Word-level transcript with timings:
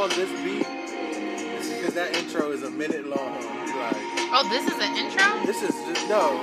on 0.00 0.08
this 0.10 0.30
beat 0.42 0.66
because 1.76 1.92
that 1.92 2.16
intro 2.16 2.52
is 2.52 2.62
a 2.62 2.70
minute 2.70 3.06
long. 3.06 3.34
Like, 3.34 3.96
Oh, 4.32 4.48
this 4.48 4.66
is 4.66 4.78
an 4.80 4.96
intro? 4.96 5.44
this 5.44 5.62
is 5.62 5.74
just 5.84 6.08
no. 6.08 6.40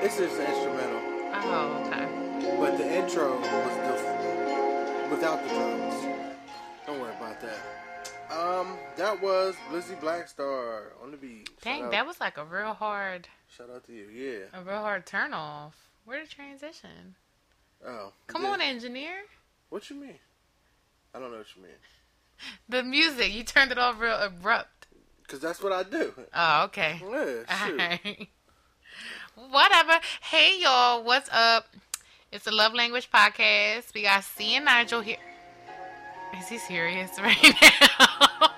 This 0.00 0.20
is 0.20 0.38
instrumental, 0.38 1.00
Oh, 1.32 1.82
okay. 1.86 2.56
but 2.60 2.78
the 2.78 2.86
intro 2.94 3.36
was 3.36 3.76
the 3.76 5.10
without 5.10 5.42
the 5.42 5.48
drums. 5.48 5.94
Don't 6.86 7.00
worry 7.00 7.16
about 7.16 7.40
that. 7.40 8.30
Um, 8.30 8.78
that 8.96 9.20
was 9.20 9.56
Lizzie 9.72 9.94
Blackstar 9.96 10.92
on 11.02 11.10
the 11.10 11.16
beat. 11.16 11.48
Shout 11.48 11.62
Dang, 11.62 11.82
out, 11.84 11.90
that 11.90 12.06
was 12.06 12.20
like 12.20 12.36
a 12.38 12.44
real 12.44 12.74
hard, 12.74 13.26
shout 13.48 13.70
out 13.74 13.84
to 13.86 13.92
you. 13.92 14.06
Yeah. 14.08 14.60
a 14.60 14.62
real 14.62 14.82
hard 14.82 15.04
turn 15.04 15.32
off. 15.34 15.74
Where 16.04 16.22
the 16.22 16.28
transition? 16.30 17.16
Oh. 17.84 18.12
Come 18.28 18.44
yeah. 18.44 18.50
on, 18.50 18.60
engineer. 18.60 19.14
What 19.70 19.90
you 19.90 19.96
mean? 19.96 20.18
I 21.14 21.18
don't 21.20 21.30
know 21.30 21.38
what 21.38 21.46
you 21.56 21.62
mean. 21.62 21.72
The 22.68 22.82
music, 22.82 23.32
you 23.32 23.44
turned 23.44 23.72
it 23.72 23.78
off 23.78 24.00
real 24.00 24.16
abrupt. 24.16 24.86
Cause 25.28 25.40
that's 25.40 25.62
what 25.62 25.72
I 25.72 25.82
do. 25.82 26.12
Oh, 26.34 26.64
okay. 26.64 27.00
Yeah, 27.10 27.98
shoot. 27.98 28.28
Whatever. 29.50 29.98
Hey 30.22 30.60
y'all, 30.60 31.02
what's 31.02 31.28
up? 31.32 31.66
It's 32.30 32.44
the 32.44 32.52
Love 32.52 32.74
Language 32.74 33.10
Podcast. 33.10 33.94
We 33.94 34.02
got 34.02 34.22
C 34.24 34.56
and 34.56 34.64
Nigel 34.64 35.00
here. 35.00 35.16
Is 36.38 36.48
he 36.48 36.58
serious 36.58 37.10
right 37.20 37.54
now? 37.62 38.50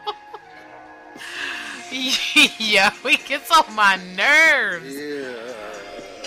Yo, 1.91 2.89
he 3.09 3.17
gets 3.17 3.51
on 3.51 3.75
my 3.75 3.99
nerves. 4.17 4.95
Yeah. 4.95 5.55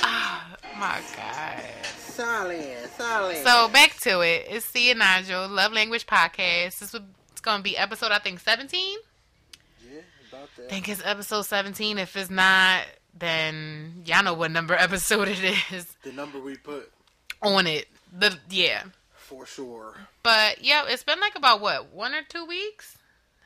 Oh 0.03 0.42
my 0.77 1.00
god. 1.16 1.64
Solid, 1.97 2.89
solid. 2.97 3.38
So 3.38 3.67
back 3.70 3.95
to 4.02 4.22
it. 4.22 4.47
It's 4.50 4.66
C 4.66 4.89
and 4.89 5.00
Nigel, 5.00 5.47
Love 5.47 5.73
Language 5.73 6.08
Podcast. 6.08 6.80
This 6.80 6.94
is 6.94 7.02
it's 7.29 7.29
gonna 7.50 7.64
be 7.64 7.78
episode 7.78 8.11
I 8.11 8.19
think 8.19 8.39
seventeen. 8.39 8.97
yeah, 9.83 10.02
about 10.31 10.50
that. 10.58 10.66
I 10.66 10.69
think 10.69 10.89
it's 10.89 11.02
episode 11.03 11.44
17. 11.44 11.97
If 11.97 12.16
it's 12.16 12.30
not, 12.30 12.83
then 13.17 14.03
y'all 14.05 14.23
know 14.23 14.33
what 14.33 14.52
number 14.52 14.73
episode 14.78 15.28
it 15.28 15.39
is 15.72 15.86
the 16.03 16.11
number 16.11 16.39
we 16.39 16.55
put 16.58 16.92
on 17.42 17.67
it. 17.67 17.88
The 18.17 18.38
yeah. 18.50 18.83
for 19.16 19.45
sure. 19.45 19.95
But 20.23 20.64
yeah, 20.64 20.83
it's 20.88 21.03
been 21.03 21.20
like 21.20 21.36
about 21.36 21.61
what, 21.61 21.92
one 21.92 22.14
or 22.14 22.22
two 22.27 22.45
weeks? 22.45 22.97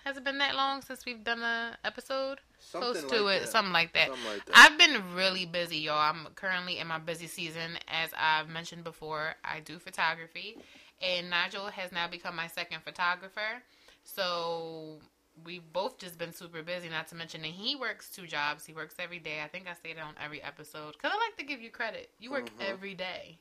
Has 0.06 0.18
it 0.18 0.24
been 0.26 0.40
that 0.40 0.56
long 0.56 0.82
since 0.82 1.06
we've 1.06 1.24
done 1.24 1.42
a 1.42 1.78
episode? 1.86 2.40
Close 2.72 3.00
Something 3.00 3.18
to 3.18 3.24
like 3.24 3.38
it, 3.38 3.40
that. 3.42 3.50
something 3.50 3.74
like 3.74 3.94
that. 3.94 4.08
Something 4.08 4.26
like 4.26 4.46
that. 4.46 4.58
I've 4.58 4.78
been 4.78 5.16
really 5.16 5.46
busy, 5.46 5.78
y'all. 5.78 6.00
I'm 6.00 6.28
currently 6.36 6.80
in 6.80 6.88
my 6.88 6.98
busy 6.98 7.28
season. 7.28 7.78
As 7.88 8.10
I've 8.18 8.50
mentioned 8.50 8.84
before, 8.84 9.36
I 9.46 9.60
do 9.60 9.80
photography, 9.80 10.58
and 11.02 11.30
Nigel 11.30 11.68
has 11.68 11.92
now 11.92 12.08
become 12.08 12.36
my 12.36 12.48
second 12.48 12.82
photographer. 12.84 13.62
So 14.04 15.00
we've 15.46 15.64
both 15.74 15.98
just 15.98 16.18
been 16.18 16.34
super 16.34 16.62
busy. 16.62 16.90
Not 16.90 17.08
to 17.10 17.16
mention 17.16 17.42
that 17.42 17.52
he 17.52 17.76
works 17.76 18.10
two 18.10 18.28
jobs. 18.28 18.66
He 18.66 18.74
works 18.74 18.96
every 19.00 19.20
day. 19.20 19.42
I 19.44 19.48
think 19.48 19.68
I 19.68 19.74
that 19.94 20.02
on 20.04 20.14
every 20.24 20.42
episode 20.42 20.94
because 20.94 21.12
I 21.14 21.18
like 21.18 21.38
to 21.38 21.44
give 21.46 21.62
you 21.62 21.70
credit. 21.70 22.10
You 22.20 22.32
work 22.32 22.50
Mhm. 22.58 22.62
every 22.70 22.94
day, 22.94 23.38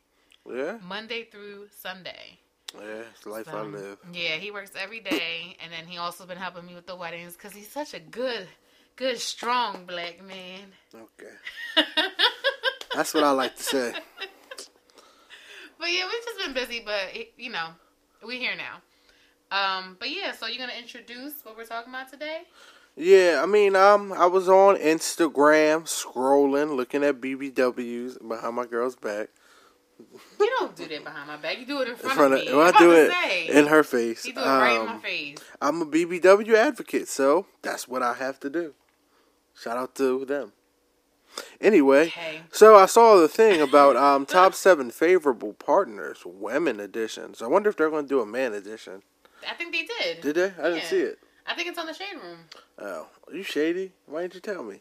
Yeah, 0.48 0.78
Monday 0.82 1.24
through 1.24 1.68
Sunday. 1.68 2.38
yeah, 2.74 3.04
it's 3.10 3.20
the 3.20 3.28
life 3.30 3.48
I 3.48 3.60
live. 3.62 3.98
Yeah, 4.12 4.36
he 4.36 4.50
works 4.50 4.72
every 4.74 5.00
day, 5.00 5.56
and 5.60 5.72
then 5.72 5.86
he 5.86 5.98
also 5.98 6.24
been 6.26 6.38
helping 6.38 6.64
me 6.66 6.74
with 6.74 6.86
the 6.86 6.96
weddings 6.96 7.34
because 7.34 7.52
he's 7.52 7.70
such 7.70 7.92
a 7.94 8.00
good, 8.00 8.48
good, 8.96 9.20
strong 9.20 9.84
black 9.84 10.22
man. 10.22 10.72
Okay, 10.94 11.34
that's 12.94 13.12
what 13.14 13.24
I 13.24 13.30
like 13.32 13.56
to 13.56 13.62
say. 13.62 13.94
But 15.78 15.90
yeah, 15.92 16.06
we've 16.06 16.24
just 16.24 16.38
been 16.38 16.54
busy, 16.54 16.80
but 16.84 17.14
you 17.36 17.50
know, 17.50 17.70
we 18.26 18.38
here 18.38 18.54
now. 18.56 18.80
Um, 19.52 19.96
but 20.00 20.10
yeah, 20.10 20.32
so 20.32 20.46
you're 20.46 20.58
gonna 20.66 20.78
introduce 20.78 21.34
what 21.44 21.56
we're 21.56 21.64
talking 21.64 21.92
about 21.92 22.10
today? 22.10 22.42
Yeah, 22.96 23.40
I 23.42 23.46
mean, 23.46 23.74
um, 23.76 24.12
I 24.12 24.26
was 24.26 24.48
on 24.48 24.76
Instagram 24.76 25.84
scrolling, 25.84 26.76
looking 26.76 27.04
at 27.04 27.20
BBWs 27.20 28.26
behind 28.26 28.56
my 28.56 28.66
girl's 28.66 28.96
back, 28.96 29.28
You 30.40 30.50
don't 30.58 30.74
do 30.76 30.86
that 30.88 31.04
behind 31.04 31.28
my 31.28 31.36
back. 31.36 31.58
You 31.58 31.66
do 31.66 31.80
it 31.80 31.84
in 31.88 31.90
in 31.90 31.96
front, 31.96 32.16
front 32.16 32.34
of 32.34 32.40
of. 32.40 32.46
me. 32.46 32.52
Well, 32.52 32.72
I'm 32.74 32.82
do 32.82 32.92
it 32.92 33.10
say. 33.10 33.48
in 33.48 33.66
her 33.68 33.82
face. 33.82 34.24
You 34.26 34.34
do 34.34 34.40
it 34.40 34.44
right 34.44 34.80
in 34.80 34.86
my 34.86 34.92
Um, 34.92 35.00
face. 35.00 35.38
I'm 35.60 35.82
a 35.82 35.86
BBW 35.86 36.54
advocate, 36.54 37.08
so 37.08 37.46
that's 37.62 37.86
what 37.88 38.02
I 38.02 38.14
have 38.14 38.40
to 38.40 38.50
do. 38.50 38.74
Shout 39.54 39.76
out 39.76 39.94
to 39.96 40.24
them. 40.24 40.52
Anyway, 41.60 42.08
Okay. 42.08 42.42
so 42.50 42.76
I 42.76 42.84
saw 42.86 43.16
the 43.16 43.28
thing 43.28 43.60
about 43.62 43.96
um 43.96 44.26
top 44.26 44.54
seven 44.54 44.90
favorable 44.90 45.54
partners, 45.54 46.22
women 46.26 46.78
edition. 46.80 47.32
So 47.34 47.46
I 47.46 47.48
wonder 47.48 47.70
if 47.70 47.76
they're 47.76 47.88
going 47.90 48.04
to 48.04 48.08
do 48.08 48.20
a 48.20 48.26
man 48.26 48.52
edition. 48.52 49.02
I 49.50 49.54
think 49.54 49.72
they 49.72 49.82
did. 49.84 50.20
Did 50.20 50.34
they? 50.36 50.44
I 50.62 50.68
didn't 50.70 50.76
Yeah. 50.84 50.88
see 50.88 51.00
it. 51.00 51.18
I 51.46 51.54
think 51.54 51.68
it's 51.68 51.78
on 51.78 51.86
the 51.86 51.92
shade 51.94 52.14
room. 52.22 52.38
Oh, 52.78 53.08
are 53.28 53.34
you 53.34 53.42
shady? 53.42 53.92
Why 54.06 54.22
didn't 54.22 54.34
you 54.34 54.40
tell 54.40 54.62
me? 54.62 54.80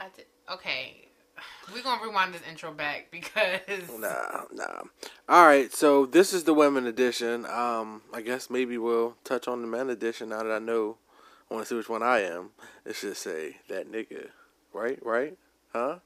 I 0.00 0.06
did. 0.14 0.26
Okay. 0.50 1.08
We're 1.72 1.82
gonna 1.82 2.02
rewind 2.02 2.32
this 2.34 2.42
intro 2.48 2.72
back 2.72 3.08
because 3.10 3.60
Nah, 3.98 4.44
nah. 4.52 4.82
All 5.28 5.46
right, 5.46 5.72
so 5.72 6.06
this 6.06 6.32
is 6.32 6.44
the 6.44 6.54
women 6.54 6.86
edition. 6.86 7.46
Um, 7.46 8.02
I 8.12 8.20
guess 8.22 8.50
maybe 8.50 8.78
we'll 8.78 9.16
touch 9.24 9.46
on 9.48 9.60
the 9.60 9.66
men 9.68 9.90
edition 9.90 10.30
now 10.30 10.42
that 10.42 10.52
I 10.52 10.58
know. 10.58 10.98
I 11.50 11.54
want 11.54 11.66
to 11.66 11.68
see 11.68 11.76
which 11.76 11.88
one 11.88 12.02
I 12.02 12.20
am. 12.20 12.50
It 12.86 12.96
should 12.96 13.16
say 13.16 13.58
that 13.68 13.90
nigga, 13.90 14.28
right? 14.72 14.98
Right? 15.04 15.36
Huh? 15.72 15.98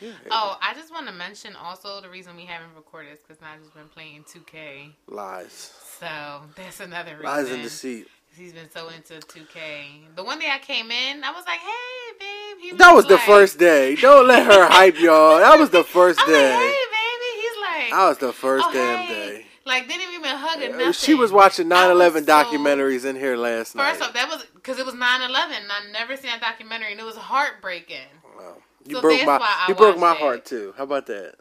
Yeah. 0.00 0.10
Oh, 0.30 0.58
I 0.62 0.74
just 0.74 0.92
want 0.92 1.06
to 1.06 1.12
mention 1.12 1.54
also 1.54 2.00
the 2.00 2.08
reason 2.08 2.34
we 2.34 2.44
haven't 2.46 2.74
recorded 2.74 3.12
is 3.12 3.20
because 3.20 3.40
Nigel's 3.40 3.70
been 3.70 3.88
playing 3.88 4.24
2K. 4.24 4.92
lies, 5.08 5.72
So 6.00 6.08
that's 6.56 6.80
another 6.80 7.12
reason. 7.12 7.24
lies 7.26 7.50
and 7.50 7.62
deceit. 7.62 8.08
He's 8.34 8.52
been 8.54 8.70
so 8.70 8.88
into 8.88 9.14
2K. 9.14 10.16
The 10.16 10.24
one 10.24 10.38
day 10.38 10.48
I 10.50 10.58
came 10.58 10.90
in, 10.90 11.22
I 11.22 11.30
was 11.32 11.44
like, 11.46 11.60
"Hey, 11.60 12.12
babe." 12.18 12.58
He 12.62 12.72
That 12.78 12.92
was 12.94 13.04
the 13.04 13.14
like- 13.16 13.24
first 13.26 13.58
day. 13.58 13.94
Don't 13.96 14.26
let 14.26 14.46
her 14.46 14.66
hype 14.66 14.98
y'all. 14.98 15.38
That 15.38 15.58
was 15.58 15.68
the 15.68 15.84
first 15.96 16.18
I'm 16.20 16.26
like, 16.26 16.40
day. 16.40 16.52
"Hey, 16.52 16.84
baby." 16.90 17.42
He's 17.42 17.62
like, 17.62 17.90
That 17.90 18.08
was 18.08 18.18
the 18.18 18.32
first 18.32 18.64
"Oh, 18.68 18.72
damn 18.72 18.98
hey." 19.06 19.14
day. 19.14 19.46
Like 19.66 19.86
didn't 19.86 20.12
even 20.14 20.24
hug 20.34 20.62
Uh, 20.62 20.68
nothing. 20.78 20.92
She 20.92 21.14
was 21.14 21.30
watching 21.30 21.68
9/11 21.68 22.22
I 22.22 22.24
so- 22.24 22.26
documentaries 22.26 23.04
in 23.04 23.14
here 23.16 23.36
last 23.36 23.74
night. 23.76 23.90
First 23.96 24.02
off, 24.08 24.14
that 24.14 24.28
was 24.30 24.44
because 24.54 24.78
it 24.78 24.86
was 24.86 24.94
9/11. 24.94 25.52
and 25.60 25.70
I 25.70 25.90
never 25.92 26.16
seen 26.16 26.30
that 26.30 26.40
documentary, 26.40 26.92
and 26.92 27.00
it 27.00 27.04
was 27.04 27.16
heartbreaking. 27.16 28.08
Wow. 28.36 28.56
You 28.86 28.96
So 28.96 29.00
broke 29.02 29.24
my 29.24 29.64
you 29.68 29.74
broke 29.74 29.98
my 29.98 30.12
it. 30.12 30.18
heart 30.18 30.44
too. 30.44 30.74
How 30.76 30.84
about 30.84 31.06
that? 31.06 31.34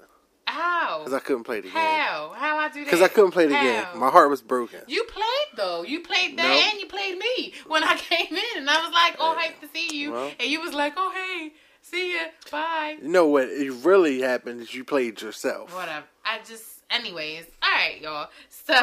How? 0.47 0.99
Because 0.99 1.13
I 1.13 1.19
couldn't 1.19 1.43
play 1.43 1.57
the 1.61 1.69
game. 1.69 1.73
How? 1.73 2.33
How 2.35 2.57
I 2.57 2.67
do 2.69 2.79
that? 2.79 2.85
Because 2.85 3.01
I 3.01 3.07
couldn't 3.07 3.31
play 3.31 3.47
the 3.47 3.53
game. 3.55 3.85
My 3.95 4.09
heart 4.09 4.29
was 4.29 4.41
broken. 4.41 4.81
You 4.87 5.03
played 5.05 5.25
though. 5.55 5.83
You 5.83 6.01
played 6.01 6.37
that 6.37 6.43
Nope. 6.43 6.63
and 6.73 6.79
you 6.81 6.87
played 6.87 7.17
me 7.17 7.53
when 7.67 7.83
I 7.83 7.95
came 8.09 8.27
in, 8.35 8.57
and 8.57 8.69
I 8.69 8.83
was 8.83 8.93
like, 8.93 9.15
"Oh, 9.19 9.33
Yeah. 9.37 9.47
hyped 9.47 9.61
to 9.61 9.67
see 9.73 9.95
you," 9.97 10.11
Well. 10.11 10.31
and 10.39 10.49
you 10.49 10.59
was 10.61 10.73
like, 10.73 10.93
"Oh, 10.97 11.11
hey, 11.15 11.53
see 11.81 12.13
ya, 12.15 12.23
bye." 12.51 12.97
You 13.01 13.07
know 13.07 13.27
what? 13.27 13.47
It 13.49 13.71
really 13.85 14.21
happened 14.21 14.61
is 14.61 14.73
you 14.73 14.83
played 14.83 15.21
yourself. 15.21 15.73
Whatever. 15.73 16.05
I 16.25 16.39
just, 16.45 16.65
anyways. 16.89 17.45
All 17.63 17.69
right, 17.71 18.01
y'all. 18.01 18.29
So, 18.49 18.73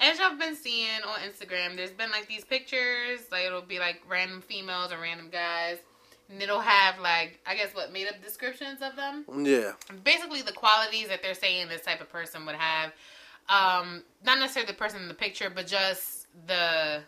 as 0.00 0.18
y'all 0.18 0.36
been 0.36 0.56
seeing 0.56 0.88
on 1.06 1.18
Instagram, 1.20 1.76
there's 1.76 1.90
been 1.92 2.10
like 2.10 2.26
these 2.26 2.44
pictures. 2.44 3.20
Like 3.30 3.44
it'll 3.44 3.62
be 3.62 3.78
like 3.78 4.02
random 4.08 4.40
females 4.40 4.92
or 4.92 4.98
random 5.00 5.28
guys, 5.30 5.78
and 6.30 6.42
it'll 6.42 6.60
have 6.60 6.98
like 7.00 7.40
I 7.46 7.54
guess 7.54 7.74
what 7.74 7.92
made 7.92 8.08
up 8.08 8.22
descriptions 8.22 8.80
of 8.82 8.96
them. 8.96 9.24
Yeah. 9.46 9.72
basically 10.02 10.42
the 10.42 10.52
qualities 10.52 11.08
that 11.08 11.22
they're 11.22 11.34
saying 11.34 11.68
this 11.68 11.82
type 11.82 12.00
of 12.00 12.10
person 12.10 12.46
would 12.46 12.56
have. 12.56 12.92
Um, 13.48 14.02
not 14.24 14.38
necessarily 14.38 14.72
the 14.72 14.78
person 14.78 15.02
in 15.02 15.08
the 15.08 15.14
picture, 15.14 15.50
but 15.54 15.66
just 15.66 16.26
the 16.46 17.02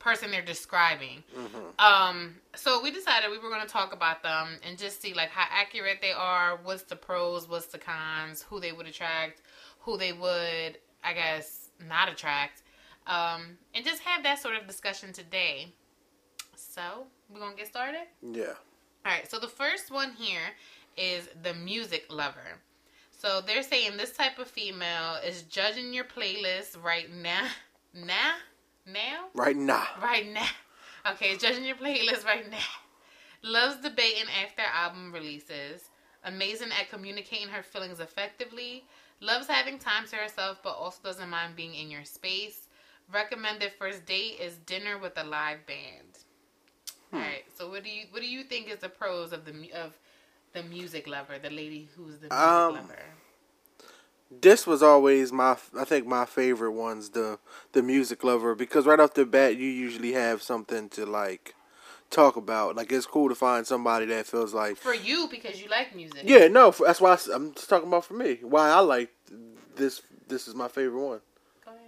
person 0.00 0.30
they're 0.30 0.42
describing. 0.42 1.22
hmm 1.34 1.58
Um, 1.78 2.34
so 2.54 2.82
we 2.82 2.90
decided 2.90 3.30
we 3.30 3.38
were 3.38 3.48
going 3.48 3.62
to 3.62 3.66
talk 3.68 3.92
about 3.92 4.22
them 4.22 4.58
and 4.68 4.76
just 4.76 5.00
see 5.00 5.14
like 5.14 5.30
how 5.30 5.46
accurate 5.50 5.98
they 6.02 6.12
are, 6.12 6.58
what's 6.62 6.82
the 6.82 6.96
pros, 6.96 7.48
what's 7.48 7.66
the 7.66 7.78
cons, 7.78 8.42
who 8.42 8.60
they 8.60 8.72
would 8.72 8.86
attract, 8.86 9.42
who 9.80 9.96
they 9.96 10.12
would, 10.12 10.78
I 11.02 11.12
guess, 11.14 11.70
not 11.88 12.10
attract, 12.10 12.62
um, 13.06 13.56
and 13.74 13.84
just 13.84 14.02
have 14.02 14.22
that 14.24 14.38
sort 14.40 14.56
of 14.56 14.66
discussion 14.66 15.12
today. 15.12 15.72
So 16.56 17.06
we're 17.32 17.40
gonna 17.40 17.56
get 17.56 17.68
started. 17.68 18.06
Yeah. 18.22 18.54
All 19.06 19.12
right, 19.12 19.30
so 19.30 19.38
the 19.38 19.48
first 19.48 19.90
one 19.90 20.12
here 20.12 20.52
is 20.96 21.28
the 21.42 21.54
music 21.54 22.06
lover. 22.08 22.60
So 23.10 23.40
they're 23.40 23.62
saying 23.62 23.96
this 23.96 24.16
type 24.16 24.38
of 24.38 24.48
female 24.48 25.16
is 25.26 25.42
judging 25.42 25.92
your 25.92 26.04
playlist 26.04 26.82
right 26.82 27.10
now. 27.10 27.48
Now? 27.96 28.34
Now? 28.86 29.26
Right 29.34 29.54
now. 29.54 29.86
Right 30.02 30.26
now. 30.28 30.48
Okay, 31.12 31.36
judging 31.36 31.64
your 31.64 31.76
playlist 31.76 32.24
right 32.24 32.50
now. 32.50 32.58
Loves 33.44 33.76
debating 33.76 34.24
after 34.42 34.62
album 34.62 35.12
releases. 35.12 35.90
Amazing 36.24 36.70
at 36.72 36.90
communicating 36.90 37.46
her 37.48 37.62
feelings 37.62 38.00
effectively. 38.00 38.84
Loves 39.20 39.46
having 39.46 39.78
time 39.78 40.06
to 40.08 40.16
herself, 40.16 40.58
but 40.64 40.70
also 40.70 40.98
doesn't 41.04 41.30
mind 41.30 41.54
being 41.54 41.76
in 41.76 41.88
your 41.88 42.04
space. 42.04 42.68
Recommended 43.12 43.72
first 43.78 44.04
date 44.06 44.40
is 44.40 44.56
dinner 44.66 44.98
with 44.98 45.16
a 45.18 45.24
live 45.24 45.64
band. 45.66 46.23
Hmm. 47.14 47.20
All 47.20 47.28
right. 47.28 47.44
So 47.56 47.70
what 47.70 47.84
do 47.84 47.90
you 47.90 48.06
what 48.10 48.20
do 48.22 48.28
you 48.28 48.42
think 48.42 48.68
is 48.68 48.78
the 48.80 48.88
pros 48.88 49.32
of 49.32 49.44
the 49.44 49.52
of 49.72 49.92
the 50.52 50.62
music 50.64 51.06
lover, 51.06 51.38
the 51.40 51.50
lady 51.50 51.88
who's 51.96 52.14
the 52.18 52.28
music 52.28 52.32
Um, 52.38 52.74
lover? 52.74 52.98
this 54.40 54.66
was 54.66 54.82
always 54.82 55.32
my 55.32 55.56
I 55.78 55.84
think 55.84 56.06
my 56.06 56.24
favorite 56.24 56.72
ones 56.72 57.10
the 57.10 57.38
the 57.72 57.82
music 57.82 58.24
lover 58.24 58.54
because 58.54 58.84
right 58.86 58.98
off 58.98 59.14
the 59.14 59.24
bat 59.24 59.56
you 59.56 59.68
usually 59.68 60.12
have 60.12 60.42
something 60.42 60.88
to 60.90 61.06
like 61.06 61.54
talk 62.10 62.36
about 62.36 62.74
like 62.74 62.90
it's 62.90 63.06
cool 63.06 63.28
to 63.28 63.34
find 63.34 63.66
somebody 63.66 64.06
that 64.06 64.26
feels 64.26 64.52
like 64.54 64.76
For 64.76 64.94
you, 64.94 65.28
because 65.30 65.62
you 65.62 65.68
like 65.68 65.94
music. 65.94 66.20
yeah 66.24 66.48
no 66.48 66.72
for, 66.72 66.86
that's 66.86 67.00
why 67.00 67.12
I, 67.12 67.34
am 67.34 67.52
just 67.54 67.68
talking 67.68 67.88
about 67.88 68.04
for 68.06 68.14
me 68.14 68.38
why 68.42 68.70
I 68.70 68.80
like 68.80 69.10
this 69.76 70.02
this 70.28 70.48
is 70.48 70.54
my 70.54 70.68
favorite 70.68 71.00
one 71.00 71.20
Go 71.64 71.70
ahead. 71.70 71.80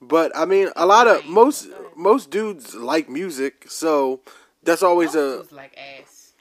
but 0.00 0.32
I 0.34 0.44
mean 0.46 0.68
a 0.76 0.86
lot 0.86 1.06
of 1.06 1.26
most 1.26 1.68
most 1.96 2.30
dudes 2.30 2.74
like 2.74 3.08
music 3.10 3.66
so 3.68 4.20
that's 4.64 4.82
always 4.82 5.14
a 5.14 5.38
dudes 5.38 5.52
like 5.52 5.76
ass. 5.76 6.32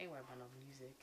Ain't 0.00 0.10
worry 0.10 0.20
about 0.20 0.38
no 0.38 0.44
music. 0.64 0.94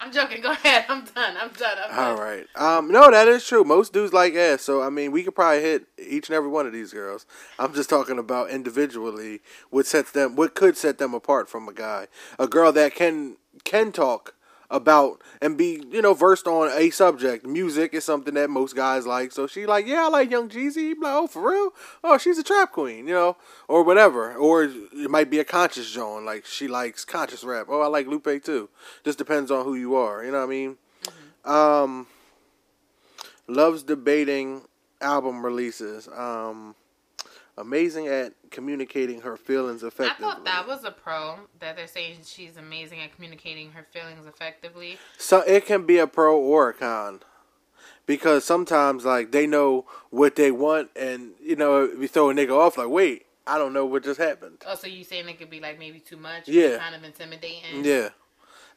I'm 0.00 0.12
joking. 0.12 0.42
Go 0.42 0.50
ahead. 0.64 0.84
I'm 0.88 1.04
done. 1.04 1.36
I'm 1.40 1.50
done. 1.52 1.78
I'm 1.88 1.96
done. 1.96 2.18
right. 2.18 2.46
Um, 2.56 2.90
no, 2.90 3.10
that 3.10 3.28
is 3.28 3.46
true. 3.46 3.64
Most 3.64 3.92
dudes 3.92 4.12
like 4.12 4.34
ass, 4.34 4.62
so 4.62 4.82
I 4.82 4.90
mean, 4.90 5.12
we 5.12 5.22
could 5.22 5.34
probably 5.34 5.62
hit 5.62 5.86
each 5.98 6.28
and 6.28 6.36
every 6.36 6.50
one 6.50 6.66
of 6.66 6.72
these 6.72 6.92
girls. 6.92 7.26
I'm 7.58 7.72
just 7.74 7.88
talking 7.88 8.18
about 8.18 8.50
individually 8.50 9.40
what 9.70 9.86
sets 9.86 10.10
them, 10.10 10.36
what 10.36 10.54
could 10.54 10.76
set 10.76 10.98
them 10.98 11.14
apart 11.14 11.48
from 11.48 11.68
a 11.68 11.72
guy, 11.72 12.08
a 12.38 12.46
girl 12.46 12.72
that 12.72 12.94
can 12.94 13.36
can 13.64 13.92
talk 13.92 14.34
about 14.74 15.22
and 15.40 15.56
be 15.56 15.82
you 15.90 16.02
know 16.02 16.12
versed 16.14 16.46
on 16.46 16.70
a 16.76 16.90
subject. 16.90 17.46
Music 17.46 17.94
is 17.94 18.04
something 18.04 18.34
that 18.34 18.50
most 18.50 18.74
guys 18.74 19.06
like, 19.06 19.32
so 19.32 19.46
she 19.46 19.66
like, 19.66 19.86
yeah, 19.86 20.06
I 20.06 20.08
like 20.08 20.30
Young 20.30 20.48
Jeezy. 20.48 20.94
Like, 21.00 21.14
oh, 21.14 21.26
for 21.26 21.50
real? 21.50 21.70
Oh, 22.02 22.18
she's 22.18 22.38
a 22.38 22.42
trap 22.42 22.72
queen, 22.72 23.06
you 23.06 23.14
know, 23.14 23.36
or 23.68 23.84
whatever. 23.84 24.34
Or 24.34 24.64
it 24.64 25.10
might 25.10 25.30
be 25.30 25.38
a 25.38 25.44
conscious 25.44 25.90
Joan, 25.90 26.24
like 26.24 26.44
she 26.44 26.66
likes 26.68 27.04
conscious 27.04 27.44
rap. 27.44 27.66
Oh, 27.70 27.80
I 27.80 27.86
like 27.86 28.06
Lupe 28.06 28.42
too. 28.42 28.68
Just 29.04 29.18
depends 29.18 29.50
on 29.50 29.64
who 29.64 29.74
you 29.74 29.94
are. 29.94 30.24
You 30.24 30.32
know 30.32 30.38
what 30.38 30.44
I 30.44 30.48
mean? 30.48 30.76
Um, 31.44 32.06
loves 33.46 33.82
debating 33.82 34.62
album 35.00 35.44
releases. 35.44 36.08
Um, 36.08 36.74
amazing 37.56 38.08
at 38.08 38.32
communicating 38.50 39.20
her 39.22 39.36
feelings 39.36 39.82
effectively. 39.82 40.26
I 40.26 40.30
thought 40.30 40.44
that 40.44 40.66
was 40.66 40.84
a 40.84 40.90
pro 40.90 41.36
that 41.60 41.76
they're 41.76 41.86
saying 41.86 42.18
she's 42.24 42.56
amazing 42.56 43.00
at 43.00 43.14
communicating 43.14 43.72
her 43.72 43.86
feelings 43.92 44.26
effectively. 44.26 44.98
so 45.18 45.40
it 45.40 45.66
can 45.66 45.86
be 45.86 45.98
a 45.98 46.06
pro 46.06 46.38
or 46.38 46.70
a 46.70 46.74
con. 46.74 47.20
Because 48.06 48.44
sometimes, 48.44 49.06
like, 49.06 49.32
they 49.32 49.46
know 49.46 49.86
what 50.10 50.36
they 50.36 50.50
want, 50.50 50.90
and, 50.94 51.30
you 51.42 51.56
know, 51.56 51.90
we 51.98 52.06
throw 52.06 52.28
a 52.28 52.34
nigga 52.34 52.50
off, 52.50 52.76
like, 52.76 52.88
wait, 52.88 53.24
I 53.46 53.56
don't 53.56 53.72
know 53.72 53.86
what 53.86 54.04
just 54.04 54.20
happened. 54.20 54.58
Oh, 54.66 54.74
so 54.74 54.86
you 54.86 55.04
saying 55.04 55.28
it 55.28 55.38
could 55.38 55.48
be 55.48 55.60
like 55.60 55.78
maybe 55.78 56.00
too 56.00 56.18
much? 56.18 56.46
Yeah. 56.46 56.76
Kind 56.78 56.94
of 56.94 57.04
intimidating. 57.04 57.82
Yeah. 57.82 58.10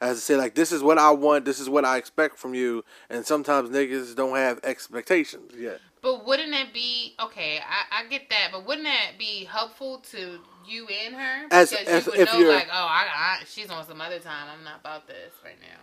As 0.00 0.16
I 0.16 0.20
say, 0.20 0.36
like, 0.36 0.54
this 0.54 0.72
is 0.72 0.82
what 0.82 0.96
I 0.96 1.10
want, 1.10 1.44
this 1.44 1.58
is 1.58 1.68
what 1.68 1.84
I 1.84 1.96
expect 1.96 2.38
from 2.38 2.54
you, 2.54 2.84
and 3.10 3.26
sometimes 3.26 3.68
niggas 3.68 4.14
don't 4.14 4.36
have 4.36 4.60
expectations 4.62 5.52
yet. 5.58 5.80
But 6.00 6.24
wouldn't 6.26 6.54
it 6.54 6.72
be 6.72 7.14
okay? 7.20 7.58
I, 7.58 8.02
I 8.04 8.06
get 8.08 8.28
that, 8.30 8.50
but 8.52 8.66
wouldn't 8.66 8.86
that 8.86 9.18
be 9.18 9.44
helpful 9.44 9.98
to 10.12 10.38
you 10.66 10.86
and 10.86 11.14
her? 11.14 11.46
As- 11.50 11.70
because 11.70 11.86
as 11.88 12.06
you 12.06 12.12
would 12.12 12.20
if 12.20 12.32
know, 12.32 12.38
you're- 12.38 12.54
like, 12.54 12.68
oh, 12.68 12.86
I, 12.86 13.06
I, 13.12 13.38
she's 13.46 13.68
on 13.70 13.84
some 13.86 14.00
other 14.00 14.18
time. 14.18 14.48
I'm 14.56 14.64
not 14.64 14.80
about 14.80 15.06
this 15.08 15.32
right 15.44 15.58
now. 15.60 15.78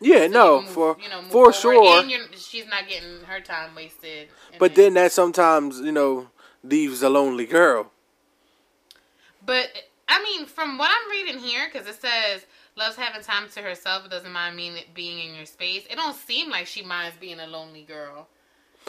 Yeah, 0.00 0.26
So 0.26 0.32
no, 0.32 0.60
move- 0.62 0.70
for 0.70 0.96
you 1.02 1.08
know, 1.08 1.22
for 1.30 1.52
forward, 1.52 1.54
sure. 1.54 2.02
and 2.02 2.34
she's 2.36 2.66
not 2.66 2.88
getting 2.88 3.20
her 3.26 3.40
time 3.40 3.74
wasted. 3.74 4.28
But 4.58 4.74
then 4.74 4.94
that 4.94 5.12
sometimes, 5.12 5.78
you 5.80 5.92
know, 5.92 6.28
leaves 6.64 7.02
a 7.02 7.10
lonely 7.10 7.46
girl. 7.46 7.90
But 9.44 9.68
I 10.08 10.22
mean, 10.22 10.46
from 10.46 10.78
what 10.78 10.90
I'm 10.90 11.10
reading 11.10 11.38
here, 11.40 11.68
because 11.72 11.86
it 11.88 12.00
says 12.00 12.44
loves 12.76 12.96
having 12.96 13.22
time 13.22 13.48
to 13.50 13.60
herself, 13.60 14.02
but 14.02 14.10
doesn't 14.10 14.32
mind 14.32 14.56
being 14.56 14.74
being 14.94 15.28
in 15.28 15.34
your 15.34 15.46
space. 15.46 15.84
It 15.90 15.96
don't 15.96 16.16
seem 16.16 16.50
like 16.50 16.66
she 16.66 16.82
minds 16.82 17.16
being 17.20 17.40
a 17.40 17.46
lonely 17.46 17.82
girl. 17.82 18.26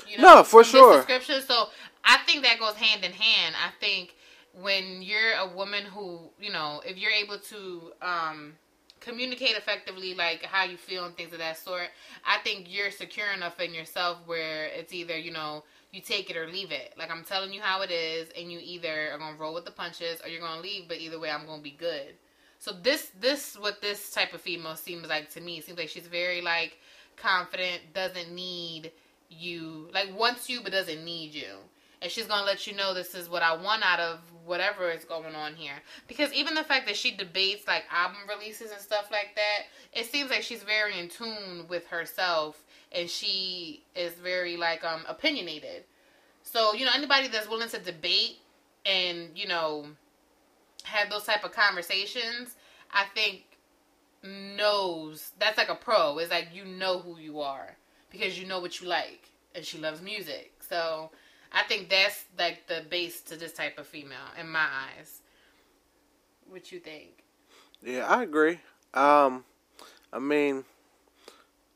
You 0.07 0.17
No, 0.19 0.43
for 0.43 0.63
sure. 0.63 0.97
Description. 0.97 1.41
So 1.41 1.69
I 2.03 2.17
think 2.25 2.43
that 2.43 2.59
goes 2.59 2.75
hand 2.75 3.03
in 3.03 3.11
hand. 3.11 3.55
I 3.55 3.71
think 3.79 4.15
when 4.59 5.01
you're 5.01 5.33
a 5.39 5.47
woman 5.47 5.83
who, 5.85 6.19
you 6.39 6.51
know, 6.51 6.81
if 6.85 6.97
you're 6.97 7.11
able 7.11 7.37
to 7.37 7.91
um, 8.01 8.53
communicate 8.99 9.55
effectively, 9.55 10.13
like 10.13 10.43
how 10.43 10.63
you 10.63 10.77
feel 10.77 11.05
and 11.05 11.15
things 11.15 11.33
of 11.33 11.39
that 11.39 11.57
sort, 11.57 11.89
I 12.25 12.37
think 12.43 12.65
you're 12.69 12.91
secure 12.91 13.31
enough 13.35 13.59
in 13.59 13.73
yourself 13.73 14.17
where 14.25 14.65
it's 14.67 14.93
either, 14.93 15.17
you 15.17 15.31
know, 15.31 15.63
you 15.91 16.01
take 16.01 16.29
it 16.29 16.37
or 16.37 16.47
leave 16.47 16.71
it. 16.71 16.93
Like 16.97 17.11
I'm 17.11 17.23
telling 17.23 17.53
you 17.53 17.61
how 17.61 17.81
it 17.81 17.91
is, 17.91 18.29
and 18.37 18.51
you 18.51 18.59
either 18.61 19.11
are 19.11 19.17
gonna 19.17 19.37
roll 19.37 19.53
with 19.53 19.65
the 19.65 19.71
punches 19.71 20.21
or 20.23 20.29
you're 20.29 20.41
gonna 20.41 20.61
leave. 20.61 20.87
But 20.87 20.97
either 20.97 21.19
way, 21.19 21.29
I'm 21.29 21.45
gonna 21.45 21.61
be 21.61 21.71
good. 21.71 22.13
So 22.59 22.71
this, 22.71 23.11
this, 23.19 23.57
what 23.59 23.81
this 23.81 24.11
type 24.11 24.33
of 24.33 24.41
female 24.41 24.75
seems 24.75 25.07
like 25.07 25.29
to 25.31 25.41
me, 25.41 25.57
it 25.57 25.65
seems 25.65 25.77
like 25.79 25.89
she's 25.89 26.07
very 26.07 26.41
like 26.41 26.77
confident, 27.17 27.81
doesn't 27.93 28.31
need 28.33 28.91
you, 29.31 29.89
like 29.93 30.17
wants 30.17 30.49
you 30.49 30.61
but 30.61 30.71
doesn't 30.71 31.03
need 31.03 31.33
you, 31.33 31.55
and 32.01 32.11
she's 32.11 32.25
gonna 32.25 32.45
let 32.45 32.67
you 32.67 32.75
know 32.75 32.93
this 32.93 33.15
is 33.15 33.29
what 33.29 33.43
I 33.43 33.55
want 33.55 33.83
out 33.83 33.99
of 33.99 34.19
whatever 34.45 34.89
is 34.89 35.05
going 35.05 35.35
on 35.35 35.55
here. 35.55 35.75
Because 36.07 36.33
even 36.33 36.55
the 36.55 36.63
fact 36.63 36.87
that 36.87 36.95
she 36.95 37.15
debates 37.15 37.67
like 37.67 37.83
album 37.91 38.21
releases 38.27 38.71
and 38.71 38.81
stuff 38.81 39.09
like 39.11 39.35
that, 39.35 39.99
it 39.99 40.11
seems 40.11 40.29
like 40.29 40.43
she's 40.43 40.63
very 40.63 40.99
in 40.99 41.09
tune 41.09 41.65
with 41.69 41.87
herself, 41.87 42.63
and 42.91 43.09
she 43.09 43.83
is 43.95 44.13
very 44.13 44.57
like 44.57 44.83
um 44.83 45.03
opinionated. 45.07 45.83
So 46.43 46.73
you 46.73 46.85
know 46.85 46.91
anybody 46.93 47.27
that's 47.27 47.49
willing 47.49 47.69
to 47.69 47.79
debate 47.79 48.37
and 48.85 49.29
you 49.35 49.47
know 49.47 49.85
have 50.83 51.09
those 51.09 51.23
type 51.23 51.43
of 51.43 51.51
conversations, 51.51 52.55
I 52.91 53.05
think 53.13 53.43
knows 54.23 55.31
that's 55.39 55.57
like 55.57 55.69
a 55.69 55.75
pro. 55.75 56.17
It's 56.17 56.31
like 56.31 56.49
you 56.53 56.65
know 56.65 56.99
who 56.99 57.17
you 57.17 57.41
are 57.41 57.77
because 58.11 58.39
you 58.39 58.45
know 58.47 58.59
what 58.59 58.81
you 58.81 58.87
like, 58.87 59.29
and 59.55 59.65
she 59.65 59.77
loves 59.77 60.01
music. 60.01 60.53
So 60.67 61.09
I 61.51 61.63
think 61.63 61.89
that's 61.89 62.25
like 62.37 62.67
the 62.67 62.83
base 62.89 63.21
to 63.21 63.35
this 63.35 63.53
type 63.53 63.77
of 63.79 63.87
female 63.87 64.29
in 64.39 64.49
my 64.49 64.67
eyes. 64.97 65.21
What 66.49 66.71
you 66.71 66.79
think? 66.79 67.23
Yeah, 67.83 68.05
I 68.05 68.23
agree. 68.23 68.59
Um, 68.93 69.45
I 70.11 70.19
mean, 70.19 70.65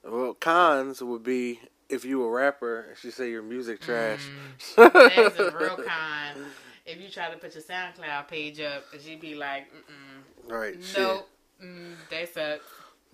well, 0.03 0.33
cons 0.33 1.01
would 1.01 1.23
be 1.23 1.59
if 1.89 2.03
you 2.05 2.23
a 2.23 2.29
rapper 2.29 2.81
and 2.89 2.97
she 2.97 3.11
say 3.11 3.29
your 3.29 3.41
music 3.41 3.81
trash. 3.81 4.27
That's 4.75 5.39
a 5.39 5.55
real 5.57 5.77
con. 5.77 6.45
If 6.85 7.01
you 7.01 7.09
try 7.09 7.31
to 7.31 7.37
put 7.37 7.55
your 7.55 7.63
SoundCloud 7.63 8.27
page 8.27 8.59
up, 8.61 8.85
and 8.93 9.01
she'd 9.01 9.19
be 9.19 9.33
like, 9.33 9.67
Mm-mm, 9.73 10.51
right. 10.51 10.77
"No, 10.95 11.25
mm, 11.63 11.95
they 12.09 12.27
suck." 12.27 12.59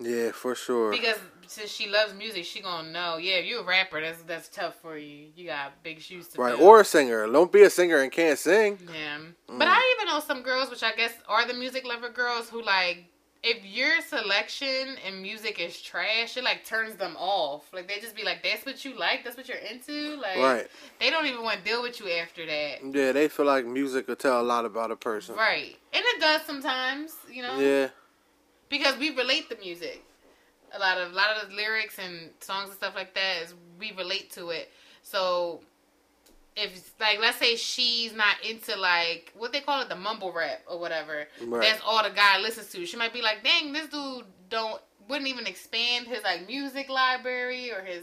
Yeah, 0.02 0.32
for 0.32 0.54
sure. 0.54 0.90
Because 0.90 1.18
since 1.46 1.70
she 1.70 1.88
loves 1.88 2.14
music, 2.14 2.44
she 2.44 2.60
gonna 2.62 2.90
know. 2.90 3.16
Yeah, 3.18 3.34
if 3.34 3.46
you 3.46 3.60
a 3.60 3.64
rapper, 3.64 4.00
that's 4.00 4.22
that's 4.22 4.48
tough 4.48 4.76
for 4.80 4.96
you. 4.96 5.28
You 5.36 5.46
got 5.46 5.82
big 5.82 6.00
shoes 6.00 6.28
to 6.28 6.40
Right. 6.40 6.56
fill. 6.56 6.66
Or 6.66 6.80
a 6.80 6.84
singer. 6.84 7.26
Don't 7.26 7.52
be 7.52 7.62
a 7.62 7.70
singer 7.70 7.98
and 7.98 8.10
can't 8.10 8.38
sing. 8.38 8.78
Yeah. 8.92 9.18
Mm. 9.18 9.58
But 9.58 9.68
I 9.68 9.94
even 9.96 10.06
know 10.12 10.20
some 10.20 10.42
girls, 10.42 10.70
which 10.70 10.82
I 10.82 10.92
guess 10.92 11.12
are 11.28 11.46
the 11.46 11.54
music 11.54 11.84
lover 11.84 12.08
girls, 12.08 12.48
who 12.48 12.62
like 12.62 13.04
if 13.42 13.64
your 13.64 14.00
selection 14.02 14.96
and 15.04 15.20
music 15.20 15.58
is 15.60 15.80
trash, 15.82 16.36
it 16.36 16.44
like 16.44 16.64
turns 16.64 16.94
them 16.94 17.16
off. 17.18 17.64
Like 17.72 17.88
they 17.88 17.98
just 17.98 18.14
be 18.14 18.22
like, 18.24 18.42
"That's 18.42 18.64
what 18.64 18.84
you 18.84 18.94
like. 18.96 19.24
That's 19.24 19.36
what 19.36 19.48
you're 19.48 19.58
into." 19.58 20.16
Like 20.16 20.38
Right. 20.38 20.66
they 21.00 21.10
don't 21.10 21.26
even 21.26 21.42
want 21.42 21.58
to 21.58 21.64
deal 21.64 21.82
with 21.82 21.98
you 22.00 22.08
after 22.12 22.46
that. 22.46 22.78
Yeah, 22.84 23.12
they 23.12 23.28
feel 23.28 23.46
like 23.46 23.66
music 23.66 24.06
will 24.08 24.16
tell 24.16 24.40
a 24.40 24.42
lot 24.44 24.64
about 24.64 24.90
a 24.92 24.96
person. 24.96 25.34
Right. 25.34 25.76
And 25.92 26.04
it 26.06 26.20
does 26.20 26.42
sometimes, 26.42 27.16
you 27.30 27.42
know, 27.42 27.58
Yeah. 27.58 27.88
Because 28.72 28.96
we 28.98 29.10
relate 29.14 29.48
the 29.48 29.56
music. 29.56 30.02
A 30.74 30.78
lot 30.80 30.98
of 30.98 31.12
a 31.12 31.14
lot 31.14 31.28
of 31.36 31.50
the 31.50 31.54
lyrics 31.54 31.98
and 31.98 32.30
songs 32.40 32.70
and 32.70 32.76
stuff 32.78 32.94
like 32.96 33.14
that 33.14 33.42
is 33.44 33.54
we 33.78 33.92
relate 33.92 34.30
to 34.32 34.48
it. 34.50 34.70
So 35.02 35.60
if 36.56 36.92
like 37.00 37.18
let's 37.20 37.38
say 37.38 37.56
she's 37.56 38.12
not 38.14 38.36
into 38.48 38.74
like 38.78 39.32
what 39.36 39.52
they 39.52 39.60
call 39.60 39.80
it 39.82 39.88
the 39.88 39.96
mumble 39.96 40.32
rap 40.32 40.60
or 40.68 40.78
whatever 40.78 41.26
Right. 41.40 41.62
that's 41.62 41.80
all 41.86 42.02
the 42.02 42.10
guy 42.10 42.38
listens 42.40 42.68
to 42.72 42.84
she 42.84 42.94
might 42.98 43.14
be 43.14 43.22
like 43.22 43.42
dang 43.42 43.72
this 43.72 43.86
dude 43.88 44.24
don't 44.50 44.78
wouldn't 45.08 45.28
even 45.28 45.46
expand 45.46 46.06
his 46.06 46.22
like 46.22 46.46
music 46.46 46.90
library 46.90 47.72
or 47.72 47.80
his 47.80 48.02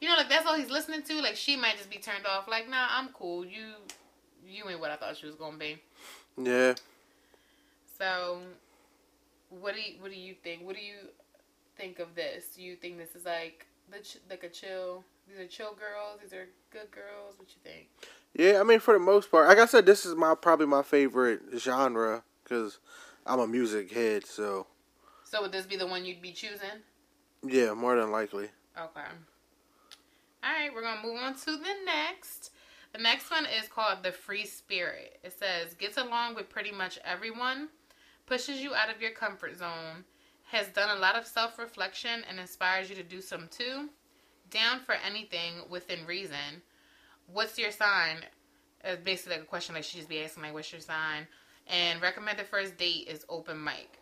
you 0.00 0.08
know 0.08 0.16
like 0.16 0.30
that's 0.30 0.46
all 0.46 0.54
he's 0.56 0.70
listening 0.70 1.02
to 1.02 1.20
like 1.20 1.36
she 1.36 1.56
might 1.56 1.76
just 1.76 1.90
be 1.90 1.98
turned 1.98 2.24
off 2.24 2.48
like 2.48 2.70
nah 2.70 2.86
i'm 2.92 3.08
cool 3.08 3.44
you 3.44 3.74
you 4.48 4.66
ain't 4.70 4.80
what 4.80 4.90
i 4.90 4.96
thought 4.96 5.14
she 5.14 5.26
was 5.26 5.34
gonna 5.34 5.58
be 5.58 5.76
Yeah. 6.42 6.72
so 7.98 8.38
what 9.50 9.74
do 9.74 9.80
you 9.80 9.94
what 10.00 10.10
do 10.10 10.16
you 10.18 10.34
think 10.42 10.64
what 10.64 10.74
do 10.76 10.82
you 10.82 10.94
think 11.76 11.98
of 11.98 12.14
this 12.14 12.46
do 12.56 12.62
you 12.62 12.76
think 12.76 12.96
this 12.98 13.14
is 13.14 13.24
like 13.24 13.66
the 13.90 13.98
ch- 13.98 14.18
like 14.28 14.44
a 14.44 14.48
chill 14.48 15.04
these 15.28 15.38
are 15.38 15.46
chill 15.46 15.74
girls 15.74 16.20
these 16.22 16.32
are 16.32 16.46
good 16.72 16.90
girls 16.90 17.34
what 17.38 17.48
you 17.50 17.56
think 17.70 17.88
Yeah, 18.34 18.60
I 18.60 18.62
mean, 18.64 18.78
for 18.80 18.94
the 18.94 19.00
most 19.00 19.28
part, 19.30 19.48
like 19.48 19.58
I 19.58 19.66
said, 19.66 19.86
this 19.86 20.06
is 20.06 20.14
my 20.14 20.34
probably 20.36 20.66
my 20.66 20.82
favorite 20.82 21.40
genre 21.58 22.22
because 22.44 22.78
I'm 23.26 23.40
a 23.40 23.46
music 23.46 23.90
head. 23.92 24.24
So 24.24 24.66
So 25.24 25.42
would 25.42 25.50
this 25.52 25.66
be 25.66 25.76
the 25.76 25.86
one 25.86 26.04
you'd 26.04 26.22
be 26.22 26.32
choosing? 26.32 26.84
yeah, 27.44 27.72
more 27.74 27.96
than 27.96 28.10
likely. 28.12 28.50
Okay. 28.78 29.10
All 30.42 30.52
right, 30.52 30.70
we're 30.72 30.82
gonna 30.82 31.02
move 31.02 31.16
on 31.16 31.34
to 31.34 31.56
the 31.56 31.74
next. 31.84 32.50
The 32.92 32.98
next 33.02 33.30
one 33.30 33.46
is 33.46 33.68
called 33.68 34.02
the 34.02 34.12
Free 34.12 34.46
Spirit. 34.46 35.18
It 35.22 35.32
says 35.32 35.74
gets 35.74 35.96
along 35.96 36.34
with 36.34 36.48
pretty 36.48 36.72
much 36.72 36.98
everyone, 37.04 37.68
pushes 38.30 38.60
you 38.60 38.74
out 38.74 38.94
of 38.94 39.02
your 39.02 39.10
comfort 39.10 39.58
zone, 39.58 40.04
has 40.52 40.68
done 40.68 40.96
a 40.96 41.00
lot 41.00 41.16
of 41.16 41.26
self 41.26 41.58
reflection 41.58 42.22
and 42.28 42.38
inspires 42.38 42.88
you 42.88 42.94
to 42.94 43.02
do 43.02 43.20
some 43.20 43.48
too. 43.50 43.90
down 44.50 44.80
for 44.80 44.96
anything 45.06 45.54
within 45.68 46.04
reason. 46.06 46.62
What's 47.32 47.58
your 47.58 47.70
sign? 47.70 48.18
It's 48.82 49.02
basically 49.04 49.34
like 49.36 49.42
a 49.42 49.46
question 49.46 49.74
like 49.74 49.84
she 49.84 49.98
just 49.98 50.08
be 50.08 50.22
asking 50.22 50.42
like, 50.42 50.54
"What's 50.54 50.72
your 50.72 50.80
sign?" 50.80 51.26
And 51.66 52.00
recommended 52.00 52.46
first 52.46 52.76
date 52.78 53.06
is 53.08 53.24
open 53.28 53.62
mic. 53.62 53.98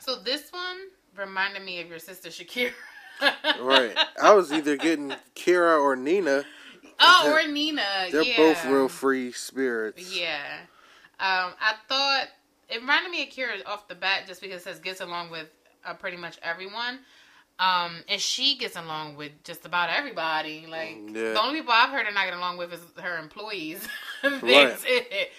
So 0.00 0.16
this 0.16 0.50
one 0.52 0.76
reminded 1.16 1.62
me 1.64 1.80
of 1.80 1.88
your 1.88 1.98
sister 1.98 2.28
Shakira. 2.28 2.72
right. 3.60 3.96
I 4.22 4.32
was 4.34 4.52
either 4.52 4.76
getting 4.76 5.14
Kira 5.34 5.80
or 5.80 5.96
Nina. 5.96 6.44
Oh, 7.00 7.32
or 7.34 7.50
Nina. 7.50 8.08
They're 8.10 8.22
yeah. 8.22 8.36
both 8.36 8.64
real 8.66 8.88
free 8.88 9.32
spirits. 9.32 10.16
Yeah. 10.16 10.60
Um, 11.18 11.52
I 11.60 11.74
thought 11.88 12.28
it 12.68 12.80
reminded 12.80 13.10
me 13.10 13.22
of 13.22 13.28
Kira 13.30 13.64
off 13.66 13.88
the 13.88 13.94
bat 13.94 14.24
just 14.26 14.40
because 14.40 14.60
it 14.62 14.64
says 14.64 14.78
gets 14.80 15.00
along 15.00 15.30
with 15.30 15.46
uh, 15.84 15.94
pretty 15.94 16.16
much 16.16 16.38
everyone. 16.42 17.00
Um, 17.58 18.02
and 18.08 18.20
she 18.20 18.58
gets 18.58 18.76
along 18.76 19.16
with 19.16 19.32
just 19.44 19.64
about 19.64 19.88
everybody. 19.88 20.66
Like 20.68 20.96
Yeah. 21.08 21.32
the 21.32 21.40
only 21.42 21.60
people 21.60 21.72
I've 21.72 21.90
heard 21.90 22.04
her 22.06 22.12
not 22.12 22.26
get 22.26 22.34
along 22.34 22.58
with 22.58 22.72
is 22.72 22.80
her 23.02 23.16
employees. 23.18 23.86
That's 24.22 24.42
Right. 24.42 24.76
it. 24.84 25.30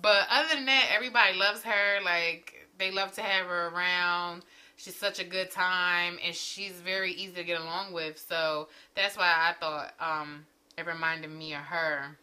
But 0.00 0.26
other 0.30 0.54
than 0.54 0.64
that, 0.66 0.86
everybody 0.94 1.36
loves 1.36 1.62
her. 1.62 2.00
Like 2.04 2.54
they 2.78 2.90
love 2.90 3.12
to 3.12 3.22
have 3.22 3.46
her 3.46 3.68
around. 3.68 4.44
She's 4.76 4.94
such 4.96 5.18
a 5.18 5.24
good 5.24 5.50
time, 5.50 6.18
and 6.24 6.32
she's 6.34 6.74
very 6.80 7.10
easy 7.12 7.34
to 7.34 7.42
get 7.44 7.60
along 7.60 7.92
with. 7.92 8.16
So 8.28 8.68
that's 8.94 9.16
why 9.18 9.26
I 9.26 9.52
thought 9.58 9.92
um, 9.98 10.46
it 10.78 10.86
reminded 10.86 11.30
me 11.32 11.52
of 11.52 11.60
her. 11.62 12.16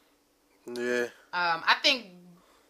Yeah. 0.65 1.03
Um, 1.33 1.61
I 1.67 1.75
think 1.83 2.05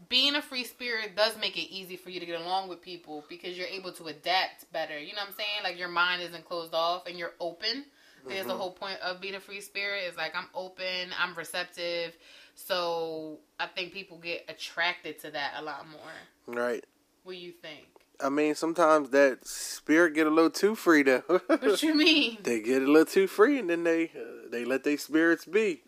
being 0.09 0.35
a 0.35 0.41
free 0.41 0.63
spirit 0.63 1.15
does 1.15 1.37
make 1.37 1.57
it 1.57 1.73
easy 1.73 1.95
for 1.95 2.09
you 2.09 2.19
to 2.19 2.25
get 2.25 2.39
along 2.39 2.69
with 2.69 2.81
people 2.81 3.23
because 3.29 3.57
you're 3.57 3.67
able 3.67 3.91
to 3.93 4.05
adapt 4.05 4.71
better. 4.71 4.97
You 4.99 5.13
know 5.13 5.21
what 5.21 5.29
I'm 5.29 5.35
saying? 5.35 5.63
Like 5.63 5.77
your 5.77 5.89
mind 5.89 6.21
isn't 6.21 6.45
closed 6.45 6.73
off 6.73 7.07
and 7.07 7.17
you're 7.17 7.33
open. 7.39 7.85
There's 8.27 8.47
the 8.47 8.55
whole 8.55 8.71
point 8.71 8.99
of 9.01 9.21
being 9.21 9.35
a 9.35 9.39
free 9.39 9.61
spirit 9.61 10.03
is 10.09 10.17
like 10.17 10.35
I'm 10.35 10.47
open, 10.55 11.11
I'm 11.19 11.35
receptive. 11.35 12.17
So 12.55 13.39
I 13.59 13.67
think 13.67 13.93
people 13.93 14.17
get 14.17 14.45
attracted 14.49 15.19
to 15.19 15.31
that 15.31 15.53
a 15.57 15.61
lot 15.61 15.85
more. 15.87 16.55
Right. 16.55 16.83
What 17.23 17.33
do 17.33 17.37
you 17.37 17.51
think? 17.51 17.85
I 18.19 18.29
mean, 18.29 18.55
sometimes 18.55 19.09
that 19.09 19.45
spirit 19.45 20.13
get 20.13 20.25
a 20.25 20.29
little 20.29 20.49
too 20.49 20.73
free 20.73 21.03
though. 21.03 21.23
What 21.47 21.83
you 21.83 21.93
mean? 21.95 22.37
they 22.43 22.61
get 22.61 22.81
a 22.81 22.87
little 22.87 23.05
too 23.05 23.27
free, 23.27 23.59
and 23.59 23.69
then 23.69 23.83
they 23.83 24.05
uh, 24.05 24.49
they 24.49 24.63
let 24.63 24.83
their 24.83 24.97
spirits 24.97 25.45
be. 25.45 25.81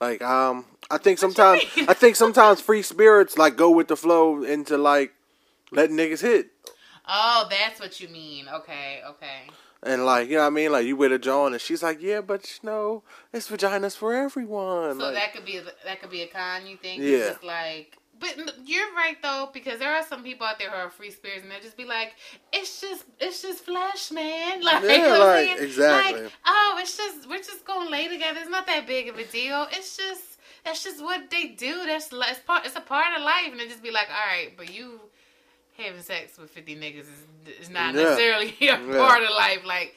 Like 0.00 0.22
um, 0.22 0.64
I 0.92 0.98
think 0.98 1.18
sometimes? 1.18 1.62
I 1.88 1.94
think 1.94 2.16
sometimes 2.16 2.60
free 2.60 2.82
spirits 2.82 3.38
like 3.38 3.56
go 3.56 3.70
with 3.70 3.88
the 3.88 3.96
flow 3.96 4.44
into 4.44 4.76
like 4.76 5.14
letting 5.70 5.96
niggas 5.96 6.20
hit. 6.20 6.50
Oh, 7.08 7.46
that's 7.50 7.80
what 7.80 7.98
you 8.00 8.08
mean. 8.08 8.46
Okay, 8.48 9.00
okay. 9.08 9.48
And 9.82 10.04
like, 10.04 10.28
you 10.28 10.36
know 10.36 10.42
what 10.42 10.48
I 10.48 10.50
mean? 10.50 10.70
Like 10.70 10.86
you 10.86 10.94
with 10.94 11.12
a 11.12 11.18
John 11.18 11.52
and 11.52 11.60
she's 11.60 11.82
like, 11.82 12.00
Yeah, 12.00 12.20
but 12.20 12.46
you 12.48 12.68
know, 12.68 13.02
it's 13.32 13.48
vaginas 13.48 13.96
for 13.96 14.14
everyone. 14.14 14.98
So 14.98 15.06
like, 15.06 15.14
that 15.14 15.32
could 15.34 15.44
be 15.44 15.56
a, 15.56 15.64
that 15.84 16.00
could 16.00 16.10
be 16.10 16.22
a 16.22 16.28
con. 16.28 16.66
You 16.66 16.76
think? 16.76 17.02
Yeah. 17.02 17.34
Like, 17.42 17.96
but 18.20 18.36
you're 18.64 18.94
right 18.94 19.16
though 19.20 19.50
because 19.52 19.80
there 19.80 19.92
are 19.92 20.04
some 20.04 20.22
people 20.22 20.46
out 20.46 20.58
there 20.58 20.70
who 20.70 20.76
are 20.76 20.90
free 20.90 21.10
spirits 21.10 21.42
and 21.42 21.50
they'll 21.50 21.60
just 21.60 21.76
be 21.76 21.84
like, 21.84 22.14
it's 22.52 22.80
just 22.80 23.04
it's 23.18 23.42
just 23.42 23.64
flesh, 23.64 24.12
man. 24.12 24.62
Like, 24.62 24.84
Yeah, 24.84 24.92
you 24.92 25.02
know 25.02 25.18
like, 25.24 25.60
exactly. 25.60 26.22
Like, 26.22 26.32
oh, 26.46 26.76
it's 26.78 26.96
just 26.96 27.28
we're 27.28 27.38
just 27.38 27.64
gonna 27.64 27.90
lay 27.90 28.06
together. 28.08 28.38
It's 28.40 28.50
not 28.50 28.66
that 28.66 28.86
big 28.86 29.08
of 29.08 29.18
a 29.18 29.24
deal. 29.24 29.66
It's 29.72 29.96
just 29.96 30.31
that's 30.64 30.82
just 30.84 31.02
what 31.02 31.30
they 31.30 31.48
do. 31.48 31.84
That's 31.86 32.08
it's 32.12 32.40
part. 32.40 32.66
It's 32.66 32.76
a 32.76 32.80
part 32.80 33.16
of 33.16 33.22
life, 33.22 33.48
and 33.50 33.58
they 33.60 33.66
just 33.68 33.82
be 33.82 33.90
like, 33.90 34.08
all 34.10 34.26
right, 34.26 34.56
but 34.56 34.72
you 34.72 35.00
having 35.78 36.02
sex 36.02 36.38
with 36.38 36.50
50 36.50 36.76
niggas 36.76 37.00
is, 37.00 37.60
is 37.62 37.70
not 37.70 37.94
Yeah. 37.94 38.02
necessarily 38.02 38.54
a 38.60 38.64
Yeah. 38.64 38.76
part 38.98 39.22
of 39.22 39.30
life. 39.30 39.64
Like, 39.64 39.94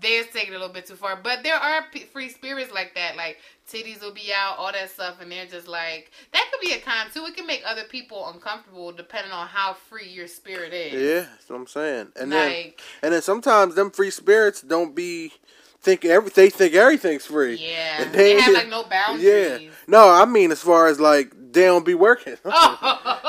they're 0.00 0.24
taking 0.24 0.52
it 0.54 0.56
a 0.56 0.58
little 0.58 0.72
bit 0.72 0.86
too 0.86 0.94
far. 0.96 1.16
But 1.22 1.42
there 1.42 1.54
are 1.56 1.84
p- 1.92 2.00
free 2.04 2.30
spirits 2.30 2.72
like 2.72 2.94
that. 2.94 3.14
Like, 3.16 3.36
titties 3.70 4.00
will 4.00 4.12
be 4.14 4.32
out, 4.34 4.56
all 4.58 4.72
that 4.72 4.90
stuff, 4.90 5.20
and 5.20 5.30
they're 5.30 5.46
just 5.46 5.68
like, 5.68 6.10
that 6.32 6.48
could 6.50 6.60
be 6.66 6.72
a 6.72 6.80
con 6.80 7.10
too. 7.12 7.24
It 7.26 7.36
can 7.36 7.46
make 7.46 7.62
other 7.66 7.84
people 7.84 8.26
uncomfortable 8.28 8.90
depending 8.92 9.30
on 9.32 9.46
how 9.46 9.74
free 9.74 10.08
your 10.08 10.26
spirit 10.26 10.72
is. 10.72 10.94
Yeah, 10.94 11.28
that's 11.30 11.48
what 11.50 11.56
I'm 11.56 11.66
saying. 11.66 12.08
And 12.16 12.32
then 12.32 12.72
and 13.02 13.12
then 13.12 13.20
sometimes 13.22 13.74
them 13.74 13.90
free 13.90 14.10
spirits 14.10 14.62
don't 14.62 14.94
be 14.94 15.32
think 15.80 16.04
every 16.04 16.30
they 16.30 16.50
think 16.50 16.74
everything's 16.74 17.26
free. 17.26 17.54
yeah. 17.56 18.02
And 18.02 18.12
They 18.12 18.34
then- 18.34 18.42
have 18.42 18.54
like 18.54 18.68
no 18.68 18.84
boundaries. 18.84 19.24
Yeah. 19.62 19.68
No, 19.86 20.08
I 20.10 20.24
mean 20.24 20.50
as 20.52 20.60
far 20.60 20.86
as 20.88 20.98
like 21.00 21.32
they 21.52 21.64
don't 21.64 21.84
be 21.86 21.94
working. 21.94 22.36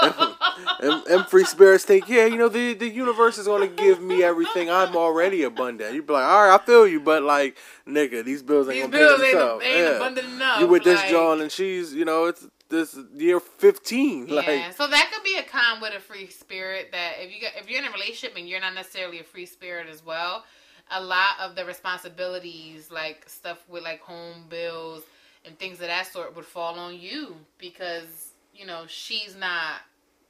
Oh. 0.01 0.35
and, 0.81 1.07
and 1.07 1.25
free 1.27 1.43
spirits 1.45 1.83
think, 1.85 2.07
yeah, 2.09 2.25
you 2.25 2.37
know, 2.37 2.49
the 2.49 2.73
the 2.73 2.87
universe 2.87 3.37
is 3.37 3.47
gonna 3.47 3.67
give 3.67 4.01
me 4.01 4.23
everything. 4.23 4.69
I'm 4.69 4.95
already 4.95 5.43
abundant. 5.43 5.93
You'd 5.93 6.07
be 6.07 6.13
like, 6.13 6.23
all 6.25 6.47
right, 6.47 6.55
I 6.59 6.65
feel 6.65 6.87
you, 6.87 6.99
but 6.99 7.23
like, 7.23 7.57
nigga, 7.87 8.23
these 8.23 8.41
bills 8.43 8.67
ain't 8.67 8.75
These 8.75 8.83
gonna 8.85 8.97
bills 8.97 9.21
pay 9.21 9.31
themselves. 9.31 9.65
ain't 9.65 9.77
Yeah. 9.77 9.89
abundant 9.95 10.27
enough. 10.33 10.59
You 10.61 10.67
with 10.67 10.83
this 10.83 10.99
like- 10.99 11.09
John 11.09 11.41
and 11.41 11.51
she's, 11.51 11.93
you 11.93 12.05
know, 12.05 12.25
it's 12.25 12.45
this 12.69 12.97
year 13.15 13.39
fifteen. 13.39 14.27
Yeah, 14.27 14.35
Like, 14.35 14.73
so 14.77 14.87
that 14.87 15.11
could 15.13 15.23
be 15.23 15.35
a 15.37 15.43
con 15.43 15.81
with 15.81 15.93
a 15.95 15.99
free 15.99 16.27
spirit. 16.29 16.89
That 16.91 17.13
if 17.19 17.33
you 17.33 17.39
get, 17.41 17.53
if 17.57 17.69
you're 17.69 17.79
in 17.81 17.87
a 17.87 17.91
relationship 17.91 18.37
and 18.37 18.47
you're 18.47 18.61
not 18.61 18.73
necessarily 18.73 19.19
a 19.19 19.23
free 19.23 19.45
spirit 19.47 19.87
as 19.89 20.05
well, 20.05 20.45
a 20.91 21.01
lot 21.01 21.39
of 21.41 21.55
the 21.55 21.65
responsibilities, 21.65 22.89
like 22.91 23.23
stuff 23.27 23.63
with 23.69 23.83
like 23.83 24.01
home 24.01 24.45
bills 24.49 25.03
and 25.45 25.57
things 25.57 25.75
of 25.75 25.87
that 25.87 26.07
sort, 26.07 26.35
would 26.35 26.45
fall 26.45 26.77
on 26.79 26.97
you 26.99 27.35
because 27.57 28.31
you 28.53 28.65
know 28.65 28.83
she's 28.87 29.35
not 29.37 29.81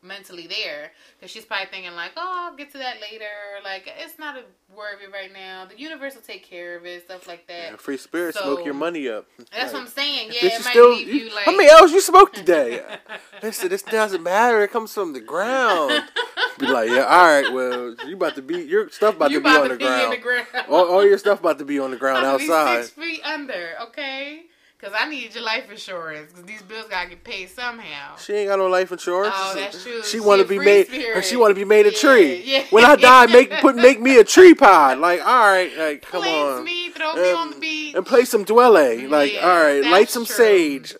mentally 0.01 0.47
there 0.47 0.91
because 1.17 1.29
she's 1.29 1.43
probably 1.43 1.65
thinking 1.65 1.91
like, 1.93 2.11
oh, 2.15 2.45
I'll 2.49 2.55
get 2.55 2.71
to 2.71 2.77
that 2.77 3.01
later. 3.01 3.25
Like 3.63 3.91
it's 3.99 4.17
not 4.17 4.37
a 4.37 4.43
worry 4.73 5.07
right 5.11 5.31
now. 5.33 5.65
The 5.65 5.77
universe 5.77 6.15
will 6.15 6.21
take 6.21 6.43
care 6.43 6.77
of 6.77 6.85
it. 6.85 7.03
Stuff 7.05 7.27
like 7.27 7.47
that. 7.47 7.71
yeah, 7.71 7.75
free 7.75 7.97
spirits 7.97 8.37
So- 8.37 8.43
smoke 8.55 8.65
your 8.65 8.73
money 8.75 9.09
up. 9.09 9.25
That's 9.37 9.51
Like, 9.51 9.73
what 9.73 9.81
I'm 9.81 9.87
saying. 9.87 10.29
Yeah, 10.31 10.45
it 10.45 10.63
might 10.63 10.71
still- 10.71 10.91
leave 10.93 11.07
you 11.13 11.35
like. 11.35 11.43
How 11.45 11.51
many 11.51 11.69
L's 11.69 11.91
you 11.91 11.99
smoked 12.01 12.35
today? 12.35 12.85
Listen, 13.43 13.67
this 13.69 13.81
doesn't 13.83 14.23
matter. 14.23 14.61
It 14.63 14.71
comes 14.71 14.93
from 14.93 15.11
the 15.13 15.19
ground. 15.19 16.03
Be 16.59 16.67
like, 16.67 16.89
yeah, 16.89 17.03
all 17.05 17.25
right. 17.25 17.51
Well, 17.53 17.95
you 18.07 18.15
about 18.15 18.35
to 18.35 18.41
be 18.41 18.61
your 18.63 18.89
stuff 18.89 19.15
about 19.15 19.31
you 19.31 19.37
to 19.39 19.43
be 19.43 19.49
about 19.49 19.61
on 19.61 19.67
to 19.69 19.73
the 19.73 19.77
be 19.79 19.85
ground. 19.85 20.03
in 20.13 20.19
the 20.19 20.23
ground. 20.23 20.47
all, 20.69 20.87
all 20.91 21.05
your 21.05 21.17
stuff 21.17 21.39
about 21.39 21.57
to 21.59 21.65
be 21.65 21.79
on 21.79 21.91
the 21.91 21.97
ground 21.97 22.25
outside. 22.25 22.83
Six 22.85 22.89
feet 22.95 23.21
under, 23.23 23.75
okay? 23.83 24.43
Because 24.77 24.95
I 24.97 25.09
need 25.09 25.33
your 25.35 25.43
life 25.43 25.69
insurance. 25.69 26.31
Because 26.31 26.45
these 26.45 26.61
bills 26.61 26.85
gotta 26.89 27.09
get 27.09 27.23
paid 27.23 27.49
somehow. 27.49 28.15
She 28.17 28.33
ain't 28.33 28.49
got 28.49 28.59
no 28.59 28.67
life 28.67 28.91
insurance. 28.91 29.35
Oh, 29.37 29.53
that's 29.55 29.83
true. 29.83 30.03
She 30.03 30.11
She 30.11 30.19
want 30.19 30.41
to 30.41 30.47
be 30.47 30.57
made. 30.59 30.87
spirit. 30.87 31.25
She 31.25 31.35
want 31.35 31.51
to 31.51 31.55
be 31.55 31.65
made 31.65 31.85
a 31.85 31.91
Yeah, 31.91 31.97
tree. 31.97 32.41
yeah. 32.45 32.63
When 32.69 32.83
I 32.85 32.95
die, 32.95 33.25
make 33.27 33.51
put 33.59 33.75
make 33.87 33.99
me 34.01 34.17
a 34.19 34.23
tree 34.23 34.53
pod. 34.53 34.99
Like, 34.99 35.19
all 35.21 35.27
right, 35.51 35.71
like 35.77 36.01
come 36.03 36.21
Place 36.21 36.33
on, 36.33 36.63
me, 36.63 36.89
throw 36.89 37.13
me 37.15 37.31
on 37.31 37.49
the 37.51 37.55
beach. 37.57 37.95
and 37.95 38.05
play 38.05 38.23
some 38.25 38.45
Dwele. 38.45 39.09
Like, 39.09 39.33
Yeah, 39.33 39.39
all 39.41 39.63
right, 39.63 39.83
light 39.83 40.09
some 40.09 40.25
true. 40.25 40.35
sage. 40.35 40.95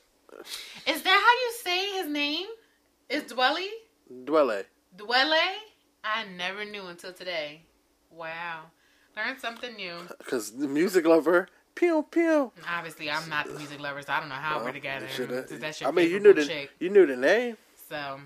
Is 0.87 1.01
that 1.03 1.09
how 1.09 1.33
you 1.45 1.53
say 1.63 2.01
his 2.01 2.07
name? 2.09 2.47
Is 3.09 3.23
Dwelly? 3.23 3.67
Dwele. 4.25 4.65
Dwele? 4.99 5.39
I 6.03 6.25
never 6.37 6.65
knew 6.65 6.85
until 6.87 7.13
today. 7.13 7.61
Wow. 8.11 8.63
Learned 9.15 9.39
something 9.39 9.75
new. 9.75 9.95
Cause 10.25 10.51
the 10.51 10.67
music 10.67 11.05
lover. 11.05 11.47
Pew 11.75 12.05
pew. 12.11 12.51
Obviously, 12.69 13.09
I'm 13.09 13.29
not 13.29 13.47
the 13.47 13.53
music 13.53 13.79
lover, 13.79 14.01
so 14.01 14.11
I 14.11 14.19
don't 14.19 14.27
know 14.29 14.35
how 14.35 14.57
Well, 14.57 14.65
we're 14.65 14.71
together. 14.73 15.07
your 15.17 15.87
I 15.87 15.91
mean, 15.91 16.09
you 16.09 16.19
knew 16.19 16.33
the 16.33 16.45
chick. 16.45 16.71
you 16.79 16.89
knew 16.89 17.05
the 17.05 17.15
name. 17.15 17.55
So, 17.87 18.19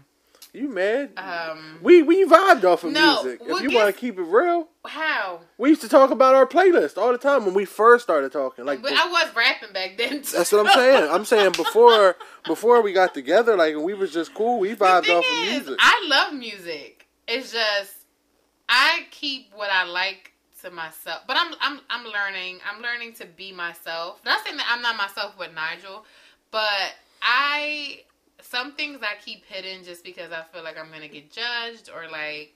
You 0.53 0.69
mad? 0.69 1.13
um, 1.17 1.79
we 1.81 2.03
we 2.03 2.25
vibed 2.25 2.63
off 2.63 2.83
of 2.83 2.91
No, 2.91 3.23
music. 3.23 3.41
if 3.43 3.61
you 3.63 3.75
want 3.75 3.93
to 3.93 3.99
keep 3.99 4.19
it 4.19 4.21
real, 4.23 4.67
how? 4.85 5.39
we 5.57 5.69
used 5.69 5.81
to 5.81 5.89
talk 5.89 6.11
about 6.11 6.35
our 6.35 6.45
playlist 6.45 6.95
all 6.95 7.11
the 7.11 7.17
time 7.17 7.45
when 7.45 7.55
we 7.55 7.65
first 7.65 8.03
started 8.03 8.31
talking. 8.31 8.63
Like, 8.63 8.83
But 8.83 8.93
I 8.93 9.07
was 9.07 9.35
rapping 9.35 9.73
back 9.73 9.97
then. 9.97 10.21
Too. 10.21 10.37
That's 10.37 10.51
what 10.51 10.67
I'm 10.67 10.73
saying. 10.73 11.09
I'm 11.09 11.25
saying 11.25 11.51
before 11.57 12.15
before 12.45 12.81
we 12.83 12.93
got 12.93 13.15
together, 13.15 13.57
like 13.57 13.75
we 13.77 13.95
was 13.95 14.13
just 14.13 14.35
cool. 14.35 14.59
We 14.59 14.75
vibed 14.75 15.09
off 15.09 15.25
of 15.25 15.49
music. 15.49 15.75
I 15.79 16.05
love 16.07 16.33
music. 16.33 17.07
It's 17.27 17.51
just 17.51 17.95
I 18.69 19.07
keep 19.09 19.51
what 19.55 19.71
I 19.71 19.85
like 19.85 20.33
to 20.61 20.69
myself. 20.69 21.21
But 21.25 21.37
I'm 21.39 21.55
I'm 21.61 21.79
I'm 21.89 22.05
learning. 22.05 22.59
I'm 22.71 22.79
learning 22.81 23.13
to 23.13 23.25
be 23.25 23.51
myself. 23.51 24.19
Not 24.23 24.43
saying 24.45 24.57
that 24.57 24.67
I'm 24.69 24.83
not 24.83 24.97
myself 24.97 25.37
with 25.39 25.51
Nigel, 25.55 26.05
but 26.51 26.93
I 27.23 28.01
some 28.43 28.73
things 28.73 28.99
I 29.01 29.15
keep 29.23 29.45
hidden 29.45 29.83
just 29.83 30.03
because 30.03 30.31
I 30.31 30.43
feel 30.43 30.63
like 30.63 30.77
I'm 30.77 30.91
gonna 30.91 31.07
get 31.07 31.31
judged 31.31 31.89
or 31.93 32.09
like 32.09 32.53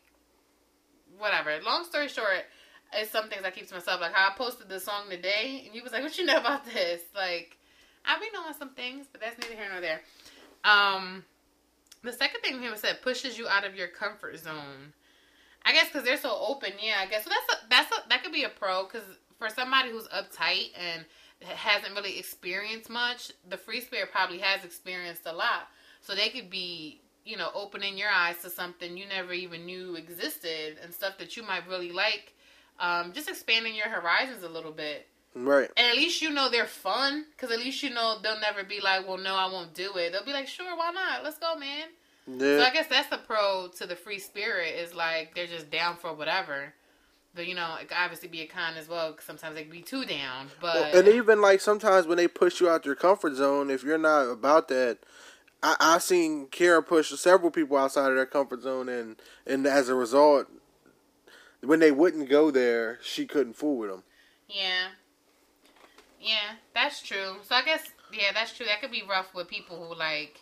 whatever. 1.18 1.58
Long 1.66 1.84
story 1.86 2.08
short, 2.08 2.46
it's 2.94 3.12
some 3.12 3.30
things 3.30 3.44
I 3.46 3.52
keep 3.52 3.68
to 3.68 3.74
myself. 3.74 4.02
Like 4.02 4.14
how 4.14 4.30
I 4.30 4.38
posted 4.38 4.70
the 4.70 4.80
song 4.80 5.10
today, 5.10 5.64
and 5.66 5.76
you 5.76 5.84
was 5.84 5.92
like, 5.92 6.04
"What 6.04 6.18
you 6.18 6.26
know 6.26 6.38
about 6.38 6.66
this?" 6.66 7.02
Like 7.16 7.58
I've 8.06 8.20
been 8.20 8.30
knowing 8.34 8.54
some 8.54 8.70
things, 8.70 9.08
but 9.12 9.22
that's 9.22 9.38
neither 9.40 9.56
here 9.56 9.70
nor 9.72 9.82
there. 9.82 10.02
Um, 10.64 11.24
the 12.04 12.14
second 12.14 12.42
thing 12.42 12.62
he 12.62 12.78
said 12.78 13.02
pushes 13.02 13.38
you 13.38 13.48
out 13.48 13.66
of 13.66 13.76
your 13.76 13.88
comfort 13.88 14.38
zone. 14.40 14.94
I 15.66 15.74
guess 15.74 15.88
because 15.88 16.04
they're 16.06 16.18
so 16.18 16.38
open. 16.48 16.72
Yeah, 16.82 16.96
I 17.00 17.08
guess 17.08 17.26
so. 17.26 17.30
That's 17.30 17.62
a, 17.62 17.68
that's 17.70 17.92
a, 17.92 18.10
that 18.10 18.24
could 18.24 18.32
be 18.32 18.44
a 18.44 18.50
pro 18.50 18.84
because 18.84 19.04
for 19.38 19.50
somebody 19.50 19.92
who's 19.92 20.08
uptight 20.08 20.70
and 20.78 21.06
hasn't 21.44 21.94
really 21.94 22.18
experienced 22.18 22.90
much, 22.90 23.32
the 23.50 23.58
free 23.58 23.82
spirit 23.82 24.12
probably 24.12 24.40
has 24.40 24.64
experienced 24.64 25.24
a 25.26 25.34
lot. 25.34 25.68
So 26.08 26.16
they 26.16 26.30
could 26.30 26.50
be, 26.50 27.02
you 27.26 27.36
know, 27.36 27.50
opening 27.54 27.98
your 27.98 28.08
eyes 28.10 28.38
to 28.44 28.50
something 28.50 28.96
you 28.96 29.06
never 29.08 29.34
even 29.34 29.66
knew 29.66 29.96
existed 29.96 30.78
and 30.82 30.94
stuff 30.94 31.18
that 31.18 31.36
you 31.36 31.44
might 31.44 31.68
really 31.68 31.92
like. 31.92 32.34
Um, 32.80 33.12
just 33.12 33.28
expanding 33.28 33.76
your 33.76 33.90
horizons 33.90 34.42
a 34.44 34.48
little 34.48 34.72
bit. 34.72 35.06
Right. 35.36 35.70
And 35.76 35.86
at 35.88 35.98
least 35.98 36.22
you 36.22 36.30
know 36.30 36.50
they're 36.50 36.66
fun, 36.66 37.26
because 37.32 37.52
at 37.52 37.60
least 37.60 37.84
you 37.84 37.90
know 37.90 38.20
they'll 38.24 38.40
never 38.40 38.64
be 38.64 38.80
like, 38.80 39.06
well, 39.06 39.18
no, 39.18 39.36
I 39.36 39.52
won't 39.52 39.74
do 39.74 39.98
it. 39.98 40.14
They'll 40.14 40.24
be 40.24 40.32
like, 40.32 40.48
sure, 40.48 40.78
why 40.78 40.92
not? 40.92 41.26
Let's 41.26 41.40
go, 41.40 41.58
man. 41.58 41.88
Yeah. 42.26 42.60
So 42.60 42.64
I 42.64 42.72
guess 42.72 42.88
that's 42.88 43.10
the 43.10 43.18
pro 43.18 43.68
to 43.78 43.86
the 43.86 43.98
free 43.98 44.20
spirit 44.20 44.76
is 44.76 44.94
like 44.94 45.36
they're 45.36 45.46
just 45.46 45.70
down 45.70 45.98
for 45.98 46.14
whatever. 46.14 46.74
But 47.36 47.48
you 47.48 47.54
know, 47.54 47.76
it 47.82 47.90
could 47.90 47.98
obviously 47.98 48.30
be 48.30 48.42
a 48.44 48.48
con 48.48 48.78
as 48.78 48.88
well. 48.88 49.12
'cause 49.12 49.26
sometimes 49.26 49.56
they 49.56 49.64
can 49.64 49.72
be 49.72 49.82
too 49.82 50.06
down. 50.06 50.50
But 50.62 50.76
Well, 50.76 50.96
and 51.00 51.08
even 51.10 51.42
like 51.42 51.60
sometimes 51.60 52.08
when 52.08 52.18
they 52.18 52.30
push 52.30 52.62
you 52.62 52.70
out 52.70 52.86
your 52.86 52.96
comfort 52.96 53.34
zone, 53.36 53.70
if 53.70 53.84
you're 53.84 53.98
not 53.98 54.30
about 54.30 54.70
that, 54.70 55.00
I, 55.64 55.76
I've 55.80 56.04
seen 56.04 56.48
Kara 56.48 56.84
push 56.84 57.10
several 57.12 57.52
people 57.52 57.78
outside 57.78 58.10
of 58.10 58.16
their 58.16 58.26
comfort 58.26 58.62
zone, 58.62 58.90
and 58.90 59.16
and 59.46 59.66
as 59.66 59.90
a 59.90 59.96
result, 59.96 60.48
when 61.64 61.80
they 61.80 61.92
wouldn't 61.92 62.30
go 62.30 62.52
there, 62.52 63.00
she 63.02 63.26
couldn't 63.26 63.54
fool 63.54 63.78
with 63.78 63.90
them. 63.90 64.04
yeah, 64.48 64.90
yeah, 66.22 66.56
that's 66.74 67.02
true. 67.02 67.38
So 67.48 67.56
I 67.56 67.64
guess 67.64 67.92
yeah, 68.14 68.32
that's 68.34 68.56
true. 68.56 68.66
That 68.66 68.82
could 68.82 68.92
be 68.92 69.04
rough 69.08 69.34
with 69.34 69.48
people 69.48 69.88
who 69.88 69.96
like 69.98 70.40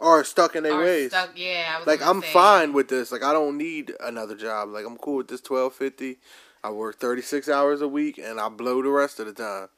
are 0.00 0.24
stuck 0.24 0.54
in 0.56 0.62
their 0.64 0.76
ways. 0.78 1.10
stuck. 1.10 1.30
Yeah, 1.36 1.72
I 1.74 1.78
was 1.78 1.86
Like 1.86 2.02
I'm 2.02 2.20
say. 2.22 2.32
fine 2.32 2.72
with 2.72 2.88
this. 2.88 3.10
Like 3.12 3.22
I 3.22 3.32
don't 3.32 3.56
need 3.56 3.92
another 4.00 4.34
job. 4.34 4.68
Like 4.70 4.84
I'm 4.84 4.96
cool 4.98 5.16
with 5.16 5.28
this 5.28 5.40
twelve 5.40 5.74
fifty. 5.74 6.18
I 6.64 6.70
work 6.70 6.98
thirty 6.98 7.22
six 7.22 7.48
hours 7.48 7.80
a 7.80 7.88
week, 7.88 8.18
and 8.18 8.40
I 8.40 8.48
blow 8.48 8.82
the 8.82 8.88
rest 8.90 9.20
of 9.20 9.26
the 9.26 9.32
time. 9.32 9.68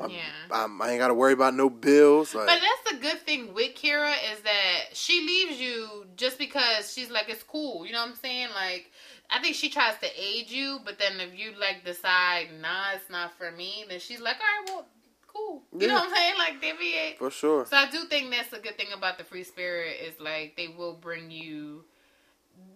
I'm, 0.00 0.10
Yeah. 0.10 0.20
I'm, 0.50 0.80
I 0.80 0.90
ain't 0.90 0.98
got 0.98 1.08
to 1.08 1.14
worry 1.14 1.32
about 1.32 1.54
no 1.54 1.68
bills. 1.68 2.34
Like, 2.34 2.46
But 2.46 2.60
that's 2.60 2.96
the 2.96 3.02
good 3.02 3.20
thing 3.20 3.52
with 3.54 3.74
Kira 3.74 4.14
is 4.32 4.40
that 4.42 4.94
she 4.94 5.20
leaves 5.20 5.60
you 5.60 6.06
just 6.16 6.38
because 6.38 6.92
she's 6.92 7.10
like 7.10 7.28
it's 7.28 7.42
cool. 7.42 7.86
You 7.86 7.92
know 7.92 8.00
what 8.00 8.10
I'm 8.10 8.16
saying? 8.16 8.48
Like 8.54 8.90
I 9.30 9.40
think 9.40 9.54
she 9.54 9.68
tries 9.68 9.98
to 9.98 10.08
aid 10.20 10.50
you, 10.50 10.80
but 10.84 10.98
then 10.98 11.20
if 11.20 11.38
you 11.38 11.52
like 11.58 11.84
decide 11.84 12.48
nah, 12.60 12.92
it's 12.94 13.10
not 13.10 13.36
for 13.36 13.50
me, 13.52 13.84
then 13.88 14.00
she's 14.00 14.20
like, 14.20 14.36
all 14.36 14.60
right, 14.60 14.70
well, 14.74 14.86
cool. 15.26 15.62
You 15.78 15.88
know 15.88 15.94
what 15.94 16.04
I'm 16.04 16.14
saying? 16.14 16.34
Like 16.38 16.60
deviate. 16.60 17.18
for 17.18 17.30
sure. 17.30 17.66
So 17.66 17.76
I 17.76 17.90
do 17.90 18.04
think 18.04 18.30
that's 18.30 18.52
a 18.52 18.60
good 18.60 18.76
thing 18.76 18.92
about 18.96 19.18
the 19.18 19.24
free 19.24 19.44
spirit 19.44 19.96
is 20.02 20.18
like 20.20 20.56
they 20.56 20.68
will 20.68 20.94
bring 20.94 21.30
you 21.30 21.84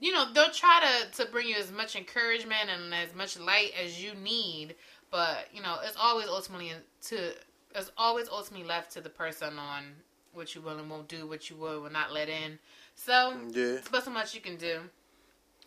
you 0.01 0.13
know, 0.13 0.33
they'll 0.33 0.51
try 0.51 0.81
to 0.85 1.23
to 1.23 1.31
bring 1.31 1.49
you 1.49 1.57
as 1.57 1.71
much 1.73 1.97
encouragement 1.97 2.69
and 2.69 2.95
as 2.95 3.15
much 3.15 3.39
light 3.39 3.73
as 3.83 4.03
you 4.03 4.15
need, 4.15 4.75
but 5.11 5.49
you 5.53 5.63
know, 5.63 5.77
it's 5.85 5.97
always 5.97 6.27
ultimately 6.29 6.73
to 7.03 7.33
it's 7.75 7.91
always 7.97 8.29
ultimately 8.29 8.67
left 8.67 8.93
to 8.93 9.01
the 9.01 9.11
person 9.11 9.59
on 9.59 9.85
what 10.33 10.55
you 10.55 10.61
will 10.61 10.79
and 10.79 10.91
won't 10.91 11.09
do, 11.09 11.27
what 11.27 11.49
you 11.51 11.57
will 11.57 11.81
will 11.81 11.91
not 11.91 12.13
let 12.13 12.29
in. 12.29 12.59
So 12.95 13.35
Yeah. 13.53 13.79
but 13.91 14.05
so 14.05 14.11
much 14.11 14.35
you 14.35 14.41
can 14.41 14.57
do. 14.57 14.81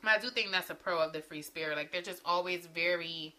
But 0.02 0.12
I 0.12 0.18
do 0.20 0.30
think 0.30 0.52
that's 0.52 0.70
a 0.70 0.76
pro 0.76 1.00
of 1.00 1.14
the 1.14 1.22
free 1.22 1.42
spirit. 1.42 1.76
Like 1.78 1.92
they're 1.92 2.02
just 2.02 2.22
always 2.26 2.68
very 2.68 3.36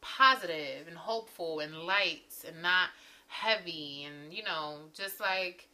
positive 0.00 0.86
and 0.86 0.96
hopeful 0.96 1.60
and 1.60 1.74
light 1.82 2.32
and 2.46 2.62
not 2.62 2.90
heavy 3.28 4.04
and 4.06 4.32
you 4.32 4.42
know 4.44 4.76
just 4.94 5.18
like 5.18 5.68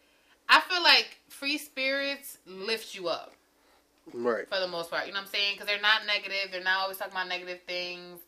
I 0.48 0.60
feel 0.60 0.82
like 0.82 1.18
free 1.28 1.58
spirits 1.58 2.38
lift 2.46 2.94
you 2.94 3.08
up 3.08 3.32
Right. 4.12 4.48
for 4.48 4.58
the 4.58 4.68
most 4.68 4.90
part. 4.90 5.06
You 5.06 5.12
know 5.12 5.20
what 5.20 5.26
I'm 5.26 5.32
saying? 5.32 5.54
Because 5.54 5.66
they're 5.68 5.80
not 5.80 6.06
negative. 6.06 6.50
They're 6.50 6.62
not 6.62 6.80
always 6.80 6.98
talking 6.98 7.12
about 7.12 7.28
negative 7.28 7.60
things. 7.66 8.20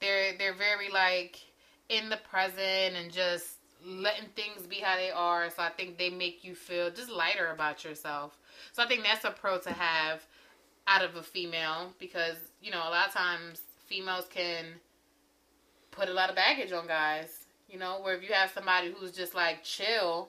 They're 0.00 0.36
they're 0.38 0.54
very 0.54 0.90
like 0.90 1.40
in 1.88 2.08
the 2.08 2.18
present 2.18 2.96
and 2.96 3.10
just 3.10 3.56
letting 3.84 4.28
things 4.34 4.66
be 4.66 4.76
how 4.76 4.96
they 4.96 5.10
are. 5.10 5.48
So 5.50 5.62
I 5.62 5.70
think 5.70 5.98
they 5.98 6.10
make 6.10 6.44
you 6.44 6.54
feel 6.54 6.90
just 6.90 7.10
lighter 7.10 7.50
about 7.52 7.84
yourself. 7.84 8.38
So 8.72 8.82
I 8.82 8.86
think 8.86 9.04
that's 9.04 9.24
a 9.24 9.30
pro 9.30 9.58
to 9.60 9.72
have 9.72 10.26
out 10.88 11.04
of 11.04 11.16
a 11.16 11.22
female 11.22 11.92
because 11.98 12.36
you 12.60 12.70
know 12.70 12.80
a 12.80 12.90
lot 12.90 13.08
of 13.08 13.14
times 13.14 13.62
females 13.86 14.26
can 14.30 14.64
put 15.90 16.08
a 16.08 16.12
lot 16.12 16.30
of 16.30 16.36
baggage 16.36 16.72
on 16.72 16.86
guys. 16.86 17.46
You 17.68 17.78
know, 17.78 17.98
where 18.00 18.14
if 18.14 18.22
you 18.22 18.32
have 18.32 18.52
somebody 18.52 18.94
who's 18.96 19.10
just 19.10 19.34
like 19.34 19.64
chill, 19.64 20.28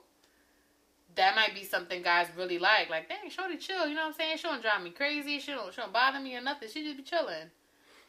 that 1.16 1.36
might 1.36 1.54
be 1.54 1.64
something 1.64 2.02
guys 2.02 2.28
really 2.36 2.58
like. 2.58 2.90
Like, 2.90 3.10
dang, 3.10 3.30
shorty 3.30 3.58
chill. 3.58 3.88
You 3.88 3.96
know 3.96 4.02
what 4.02 4.10
I'm 4.10 4.14
saying? 4.14 4.38
She 4.38 4.44
don't 4.44 4.62
drive 4.62 4.82
me 4.82 4.90
crazy. 4.90 5.40
She 5.40 5.52
don't, 5.52 5.72
she 5.74 5.82
don't 5.82 5.94
bother 5.94 6.20
me 6.20 6.36
or 6.36 6.42
nothing. 6.42 6.70
She 6.70 6.84
just 6.84 6.98
be 6.98 7.04
chilling. 7.04 7.52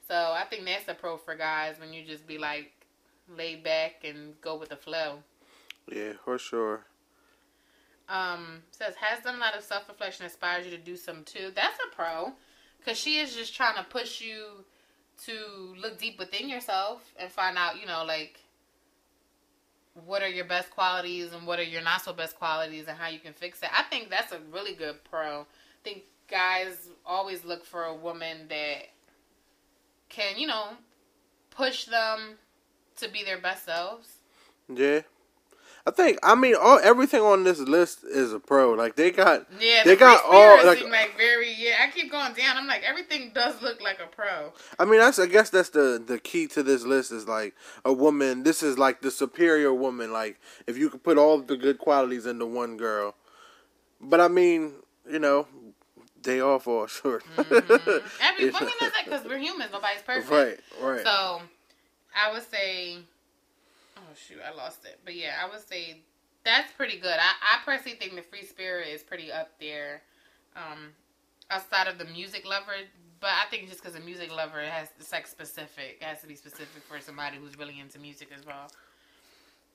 So 0.08 0.14
I 0.14 0.44
think 0.48 0.64
that's 0.64 0.88
a 0.88 0.94
pro 0.94 1.18
for 1.18 1.34
guys 1.34 1.76
when 1.78 1.92
you 1.92 2.02
just 2.02 2.26
be 2.26 2.38
like 2.38 2.72
laid 3.28 3.62
back 3.62 4.04
and 4.04 4.40
go 4.40 4.56
with 4.56 4.70
the 4.70 4.76
flow. 4.76 5.18
Yeah, 5.92 6.14
for 6.24 6.38
sure. 6.38 6.86
Um, 8.08 8.62
says 8.70 8.94
has 8.96 9.22
done 9.22 9.34
a 9.34 9.38
lot 9.38 9.54
of 9.54 9.62
self 9.62 9.86
reflection, 9.86 10.24
inspires 10.24 10.64
you 10.64 10.70
to 10.70 10.78
do 10.78 10.96
some 10.96 11.24
too. 11.24 11.52
That's 11.54 11.76
a 11.86 11.94
pro, 11.94 12.32
because 12.78 12.96
she 12.96 13.18
is 13.18 13.34
just 13.34 13.54
trying 13.54 13.76
to 13.76 13.84
push 13.84 14.22
you 14.22 14.64
to 15.26 15.74
look 15.78 15.98
deep 15.98 16.18
within 16.18 16.48
yourself 16.48 17.12
and 17.18 17.30
find 17.30 17.58
out, 17.58 17.78
you 17.78 17.86
know, 17.86 18.04
like 18.06 18.40
what 20.06 20.22
are 20.22 20.28
your 20.28 20.44
best 20.46 20.70
qualities 20.70 21.32
and 21.32 21.46
what 21.46 21.58
are 21.58 21.64
your 21.64 21.82
not 21.82 22.00
so 22.00 22.12
best 22.14 22.38
qualities 22.38 22.86
and 22.88 22.96
how 22.96 23.08
you 23.08 23.18
can 23.18 23.34
fix 23.34 23.60
it. 23.62 23.68
I 23.76 23.82
think 23.82 24.08
that's 24.08 24.32
a 24.32 24.40
really 24.52 24.74
good 24.74 25.04
pro. 25.04 25.40
I 25.40 25.44
think 25.82 26.04
guys 26.30 26.88
always 27.04 27.44
look 27.44 27.66
for 27.66 27.84
a 27.84 27.94
woman 27.94 28.46
that 28.48 28.88
can, 30.08 30.38
you 30.38 30.46
know, 30.46 30.70
push 31.50 31.84
them 31.86 32.36
to 32.96 33.08
be 33.08 33.24
their 33.24 33.38
best 33.38 33.64
selves. 33.64 34.08
Yeah. 34.72 35.00
I 35.86 35.90
think 35.90 36.18
I 36.22 36.34
mean 36.34 36.54
all 36.60 36.78
everything 36.82 37.22
on 37.22 37.44
this 37.44 37.60
list 37.60 38.04
is 38.04 38.34
a 38.34 38.38
pro. 38.40 38.72
Like 38.74 38.96
they 38.96 39.10
got 39.10 39.46
Yeah, 39.58 39.84
They 39.84 39.94
the 39.94 39.96
got 39.96 40.22
all, 40.26 40.66
like- 40.66 40.82
like 40.84 41.16
very. 41.16 41.50
Yeah, 41.54 41.76
I 41.82 41.90
keep 41.90 42.10
going 42.12 42.34
down. 42.34 42.58
I'm 42.58 42.66
like 42.66 42.82
everything 42.82 43.30
does 43.34 43.62
look 43.62 43.80
like 43.80 43.98
a 43.98 44.06
pro. 44.06 44.52
I 44.78 44.84
mean 44.84 45.00
that's 45.00 45.18
I 45.18 45.24
guess 45.26 45.48
that's 45.48 45.70
the 45.70 46.02
the 46.04 46.18
key 46.18 46.46
to 46.48 46.62
this 46.62 46.84
list 46.84 47.10
is 47.10 47.26
like 47.26 47.54
a 47.86 47.92
woman 47.92 48.42
this 48.42 48.62
is 48.62 48.76
like 48.78 49.00
the 49.00 49.10
superior 49.10 49.72
woman 49.72 50.12
like 50.12 50.38
if 50.66 50.76
you 50.76 50.90
could 50.90 51.02
put 51.02 51.16
all 51.16 51.38
the 51.38 51.56
good 51.56 51.78
qualities 51.78 52.26
into 52.26 52.44
one 52.44 52.76
girl. 52.76 53.14
But 53.98 54.20
I 54.20 54.28
mean, 54.28 54.72
you 55.10 55.18
know, 55.20 55.46
they 56.22 56.40
all 56.40 56.58
fall 56.58 56.86
short. 56.98 57.24
Every 57.36 57.56
It's- 57.58 58.54
I 58.54 58.60
mean 58.64 58.70
that's 58.80 59.02
because 59.04 59.24
we're 59.24 59.38
humans. 59.38 59.70
Nobody's 59.72 60.02
perfect. 60.02 60.30
right, 60.30 60.58
right. 60.82 61.02
So, 61.04 61.40
I 62.16 62.32
would 62.32 62.48
say, 62.50 62.98
oh 63.96 64.00
shoot, 64.16 64.38
I 64.46 64.54
lost 64.54 64.84
it. 64.84 64.98
But 65.04 65.14
yeah, 65.14 65.36
I 65.42 65.48
would 65.48 65.66
say 65.66 66.00
that's 66.44 66.72
pretty 66.72 66.98
good. 66.98 67.14
I, 67.18 67.32
I 67.42 67.64
personally 67.64 67.96
think 67.98 68.14
the 68.16 68.22
free 68.22 68.44
spirit 68.44 68.88
is 68.88 69.02
pretty 69.02 69.30
up 69.30 69.50
there, 69.60 70.02
um, 70.56 70.90
outside 71.50 71.86
of 71.88 71.98
the 71.98 72.04
music 72.06 72.46
lover. 72.46 72.72
But 73.20 73.30
I 73.30 73.50
think 73.50 73.68
just 73.68 73.82
because 73.82 73.96
a 73.96 74.00
music 74.00 74.34
lover 74.34 74.60
it 74.60 74.68
has 74.68 74.88
like 75.12 75.26
specific, 75.26 75.98
it 76.00 76.04
has 76.04 76.20
to 76.20 76.26
be 76.28 76.36
specific 76.36 76.82
for 76.88 77.00
somebody 77.00 77.36
who's 77.36 77.58
really 77.58 77.80
into 77.80 77.98
music 77.98 78.28
as 78.36 78.46
well. 78.46 78.70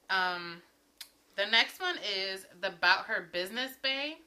Um, 0.10 0.62
the 1.36 1.46
next 1.48 1.82
one 1.82 1.96
is 2.18 2.46
the 2.62 2.68
about 2.70 3.06
her 3.06 3.28
business 3.34 3.72
bay. 3.82 4.18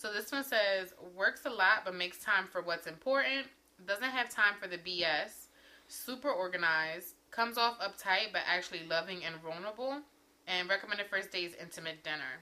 So 0.00 0.10
this 0.10 0.32
one 0.32 0.44
says 0.44 0.94
works 1.14 1.44
a 1.44 1.50
lot 1.50 1.82
but 1.84 1.94
makes 1.94 2.16
time 2.16 2.46
for 2.50 2.62
what's 2.62 2.86
important. 2.86 3.46
Doesn't 3.86 4.02
have 4.02 4.30
time 4.30 4.54
for 4.58 4.66
the 4.66 4.78
BS 4.78 5.48
super 5.88 6.30
organized, 6.30 7.16
comes 7.30 7.58
off 7.58 7.78
uptight 7.80 8.32
but 8.32 8.40
actually 8.46 8.80
loving 8.88 9.22
and 9.26 9.36
vulnerable, 9.42 10.00
and 10.46 10.70
recommended 10.70 11.06
first 11.10 11.30
days 11.30 11.52
intimate 11.60 12.02
dinner. 12.02 12.40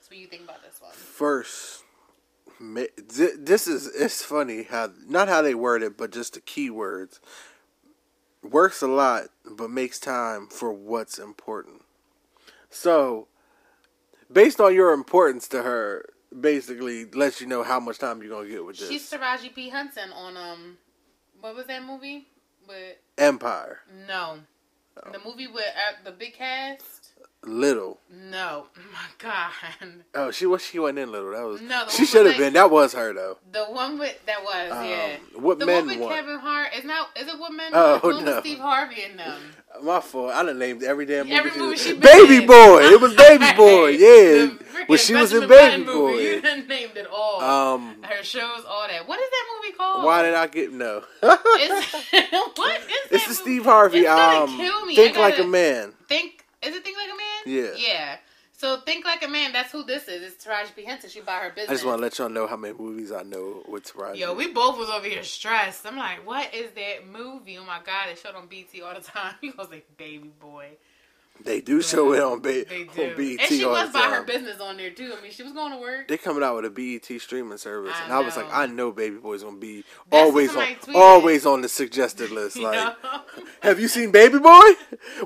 So 0.00 0.06
what 0.08 0.12
do 0.12 0.16
you 0.16 0.26
think 0.26 0.44
about 0.44 0.62
this 0.62 0.80
one? 0.80 0.92
First, 0.92 1.84
this 2.58 3.66
is 3.66 3.88
it's 3.94 4.24
funny 4.24 4.62
how 4.62 4.90
not 5.06 5.28
how 5.28 5.42
they 5.42 5.54
word 5.54 5.82
it, 5.82 5.98
but 5.98 6.12
just 6.12 6.32
the 6.32 6.40
keywords. 6.40 7.20
Works 8.42 8.80
a 8.80 8.88
lot, 8.88 9.24
but 9.44 9.68
makes 9.68 10.00
time 10.00 10.48
for 10.48 10.72
what's 10.72 11.18
important. 11.18 11.82
So, 12.70 13.28
based 14.32 14.60
on 14.60 14.74
your 14.74 14.92
importance 14.92 15.46
to 15.48 15.62
her, 15.62 16.06
basically 16.40 17.04
lets 17.06 17.40
you 17.40 17.46
know 17.46 17.62
how 17.62 17.80
much 17.80 17.98
time 17.98 18.20
you're 18.22 18.30
gonna 18.30 18.48
get 18.48 18.64
with 18.64 18.78
this 18.78 18.88
She's 18.88 19.10
Taraji 19.10 19.54
P 19.54 19.68
Henson 19.68 20.10
on 20.12 20.36
um, 20.36 20.78
what 21.40 21.54
was 21.54 21.66
that 21.66 21.82
movie? 21.84 22.28
With 22.68 22.96
empire. 23.18 23.80
no, 24.06 24.38
the 25.12 25.18
movie 25.24 25.48
with 25.48 25.64
uh, 25.64 26.04
the 26.04 26.12
big 26.12 26.34
cast. 26.34 27.01
Little. 27.44 27.98
No, 28.08 28.66
oh 28.76 28.80
my 28.92 29.00
god, 29.18 29.50
Oh, 30.14 30.30
she 30.30 30.46
was 30.46 30.64
she 30.64 30.78
wasn't 30.78 31.00
in 31.00 31.10
little. 31.10 31.32
That 31.32 31.42
was 31.44 31.60
No, 31.60 31.86
she 31.88 32.06
should 32.06 32.24
have 32.26 32.36
been. 32.38 32.52
That 32.52 32.70
was 32.70 32.92
her 32.92 33.12
though. 33.12 33.38
the 33.50 33.64
one 33.64 33.98
with 33.98 34.16
that 34.26 34.44
was 34.44 34.68
yeah. 34.88 35.16
Um, 35.36 35.42
what 35.42 35.58
the 35.58 35.66
men 35.66 35.86
one 35.86 35.86
with 35.88 35.98
want? 36.00 36.14
Kevin 36.14 36.38
Hart 36.38 36.68
is 36.78 36.84
not 36.84 37.08
is 37.18 37.26
it 37.26 37.36
what 37.38 37.52
men 37.52 37.72
Oh, 37.74 37.90
want? 37.92 38.02
The 38.02 38.08
one 38.08 38.24
no. 38.24 38.34
with 38.36 38.44
Steve 38.44 38.58
Harvey 38.58 39.02
in 39.10 39.16
them. 39.16 39.40
My 39.82 40.00
fault. 40.00 40.32
I 40.32 40.44
done 40.44 40.58
named 40.58 40.84
every 40.84 41.04
damn 41.04 41.26
movie. 41.26 41.34
Every 41.36 41.58
movie 41.58 41.76
she 41.78 41.94
Baby 41.94 42.36
in. 42.42 42.46
Boy. 42.46 42.82
It 42.84 43.00
was 43.00 43.14
Baby 43.16 43.46
Boy. 43.56 43.88
Yeah, 43.88 44.48
when 44.86 44.98
she 45.00 45.14
was 45.14 45.32
in 45.32 45.48
Baby 45.48 45.82
Boy. 45.84 45.92
movie, 46.12 46.22
You 46.22 46.40
done 46.42 46.68
named 46.68 46.96
it 46.96 47.06
all. 47.12 47.40
Um, 47.40 47.96
Her 48.02 48.22
shows, 48.22 48.64
all 48.68 48.86
that. 48.86 49.08
What 49.08 49.18
is 49.18 49.28
that 49.30 49.44
movie 49.56 49.76
called? 49.76 50.04
why 50.04 50.22
did 50.22 50.34
I 50.34 50.46
get 50.46 50.72
no? 50.72 51.02
It's, 51.22 51.92
what 52.56 52.80
is 52.80 52.86
it's 53.10 53.24
that 53.24 53.28
the? 53.28 53.34
Steve 53.34 53.64
Harvey. 53.64 54.00
It's 54.00 54.08
Um, 54.10 54.56
kill 54.56 54.86
me. 54.86 54.94
think 54.94 55.16
I 55.16 55.20
like 55.20 55.38
a 55.40 55.44
man. 55.44 55.92
Think 56.08 56.41
is 56.62 56.74
it 56.74 56.84
Think 56.84 56.96
Like 56.96 57.08
a 57.08 57.16
Man? 57.16 57.64
Yeah. 57.64 57.70
Yeah. 57.76 58.16
So 58.62 58.80
think 58.82 59.04
like 59.04 59.24
a 59.24 59.28
man. 59.28 59.52
That's 59.52 59.72
who 59.72 59.82
this 59.82 60.06
is. 60.06 60.22
It's 60.22 60.44
Taraji 60.44 60.76
P 60.76 60.84
Henson. 60.84 61.10
She 61.10 61.20
bought 61.20 61.42
her 61.42 61.50
business. 61.50 61.70
I 61.70 61.72
just 61.72 61.84
want 61.84 61.98
to 61.98 62.02
let 62.02 62.18
y'all 62.18 62.28
know 62.28 62.46
how 62.46 62.56
many 62.56 62.74
movies 62.78 63.10
I 63.10 63.24
know 63.24 63.64
with 63.66 63.92
Taraji. 63.92 64.18
Yo, 64.18 64.34
we 64.34 64.52
both 64.52 64.78
was 64.78 64.88
over 64.88 65.08
here 65.08 65.24
stressed. 65.24 65.84
I'm 65.84 65.96
like, 65.96 66.24
what 66.24 66.54
is 66.54 66.70
that 66.72 67.08
movie? 67.10 67.58
Oh 67.58 67.64
my 67.64 67.80
god, 67.84 68.10
it 68.10 68.18
showed 68.18 68.36
on 68.36 68.46
BET 68.46 68.68
all 68.80 68.94
the 68.94 69.00
time. 69.00 69.34
He 69.40 69.50
was 69.50 69.68
like, 69.68 69.88
Baby 69.96 70.30
Boy. 70.38 70.68
They 71.44 71.60
do 71.60 71.82
show 71.82 72.12
it 72.12 72.22
on, 72.22 72.38
ba- 72.40 72.64
They 72.64 72.86
on 72.88 72.94
do. 72.94 73.16
BET 73.16 73.40
and 73.40 73.48
she 73.48 73.64
was 73.64 73.90
by 73.90 74.02
her 74.02 74.22
business 74.22 74.60
on 74.60 74.76
there 74.76 74.90
too. 74.90 75.12
I 75.18 75.20
mean, 75.20 75.32
she 75.32 75.42
was 75.42 75.52
going 75.52 75.72
to 75.72 75.78
work. 75.78 76.06
They 76.06 76.16
coming 76.16 76.42
out 76.42 76.54
with 76.56 76.64
a 76.66 76.70
BET 76.70 77.20
streaming 77.20 77.58
service, 77.58 77.94
I 77.96 78.04
and 78.04 78.12
I 78.12 78.20
was 78.20 78.36
like. 78.36 78.46
I 78.52 78.66
know 78.66 78.92
Baby 78.92 79.16
Boy's 79.16 79.42
gonna 79.42 79.56
be 79.56 79.82
That's 80.10 80.22
always 80.22 80.54
on, 80.54 80.62
tweeted. 80.62 80.94
always 80.94 81.44
on 81.46 81.62
the 81.62 81.68
suggested 81.68 82.30
list. 82.30 82.56
Like, 82.60 82.74
know? 83.02 83.20
have 83.60 83.80
you 83.80 83.88
seen 83.88 84.12
Baby 84.12 84.38
Boy? 84.38 84.62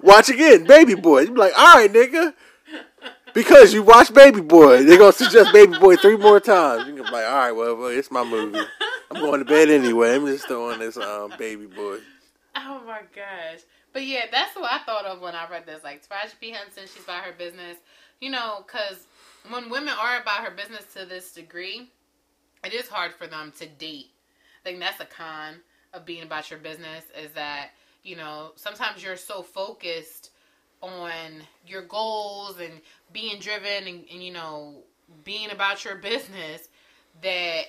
Watch 0.03 0.31
again, 0.31 0.65
Baby 0.65 0.95
Boy. 0.95 1.23
You 1.23 1.33
be 1.33 1.39
like, 1.41 1.53
all 1.59 1.75
right, 1.75 1.93
nigga. 1.93 2.33
Because 3.35 3.75
you 3.75 3.83
watch 3.83 4.15
Baby 4.15 4.41
Boy, 4.41 4.85
they're 4.85 4.97
gonna 4.99 5.13
suggest 5.13 5.53
Baby 5.53 5.77
Boy 5.79 5.97
three 5.97 6.17
more 6.17 6.41
times. 6.41 6.87
You 6.87 6.95
can 6.95 7.05
be 7.05 7.11
like, 7.11 7.27
all 7.27 7.35
right, 7.37 7.53
well, 7.53 7.77
well, 7.77 7.89
it's 7.89 8.11
my 8.11 8.25
movie. 8.25 8.59
I'm 9.11 9.21
going 9.21 9.41
to 9.41 9.45
bed 9.45 9.69
anyway. 9.69 10.15
I'm 10.15 10.27
just 10.27 10.49
throwing 10.49 10.79
this 10.79 10.97
um, 10.97 11.33
Baby 11.39 11.67
Boy. 11.67 11.99
Oh 12.57 12.81
my 12.87 13.01
gosh. 13.15 13.61
But 13.97 14.05
yeah, 14.05 14.27
that's 14.31 14.55
what 14.55 14.71
I 14.71 14.77
thought 14.81 15.07
of 15.07 15.23
when 15.23 15.35
I 15.35 15.49
read 15.49 15.65
this. 15.65 15.83
Like, 15.83 16.07
Taraji 16.07 16.39
P. 16.39 16.51
Henson, 16.51 16.83
she's 16.83 17.03
about 17.03 17.25
her 17.25 17.33
business. 17.33 17.79
You 18.21 18.29
know, 18.29 18.63
because 18.67 19.07
when 19.49 19.71
women 19.71 19.95
are 19.99 20.21
about 20.21 20.45
her 20.45 20.51
business 20.51 20.85
to 20.93 21.07
this 21.07 21.33
degree, 21.33 21.89
it 22.63 22.75
is 22.75 22.89
hard 22.89 23.15
for 23.15 23.27
them 23.27 23.55
to 23.59 23.65
date. 23.65 24.11
I 24.61 24.69
think 24.69 24.81
that's 24.81 25.01
a 25.01 25.07
con 25.07 25.55
of 25.95 26.05
being 26.05 26.25
about 26.25 26.51
your 26.51 26.59
business 26.59 27.05
is 27.19 27.33
that, 27.33 27.71
you 28.03 28.17
know, 28.17 28.53
sometimes 28.57 29.03
you're 29.03 29.17
so 29.17 29.41
focused 29.41 30.29
on 30.83 31.43
your 31.67 31.81
goals 31.81 32.61
and 32.61 32.83
being 33.15 33.41
driven 33.41 33.87
and, 33.87 34.05
and 34.13 34.23
you 34.23 34.31
know, 34.31 34.83
being 35.25 35.53
about 35.53 35.87
your 35.87 35.97
business 35.97 36.69
that 37.23 37.63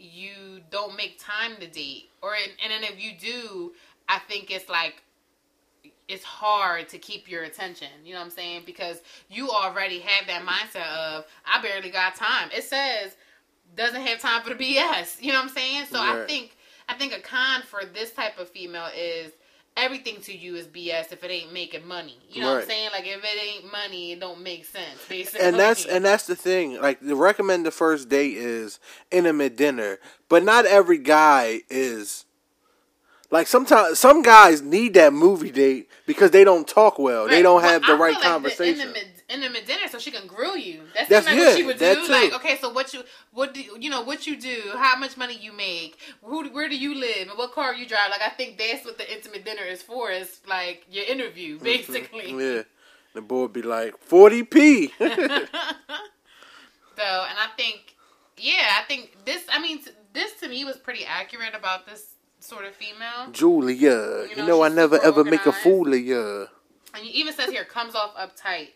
you 0.00 0.58
don't 0.72 0.96
make 0.96 1.20
time 1.20 1.54
to 1.60 1.68
date. 1.68 2.10
Or, 2.20 2.34
and 2.34 2.72
then 2.72 2.82
if 2.82 3.00
you 3.00 3.12
do, 3.16 3.74
I 4.08 4.18
think 4.18 4.50
it's 4.50 4.68
like, 4.68 5.04
it's 6.08 6.24
hard 6.24 6.88
to 6.90 6.98
keep 6.98 7.30
your 7.30 7.44
attention. 7.44 7.88
You 8.04 8.12
know 8.14 8.20
what 8.20 8.26
I'm 8.26 8.30
saying? 8.30 8.62
Because 8.66 9.00
you 9.28 9.50
already 9.50 10.00
have 10.00 10.26
that 10.26 10.42
mindset 10.42 10.88
of 10.96 11.24
I 11.46 11.62
barely 11.62 11.90
got 11.90 12.14
time. 12.14 12.50
It 12.54 12.64
says 12.64 13.16
doesn't 13.76 14.02
have 14.02 14.20
time 14.20 14.42
for 14.42 14.54
the 14.54 14.56
BS. 14.56 15.20
You 15.20 15.32
know 15.32 15.38
what 15.38 15.44
I'm 15.44 15.54
saying? 15.54 15.86
So 15.90 15.98
I 15.98 16.24
think 16.26 16.56
I 16.88 16.94
think 16.94 17.12
a 17.12 17.20
con 17.20 17.62
for 17.62 17.84
this 17.84 18.12
type 18.12 18.38
of 18.38 18.48
female 18.48 18.88
is 18.96 19.32
everything 19.76 20.20
to 20.20 20.36
you 20.36 20.56
is 20.56 20.66
BS 20.66 21.12
if 21.12 21.24
it 21.24 21.30
ain't 21.30 21.52
making 21.52 21.86
money. 21.86 22.18
You 22.28 22.42
know 22.42 22.54
what 22.54 22.62
I'm 22.62 22.68
saying? 22.68 22.90
Like 22.92 23.06
if 23.06 23.22
it 23.22 23.56
ain't 23.56 23.72
money, 23.72 24.12
it 24.12 24.20
don't 24.20 24.42
make 24.42 24.64
sense. 24.64 24.98
Basically, 25.08 25.46
and 25.46 25.58
that's 25.58 25.86
and 25.86 26.04
that's 26.04 26.26
the 26.26 26.36
thing. 26.36 26.80
Like 26.80 27.00
the 27.00 27.16
recommended 27.16 27.72
first 27.72 28.08
date 28.08 28.36
is 28.36 28.80
intimate 29.10 29.56
dinner, 29.56 29.98
but 30.28 30.42
not 30.42 30.66
every 30.66 30.98
guy 30.98 31.60
is. 31.70 32.26
Like 33.32 33.46
sometimes 33.46 33.98
some 33.98 34.20
guys 34.20 34.60
need 34.60 34.92
that 34.92 35.14
movie 35.14 35.50
date 35.50 35.88
because 36.06 36.32
they 36.32 36.44
don't 36.44 36.68
talk 36.68 36.98
well. 36.98 37.26
They 37.26 37.40
don't 37.40 37.62
Well, 37.62 37.72
have 37.72 37.80
the 37.80 37.94
I 37.94 37.96
right 37.96 38.14
like 38.14 38.22
conversation. 38.22 38.92
The 38.92 39.00
intimate, 39.34 39.66
dinner, 39.66 39.88
so 39.88 39.98
she 39.98 40.10
can 40.10 40.26
grill 40.26 40.54
you. 40.58 40.82
That's, 40.94 41.08
That's- 41.08 41.24
that's 41.24 41.36
yeah, 41.38 41.44
what 41.46 41.56
she 41.56 41.64
would 41.64 41.78
do. 41.78 42.06
too. 42.06 42.12
Like, 42.12 42.34
okay, 42.34 42.58
so 42.60 42.68
what 42.70 42.92
you 42.92 43.02
what 43.32 43.54
do 43.54 43.62
you 43.62 43.88
know 43.88 44.02
what 44.02 44.26
you 44.26 44.38
do? 44.38 44.60
How 44.76 44.98
much 44.98 45.16
money 45.16 45.34
you 45.34 45.54
make? 45.54 45.98
Who 46.22 46.50
where 46.50 46.68
do 46.68 46.76
you 46.76 46.94
live? 46.94 47.28
And 47.28 47.38
what 47.38 47.52
car 47.52 47.74
you 47.74 47.86
drive? 47.86 48.10
Like, 48.10 48.20
I 48.20 48.28
think 48.28 48.58
that's 48.58 48.84
what 48.84 48.98
the 48.98 49.10
intimate 49.10 49.46
dinner 49.46 49.62
is 49.64 49.82
for. 49.82 50.10
Is 50.10 50.40
like 50.46 50.84
your 50.90 51.06
interview, 51.06 51.54
mm-hmm. 51.54 51.64
basically. 51.64 52.32
yeah, 52.32 52.62
the 53.14 53.22
boy 53.22 53.42
would 53.42 53.54
be 53.54 53.62
like 53.62 53.96
forty 53.96 54.42
p. 54.42 54.92
So, 56.94 57.02
and 57.02 57.38
I 57.38 57.48
think, 57.56 57.96
yeah, 58.36 58.78
I 58.78 58.82
think 58.86 59.24
this. 59.24 59.44
I 59.50 59.60
mean, 59.62 59.80
this 60.12 60.34
to 60.40 60.48
me 60.48 60.64
was 60.66 60.76
pretty 60.76 61.06
accurate 61.06 61.54
about 61.54 61.86
this 61.86 62.04
sort 62.42 62.64
of 62.64 62.74
female. 62.74 63.30
Julia, 63.30 64.24
you 64.24 64.28
You 64.30 64.36
know, 64.36 64.46
know, 64.46 64.62
I 64.64 64.68
never 64.68 65.00
ever 65.00 65.24
make 65.24 65.46
a 65.46 65.52
fool 65.52 65.92
of 65.92 66.00
you. 66.00 66.48
And 66.94 67.04
it 67.04 67.10
even 67.10 67.32
says 67.32 67.50
here 67.50 67.64
comes 67.64 67.94
off 67.94 68.14
uptight, 68.16 68.70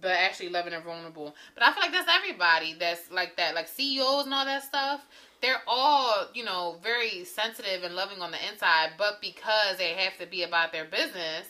but 0.00 0.12
actually 0.12 0.48
loving 0.48 0.72
and 0.72 0.82
vulnerable. 0.84 1.34
But 1.54 1.64
I 1.64 1.72
feel 1.72 1.82
like 1.82 1.92
that's 1.92 2.10
everybody 2.10 2.74
that's 2.74 3.10
like 3.10 3.36
that, 3.36 3.54
like 3.54 3.68
CEOs 3.68 4.24
and 4.24 4.34
all 4.34 4.44
that 4.44 4.64
stuff. 4.64 5.02
They're 5.40 5.62
all, 5.66 6.28
you 6.34 6.44
know, 6.44 6.76
very 6.82 7.24
sensitive 7.24 7.82
and 7.82 7.94
loving 7.94 8.20
on 8.20 8.30
the 8.30 8.38
inside, 8.50 8.92
but 8.96 9.20
because 9.20 9.76
they 9.76 9.92
have 9.94 10.16
to 10.18 10.26
be 10.26 10.44
about 10.44 10.72
their 10.72 10.84
business, 10.84 11.48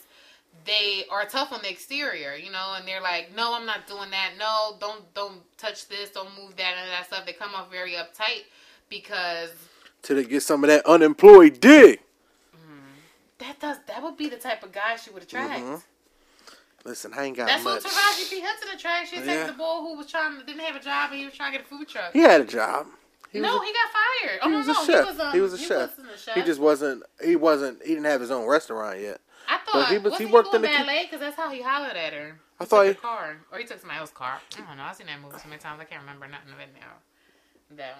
they 0.65 1.05
are 1.11 1.25
tough 1.25 1.51
on 1.51 1.61
the 1.61 1.69
exterior, 1.69 2.35
you 2.35 2.51
know, 2.51 2.73
and 2.75 2.87
they're 2.87 3.01
like, 3.01 3.33
"No, 3.35 3.53
I'm 3.53 3.65
not 3.65 3.87
doing 3.87 4.09
that. 4.11 4.31
No, 4.37 4.77
don't 4.79 5.11
don't 5.13 5.41
touch 5.57 5.87
this. 5.87 6.09
Don't 6.11 6.35
move 6.37 6.55
that 6.57 6.73
and 6.77 6.91
that 6.91 7.05
stuff." 7.07 7.25
They 7.25 7.33
come 7.33 7.55
off 7.55 7.71
very 7.71 7.93
uptight 7.93 8.43
because 8.89 9.51
Till 10.03 10.17
they 10.17 10.25
get 10.25 10.43
some 10.43 10.63
of 10.63 10.67
that 10.69 10.85
unemployed 10.85 11.59
dick. 11.59 12.01
that 13.39 13.59
does 13.59 13.77
that 13.87 14.01
would 14.03 14.15
be 14.17 14.29
the 14.29 14.37
type 14.37 14.63
of 14.63 14.71
guy 14.71 14.95
she 14.97 15.09
would 15.09 15.23
attract. 15.23 15.59
Mhm. 15.61 15.81
Listen, 16.85 17.13
I 17.13 17.23
ain't 17.23 17.37
got 17.37 17.47
That's 17.47 17.63
much. 17.63 17.81
That's 17.83 17.95
what 17.95 18.15
Taraji 18.15 18.29
P 18.29 18.39
Henson 18.41 18.69
attracts. 18.75 19.09
She 19.09 19.15
Yeah. 19.21 19.47
the 19.47 19.53
boy 19.53 19.79
who 19.79 19.95
was 19.97 20.07
trying 20.11 20.37
to, 20.37 20.45
didn't 20.45 20.61
have 20.61 20.75
a 20.75 20.79
job 20.83 21.11
and 21.11 21.19
he 21.19 21.25
was 21.25 21.33
trying 21.33 21.51
to 21.53 21.57
get 21.57 21.65
a 21.65 21.69
food 21.69 21.87
truck. 21.87 22.11
He 22.13 22.19
had 22.19 22.41
a 22.41 22.45
job. 22.45 22.87
He 23.31 23.39
no, 23.39 23.57
a- 23.59 23.65
he 23.65 23.73
got 23.73 23.89
fired. 23.91 24.39
Oh 24.43 24.47
he 24.47 24.51
no, 24.51 24.57
was 24.59 24.67
no, 24.67 24.73
a 24.73 24.85
chef. 24.85 25.05
He 25.05 25.11
was, 25.11 25.19
um, 25.19 25.33
He 25.33 25.41
was 25.41 25.53
a 25.53 25.57
chef. 25.57 25.89
wasn't 25.97 26.11
a 26.11 26.17
chef. 26.17 26.35
He 26.35 26.41
just 26.43 26.59
wasn't. 26.59 27.03
He 27.23 27.35
wasn't. 27.35 27.81
He 27.81 27.89
didn't 27.89 28.05
have 28.05 28.21
his 28.21 28.31
own 28.31 28.45
restaurant 28.45 28.99
yet. 28.99 29.21
I 29.47 29.57
thought 29.59 29.87
he 29.87 29.93
he 29.95 29.99
was- 29.99 30.17
he 30.17 30.25
he 30.27 30.31
worked 30.31 30.53
in 30.53 30.61
the 30.61 30.67
ballet 30.67 31.03
because 31.05 31.19
that's 31.21 31.35
how 31.37 31.49
he 31.49 31.61
hollered 31.61 31.95
at 31.97 32.13
her. 32.13 32.39
I 32.59 32.63
He 32.63 32.69
thought 32.69 32.77
took 32.83 32.87
he- 32.87 32.93
the 32.93 32.99
car 32.99 33.37
or 33.51 33.57
he 33.57 33.63
took 33.65 33.79
somebody 33.79 33.99
else's 33.99 34.15
car. 34.15 34.39
I 34.55 34.61
don't 34.61 34.77
know. 34.77 34.83
I've 34.83 34.95
seen 34.95 35.07
that 35.07 35.19
movie 35.21 35.37
so 35.41 35.47
many 35.49 35.59
times 35.61 35.79
I 35.81 35.85
can't 35.85 36.01
remember 36.01 36.27
nothing 36.27 36.53
of 36.53 36.59
it 36.59 36.69
now. 36.79 36.91
No, 37.75 37.91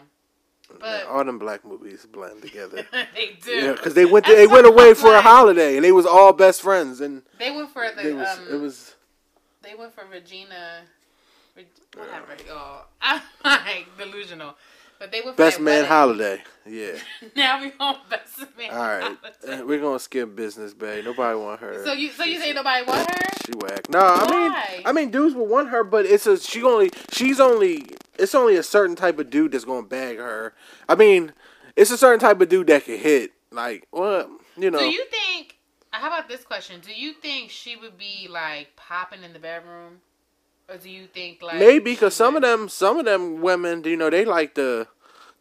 but 0.79 1.05
all 1.07 1.23
them 1.23 1.39
black 1.39 1.63
movies 1.65 2.05
blend 2.11 2.41
together. 2.41 2.85
they 3.15 3.37
do. 3.41 3.51
yeah, 3.51 3.71
because 3.73 3.93
they 3.93 4.05
went. 4.05 4.25
That's 4.25 4.37
they 4.37 4.47
went 4.47 4.65
away 4.67 4.93
for 4.93 5.13
a 5.13 5.21
holiday, 5.21 5.75
and 5.75 5.83
they 5.85 5.91
was 5.91 6.05
all 6.05 6.33
best 6.33 6.61
friends, 6.61 7.01
and 7.01 7.21
They 7.39 7.51
went 7.51 7.71
for 7.71 7.83
the 7.95 8.09
it 8.09 8.13
was. 8.15 8.27
um. 8.39 8.47
it 8.51 8.59
was. 8.59 8.95
They 9.61 9.75
went 9.75 9.93
for 9.93 10.03
Regina. 10.11 10.81
Reg- 11.55 11.67
Whatever. 11.95 12.35
Oh, 12.49 12.85
I'm 13.01 13.21
like 13.43 13.87
delusional. 13.97 14.55
But 15.03 15.11
they 15.11 15.19
for 15.21 15.33
Best 15.33 15.59
man 15.59 15.65
wedding. 15.65 15.87
holiday. 15.89 16.43
Yeah. 16.65 16.93
Now 17.35 17.61
we 17.61 17.73
on 17.77 17.97
best 18.09 18.39
man. 18.57 18.71
All 18.71 18.77
right. 18.77 19.01
holiday. 19.03 19.61
Uh, 19.61 19.65
We're 19.65 19.81
gonna 19.81 19.99
skip 19.99 20.33
business, 20.33 20.73
babe. 20.73 21.03
Nobody 21.03 21.37
want 21.37 21.59
her. 21.59 21.83
So 21.83 21.91
you 21.91 22.09
so 22.09 22.23
you 22.23 22.39
say 22.39 22.53
nobody 22.53 22.85
want 22.85 23.11
her? 23.11 23.17
She 23.45 23.51
whack. 23.57 23.89
No, 23.89 23.99
I 23.99 24.31
mean, 24.31 24.83
I 24.85 24.93
mean, 24.93 25.11
dudes 25.11 25.35
will 25.35 25.45
want 25.47 25.67
her, 25.71 25.83
but 25.83 26.05
it's 26.05 26.25
a 26.25 26.39
she 26.39 26.63
only. 26.63 26.89
She's 27.11 27.41
only. 27.41 27.87
It's 28.17 28.33
only 28.33 28.55
a 28.55 28.63
certain 28.63 28.95
type 28.95 29.19
of 29.19 29.29
dude 29.29 29.51
that's 29.51 29.65
gonna 29.65 29.85
bag 29.85 30.19
her. 30.19 30.53
I 30.87 30.95
mean, 30.95 31.33
it's 31.75 31.91
a 31.91 31.97
certain 31.97 32.21
type 32.21 32.39
of 32.39 32.47
dude 32.47 32.67
that 32.67 32.85
can 32.85 32.97
hit. 32.97 33.33
Like, 33.51 33.85
what 33.91 34.29
you 34.55 34.71
know? 34.71 34.79
Do 34.79 34.85
you 34.85 35.03
think? 35.11 35.57
How 35.91 36.07
about 36.07 36.29
this 36.29 36.45
question? 36.45 36.79
Do 36.79 36.93
you 36.93 37.11
think 37.11 37.49
she 37.51 37.75
would 37.75 37.97
be 37.97 38.29
like 38.29 38.73
popping 38.77 39.21
in 39.23 39.33
the 39.33 39.39
bedroom, 39.39 39.99
or 40.69 40.77
do 40.77 40.89
you 40.89 41.07
think 41.07 41.41
like 41.41 41.59
Maybe 41.59 41.91
because 41.91 42.13
some 42.15 42.37
of 42.37 42.41
them, 42.41 42.69
some 42.69 42.99
of 42.99 43.03
them 43.03 43.41
women, 43.41 43.81
do 43.81 43.89
you 43.89 43.97
know, 43.97 44.09
they 44.09 44.23
like 44.23 44.55
to 44.55 44.87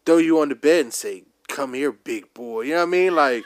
throw 0.04 0.18
you 0.18 0.40
on 0.40 0.48
the 0.48 0.54
bed 0.54 0.84
and 0.86 0.94
say, 0.94 1.24
"Come 1.48 1.74
here, 1.74 1.92
big 1.92 2.32
boy." 2.34 2.62
You 2.62 2.72
know 2.72 2.76
what 2.78 2.82
I 2.82 2.86
mean? 2.86 3.14
Like, 3.14 3.44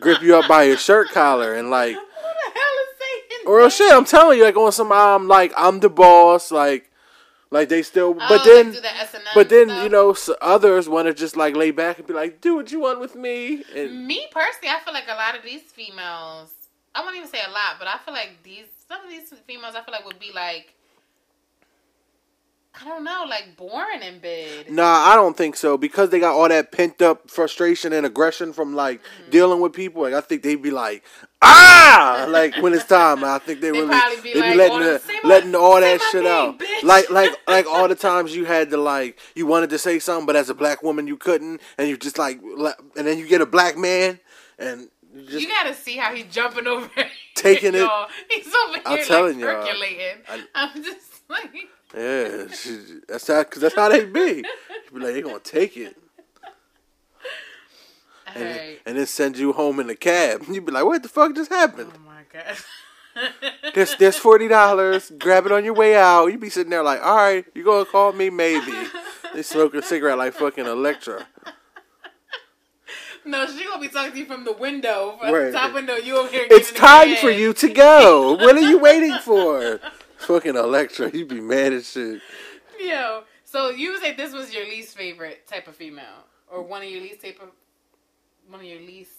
grip 0.00 0.22
you 0.22 0.36
up 0.36 0.48
by 0.48 0.64
your 0.64 0.76
shirt 0.76 1.10
collar 1.10 1.54
and 1.54 1.70
like, 1.70 1.94
Who 1.96 2.00
the 2.02 2.52
hell 2.54 2.76
is 2.82 2.98
saying? 2.98 3.46
or 3.46 3.70
shit. 3.70 3.92
I'm 3.92 4.04
telling 4.04 4.38
you, 4.38 4.44
like 4.44 4.56
on 4.56 4.72
some, 4.72 4.92
I'm 4.92 5.28
like, 5.28 5.52
I'm 5.56 5.80
the 5.80 5.88
boss. 5.90 6.50
Like, 6.50 6.90
like 7.50 7.68
they 7.68 7.82
still, 7.82 8.16
Oh, 8.18 8.26
but 8.28 8.44
then. 8.44 8.72
do 8.72 8.80
the 8.80 8.88
But 9.34 9.48
then 9.48 9.68
stuff? 9.68 9.82
you 9.84 9.88
know 9.88 10.10
s 10.12 10.28
others 10.40 10.88
want 10.88 11.08
to 11.08 11.14
just 11.14 11.36
like 11.36 11.54
lay 11.56 11.70
back 11.70 11.98
and 11.98 12.06
be 12.06 12.14
like, 12.14 12.40
"Do 12.40 12.54
what 12.56 12.70
you 12.72 12.80
want 12.80 13.00
with 13.00 13.14
me." 13.14 13.64
And 13.74 14.06
Me 14.06 14.26
personally, 14.30 14.68
I 14.74 14.80
feel 14.84 14.92
like 14.94 15.08
a 15.08 15.14
lot 15.14 15.36
of 15.36 15.42
these 15.42 15.62
females. 15.62 16.50
I 16.94 17.00
won't 17.02 17.16
even 17.16 17.28
say 17.28 17.40
a 17.46 17.50
lot, 17.50 17.76
but 17.78 17.88
I 17.88 17.96
feel 18.04 18.12
like 18.14 18.42
these 18.42 18.66
some 18.88 19.02
of 19.04 19.08
these 19.10 19.32
females. 19.46 19.74
I 19.74 19.82
feel 19.82 19.92
like 19.92 20.04
would 20.04 20.18
be 20.20 20.32
like. 20.34 20.74
I 22.80 22.84
don't 22.86 23.04
know, 23.04 23.26
like 23.28 23.54
boring 23.56 24.00
in 24.02 24.18
bed. 24.18 24.70
nah, 24.70 24.84
I 25.10 25.14
don't 25.14 25.36
think 25.36 25.56
so 25.56 25.76
because 25.76 26.08
they 26.08 26.18
got 26.18 26.34
all 26.34 26.48
that 26.48 26.72
pent 26.72 27.02
up 27.02 27.30
frustration 27.30 27.92
and 27.92 28.06
aggression 28.06 28.52
from 28.54 28.74
like 28.74 29.00
Mm-hmm. 29.02 29.30
dealing 29.30 29.60
with 29.60 29.72
people. 29.74 30.02
Like 30.02 30.14
I 30.14 30.20
think 30.22 30.42
they'd 30.42 30.56
be 30.62 30.70
like, 30.70 31.04
"Ah!" 31.42 32.26
Like 32.28 32.56
when 32.62 32.72
it's 32.72 32.84
time. 32.84 33.24
I 33.24 33.38
think 33.38 33.60
they 33.60 33.70
They 33.70 33.80
really 33.82 34.20
be 34.22 34.32
they 34.32 34.40
like, 34.40 34.52
be 34.52 34.56
letting 34.56 34.70
"Wanna 34.72 34.98
the- 34.98 35.20
letting 35.28 35.54
all 35.54 35.80
that 35.80 36.00
shit 36.10 36.22
name, 36.24 36.32
out. 36.32 36.58
bitch." 36.58 36.82
Like 36.82 37.10
like 37.10 37.30
like 37.46 37.66
all 37.66 37.88
the 37.88 37.94
times 37.94 38.34
you 38.34 38.44
had 38.46 38.70
to 38.70 38.76
like 38.78 39.18
you 39.34 39.46
wanted 39.46 39.70
to 39.70 39.78
say 39.78 39.98
something, 39.98 40.24
but 40.26 40.34
as 40.36 40.48
a 40.48 40.54
black 40.54 40.82
woman 40.82 41.06
you 41.06 41.16
couldn't, 41.16 41.60
and 41.76 41.88
you 41.88 41.96
just 41.98 42.16
like 42.18 42.40
and 42.96 43.06
then 43.06 43.18
you 43.18 43.26
get 43.28 43.40
a 43.40 43.46
black 43.46 43.76
man 43.76 44.18
and. 44.58 44.88
You 45.14 45.24
just 45.26 45.40
you 45.42 45.48
gotta 45.48 45.74
see 45.74 45.98
how 45.98 46.14
he's 46.14 46.24
jumping 46.32 46.66
over, 46.66 46.88
Taking 47.34 47.74
it- 47.74 47.80
y'all. 47.80 48.08
He's 48.30 48.46
over 48.46 48.72
here 48.76 48.82
I'm 48.86 48.96
like 48.96 49.06
telling 49.06 49.38
y'all. 49.38 49.62
percolating. 49.62 50.22
I- 50.26 50.46
I'm 50.54 50.82
just 50.82 51.28
like, 51.28 51.52
Yeah, 51.96 52.46
she, 52.48 52.78
that's 53.08 53.26
how 53.26 53.42
cause 53.44 53.60
that's 53.62 53.74
how 53.74 53.88
they 53.88 54.04
be. 54.04 54.20
You 54.90 54.98
be 54.98 55.00
like, 55.00 55.14
they 55.14 55.22
gonna 55.22 55.38
take 55.40 55.76
it, 55.76 55.96
and, 58.34 58.44
then, 58.44 58.76
and 58.86 58.98
then 58.98 59.06
send 59.06 59.36
you 59.38 59.52
home 59.52 59.80
in 59.80 59.90
a 59.90 59.94
cab. 59.96 60.44
You 60.50 60.60
be 60.62 60.72
like, 60.72 60.84
what 60.84 61.02
the 61.02 61.08
fuck 61.08 61.34
just 61.34 61.50
happened? 61.50 61.92
oh 61.94 61.98
my 62.06 62.22
god. 62.32 62.56
There's 63.74 63.94
there's 63.96 64.16
forty 64.16 64.48
dollars. 64.48 65.12
Grab 65.18 65.44
it 65.44 65.52
on 65.52 65.64
your 65.66 65.74
way 65.74 65.96
out. 65.96 66.28
You 66.28 66.38
be 66.38 66.48
sitting 66.48 66.70
there 66.70 66.82
like, 66.82 67.02
all 67.04 67.16
right, 67.16 67.44
you 67.54 67.62
gonna 67.62 67.84
call 67.84 68.12
me 68.12 68.30
maybe. 68.30 68.72
They 69.34 69.42
smoking 69.42 69.80
a 69.80 69.82
cigarette 69.82 70.16
like 70.16 70.32
fucking 70.32 70.64
Electra. 70.64 71.26
No, 73.24 73.46
she 73.46 73.64
gonna 73.64 73.80
be 73.80 73.88
talking 73.88 74.12
to 74.12 74.18
you 74.18 74.24
from 74.24 74.44
the 74.44 74.52
window, 74.52 75.16
from 75.20 75.32
Right. 75.32 75.44
the 75.46 75.52
top 75.52 75.74
window. 75.74 75.94
You 75.94 76.16
over 76.18 76.28
here. 76.30 76.46
It's 76.50 76.72
time 76.72 77.16
for 77.16 77.30
you 77.30 77.52
to 77.52 77.68
go. 77.68 78.32
What 78.34 78.56
are 78.56 78.60
you 78.60 78.78
waiting 78.78 79.16
for? 79.18 79.78
Fucking 80.26 80.56
Electra, 80.56 81.10
you'd 81.12 81.28
be 81.28 81.40
mad 81.40 81.72
as 81.72 81.90
shit. 81.90 82.20
Yo, 82.80 83.22
so 83.44 83.70
you 83.70 83.98
say 84.00 84.14
this 84.14 84.32
was 84.32 84.52
your 84.52 84.64
least 84.64 84.96
favorite 84.96 85.46
type 85.46 85.68
of 85.68 85.76
female, 85.76 86.24
or 86.50 86.62
one 86.62 86.82
of 86.82 86.88
your 86.88 87.00
least 87.00 87.22
type 87.22 87.38
of 87.42 87.48
one 88.48 88.60
of 88.60 88.66
your 88.66 88.80
least 88.80 89.12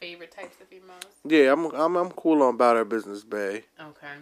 favorite 0.00 0.30
types 0.30 0.60
of 0.60 0.68
females? 0.68 1.02
Yeah, 1.24 1.52
I'm 1.52 1.66
I'm 1.74 1.96
I'm 1.96 2.10
cool 2.12 2.42
on 2.42 2.54
about 2.54 2.76
her 2.76 2.84
business, 2.84 3.24
bae. 3.24 3.62
Okay. 3.80 4.14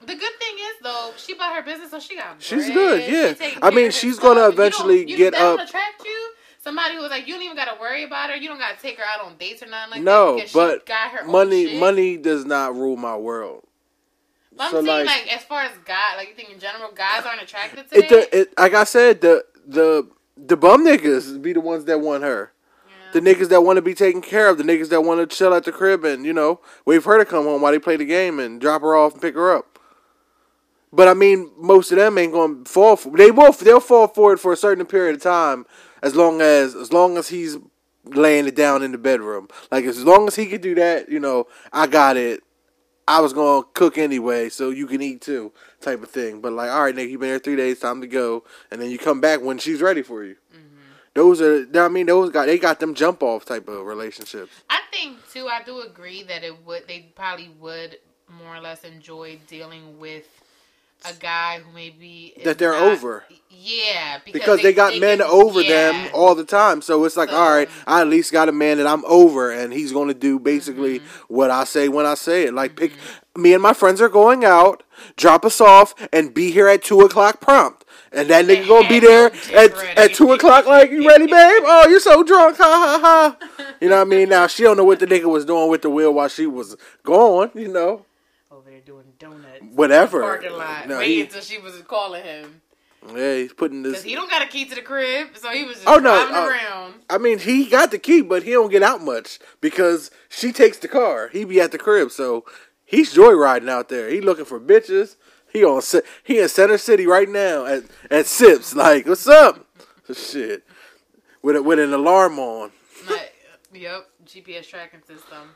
The 0.00 0.14
good 0.14 0.18
thing 0.38 0.54
is 0.56 0.74
though, 0.82 1.12
she 1.16 1.34
bought 1.34 1.54
her 1.54 1.62
business, 1.62 1.90
so 1.90 1.98
she 2.00 2.16
got. 2.16 2.42
She's 2.42 2.64
bread. 2.66 2.74
good, 2.74 3.12
yeah. 3.12 3.32
taking 3.34 3.62
I 3.62 3.70
mean, 3.70 3.90
she's 3.90 4.18
gonna 4.18 4.48
eventually 4.48 5.08
you, 5.08 5.16
get 5.16 5.34
up- 5.34 5.60
attract 5.60 6.04
you. 6.04 6.30
Somebody 6.60 6.94
who 6.94 7.02
was 7.02 7.10
like, 7.10 7.26
you 7.26 7.34
don't 7.34 7.42
even 7.42 7.56
gotta 7.56 7.78
worry 7.78 8.04
about 8.04 8.30
her. 8.30 8.36
You 8.36 8.48
don't 8.48 8.58
gotta 8.58 8.80
take 8.80 8.96
her 8.98 9.04
out 9.04 9.26
on 9.26 9.36
dates 9.36 9.62
or 9.62 9.66
nothing 9.66 9.90
like 9.90 10.00
that. 10.00 10.04
no, 10.04 10.40
but 10.54 10.80
she 10.80 10.86
got 10.86 11.10
her 11.10 11.24
own 11.24 11.30
money 11.30 11.78
money 11.78 12.16
does 12.16 12.44
not 12.46 12.74
rule 12.74 12.96
my 12.96 13.16
world. 13.16 13.64
But 14.56 14.64
I'm 14.64 14.70
so, 14.70 14.84
saying, 14.84 15.06
like- 15.06 15.26
like, 15.26 15.36
as 15.36 15.42
far 15.44 15.62
as 15.62 15.72
God, 15.84 16.16
like 16.16 16.28
you 16.28 16.34
think 16.34 16.50
in 16.50 16.58
general, 16.58 16.92
guys 16.92 17.24
aren't 17.24 17.42
attracted 17.42 17.90
to 17.90 17.98
It, 17.98 18.08
the, 18.08 18.40
it 18.40 18.58
like 18.58 18.74
I 18.74 18.84
said, 18.84 19.20
the 19.20 19.44
the 19.66 20.08
the 20.36 20.56
bum 20.56 20.84
niggas 20.84 21.40
be 21.40 21.52
the 21.52 21.60
ones 21.60 21.84
that 21.86 22.00
want 22.00 22.22
her. 22.22 22.52
Yeah. 22.86 23.20
The 23.20 23.20
niggas 23.20 23.48
that 23.48 23.62
want 23.62 23.76
to 23.76 23.82
be 23.82 23.94
taken 23.94 24.20
care 24.20 24.48
of, 24.48 24.58
the 24.58 24.64
niggas 24.64 24.90
that 24.90 25.02
want 25.02 25.28
to 25.28 25.36
chill 25.36 25.54
at 25.54 25.64
the 25.64 25.72
crib 25.72 26.04
and 26.04 26.24
you 26.24 26.32
know 26.32 26.60
wait 26.84 27.02
for 27.02 27.14
her 27.14 27.18
to 27.18 27.24
come 27.24 27.44
home 27.44 27.62
while 27.62 27.72
they 27.72 27.78
play 27.78 27.96
the 27.96 28.04
game 28.04 28.38
and 28.38 28.60
drop 28.60 28.82
her 28.82 28.94
off 28.94 29.14
and 29.14 29.22
pick 29.22 29.34
her 29.34 29.54
up. 29.54 29.78
But 30.92 31.08
I 31.08 31.14
mean, 31.14 31.50
most 31.58 31.90
of 31.90 31.98
them 31.98 32.16
ain't 32.18 32.32
gonna 32.32 32.64
fall. 32.64 32.96
For, 32.96 33.10
they 33.16 33.30
will. 33.32 33.52
They'll 33.52 33.80
fall 33.80 34.06
for 34.06 34.32
it 34.32 34.38
for 34.38 34.52
a 34.52 34.56
certain 34.56 34.86
period 34.86 35.16
of 35.16 35.22
time, 35.22 35.66
as 36.02 36.14
long 36.14 36.40
as 36.40 36.74
as 36.76 36.92
long 36.92 37.18
as 37.18 37.28
he's 37.28 37.56
laying 38.04 38.46
it 38.46 38.54
down 38.54 38.82
in 38.82 38.92
the 38.92 38.98
bedroom. 38.98 39.48
Like 39.72 39.84
as 39.86 40.04
long 40.04 40.28
as 40.28 40.36
he 40.36 40.46
can 40.46 40.60
do 40.60 40.74
that, 40.76 41.08
you 41.08 41.18
know, 41.18 41.46
I 41.72 41.86
got 41.88 42.16
it. 42.16 42.42
I 43.06 43.20
was 43.20 43.32
gonna 43.32 43.66
cook 43.74 43.98
anyway, 43.98 44.48
so 44.48 44.70
you 44.70 44.86
can 44.86 45.02
eat 45.02 45.20
too, 45.20 45.52
type 45.80 46.02
of 46.02 46.10
thing. 46.10 46.40
But 46.40 46.52
like, 46.52 46.70
all 46.70 46.84
right, 46.84 46.94
Nick, 46.94 47.10
you've 47.10 47.20
been 47.20 47.28
here 47.28 47.38
three 47.38 47.56
days, 47.56 47.80
time 47.80 48.00
to 48.00 48.06
go, 48.06 48.44
and 48.70 48.80
then 48.80 48.90
you 48.90 48.98
come 48.98 49.20
back 49.20 49.42
when 49.42 49.58
she's 49.58 49.82
ready 49.82 50.02
for 50.02 50.24
you. 50.24 50.36
Mm-hmm. 50.54 50.80
Those 51.14 51.40
are, 51.40 51.66
I 51.74 51.88
mean, 51.88 52.06
those 52.06 52.30
got 52.30 52.46
they 52.46 52.58
got 52.58 52.80
them 52.80 52.94
jump 52.94 53.22
off 53.22 53.44
type 53.44 53.68
of 53.68 53.84
relationships. 53.84 54.52
I 54.70 54.80
think 54.90 55.18
too. 55.30 55.48
I 55.48 55.62
do 55.62 55.80
agree 55.80 56.22
that 56.24 56.44
it 56.44 56.64
would. 56.64 56.88
They 56.88 57.10
probably 57.14 57.50
would 57.60 57.98
more 58.28 58.56
or 58.56 58.60
less 58.60 58.84
enjoy 58.84 59.38
dealing 59.46 59.98
with 59.98 60.26
a 61.08 61.12
guy 61.14 61.60
who 61.60 61.72
maybe 61.74 62.34
That 62.44 62.58
they're 62.58 62.72
not- 62.72 62.82
over. 62.82 63.24
Yeah, 63.50 64.18
because 64.30 64.60
they, 64.60 64.74
got 64.74 64.98
men 64.98 65.18
can- 65.18 65.26
over 65.26 65.62
yeah. 65.62 65.92
them 65.92 66.10
all 66.12 66.34
the 66.34 66.44
time. 66.44 66.82
So 66.82 67.02
it's 67.04 67.16
like, 67.16 67.30
So- 67.30 67.36
all 67.36 67.48
right, 67.50 67.68
I 67.86 68.02
at 68.02 68.08
least 68.08 68.30
got 68.30 68.48
a 68.48 68.52
man 68.52 68.76
that 68.76 68.86
I'm 68.86 69.04
over, 69.06 69.50
and 69.50 69.72
he's 69.72 69.90
going 69.92 70.08
to 70.08 70.14
do 70.14 70.38
basically 70.38 70.98
Mm-hmm. 71.00 71.34
what 71.34 71.50
I 71.50 71.64
say 71.64 71.88
when 71.88 72.04
I 72.04 72.14
say 72.14 72.44
it. 72.44 72.52
Like, 72.54 72.76
pick 72.76 72.92
me 73.36 73.54
and 73.54 73.62
my 73.62 73.72
friends 73.72 74.00
are 74.02 74.08
going 74.10 74.44
out, 74.44 74.82
drop 75.16 75.44
us 75.46 75.60
off, 75.62 75.94
and 76.12 76.34
be 76.34 76.50
here 76.50 76.68
at 76.68 76.82
two 76.84 77.00
o'clock 77.00 77.40
prompt. 77.40 77.84
And 78.12 78.28
that 78.28 78.44
nigga 78.44 78.68
gonna 78.68 78.88
be 78.88 79.00
there 79.00 79.32
at, 79.54 79.72
at 79.96 80.14
two 80.14 80.30
o'clock. 80.32 80.66
Like, 80.66 80.90
you 80.90 81.08
ready, 81.08 81.26
babe? 81.26 81.32
Oh, 81.66 81.88
you're 81.88 81.98
so 82.00 82.22
drunk, 82.22 82.58
ha 82.58 82.62
ha 82.64 83.00
ha. 83.02 83.74
You 83.80 83.88
know 83.88 83.96
what 83.96 84.02
I 84.02 84.04
mean? 84.10 84.28
Now 84.28 84.46
she 84.46 84.62
don't 84.62 84.76
know 84.76 84.84
what 84.84 85.00
the 85.00 85.06
nigga 85.12 85.24
was 85.24 85.44
doing 85.44 85.68
with 85.70 85.82
the 85.82 85.90
wheel 85.90 86.12
while 86.14 86.28
she 86.28 86.46
was 86.46 86.76
gone. 87.02 87.50
You 87.54 87.68
know, 87.68 88.04
there 88.74 88.80
doing 88.82 89.12
donuts. 89.18 89.62
Whatever. 89.72 90.20
parking 90.20 90.52
lot, 90.52 90.88
No, 90.88 90.98
waiting 90.98 91.14
he- 91.16 91.20
until 91.22 91.40
she 91.40 91.58
was 91.58 91.80
calling 91.82 92.22
him 92.24 92.60
yeah, 93.14 93.34
he's 93.36 93.52
putting 93.52 93.82
this. 93.82 93.92
because 93.92 94.04
he 94.04 94.14
don't 94.14 94.30
got 94.30 94.42
a 94.42 94.46
key 94.46 94.64
to 94.64 94.74
the 94.74 94.80
crib, 94.80 95.28
so 95.36 95.50
he 95.50 95.64
was 95.64 95.76
just 95.76 95.86
Oh, 95.88 95.96
no, 95.98 96.26
driving 96.26 96.34
uh, 96.36 96.46
around. 96.48 96.94
I 97.10 97.18
mean, 97.18 97.38
he 97.38 97.66
got 97.66 97.90
the 97.90 97.98
key, 97.98 98.22
but 98.22 98.44
he 98.44 98.52
don't 98.52 98.70
get 98.70 98.82
out 98.82 99.02
much 99.02 99.38
because 99.60 100.10
she 100.30 100.52
takes 100.52 100.78
the 100.78 100.88
car. 100.88 101.28
He 101.28 101.44
be 101.44 101.60
at 101.60 101.70
the 101.70 101.76
crib, 101.78 102.10
so 102.10 102.46
he's 102.84 103.14
joyriding 103.14 103.68
out 103.68 103.90
there. 103.90 104.08
He 104.08 104.22
looking 104.22 104.46
for 104.46 104.58
bitches. 104.58 105.16
He 105.52 105.62
on 105.64 105.82
he 106.24 106.40
in 106.40 106.48
Center 106.48 106.78
City 106.78 107.06
right 107.06 107.28
now 107.28 107.66
at 107.66 107.84
at 108.10 108.26
Sips. 108.26 108.74
Like, 108.74 109.06
what's 109.06 109.28
up? 109.28 109.66
Shit, 110.14 110.64
with 111.42 111.56
a, 111.56 111.62
with 111.62 111.78
an 111.78 111.92
alarm 111.92 112.38
on. 112.38 112.72
Like, 113.08 113.34
yep, 113.74 114.08
GPS 114.24 114.66
tracking 114.66 115.02
system. 115.06 115.50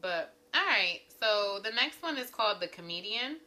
But 0.00 0.32
all 0.54 0.66
right, 0.66 1.00
so 1.20 1.60
the 1.62 1.70
next 1.70 2.02
one 2.02 2.16
is 2.18 2.30
called 2.30 2.60
the 2.60 2.68
comedian. 2.68 3.38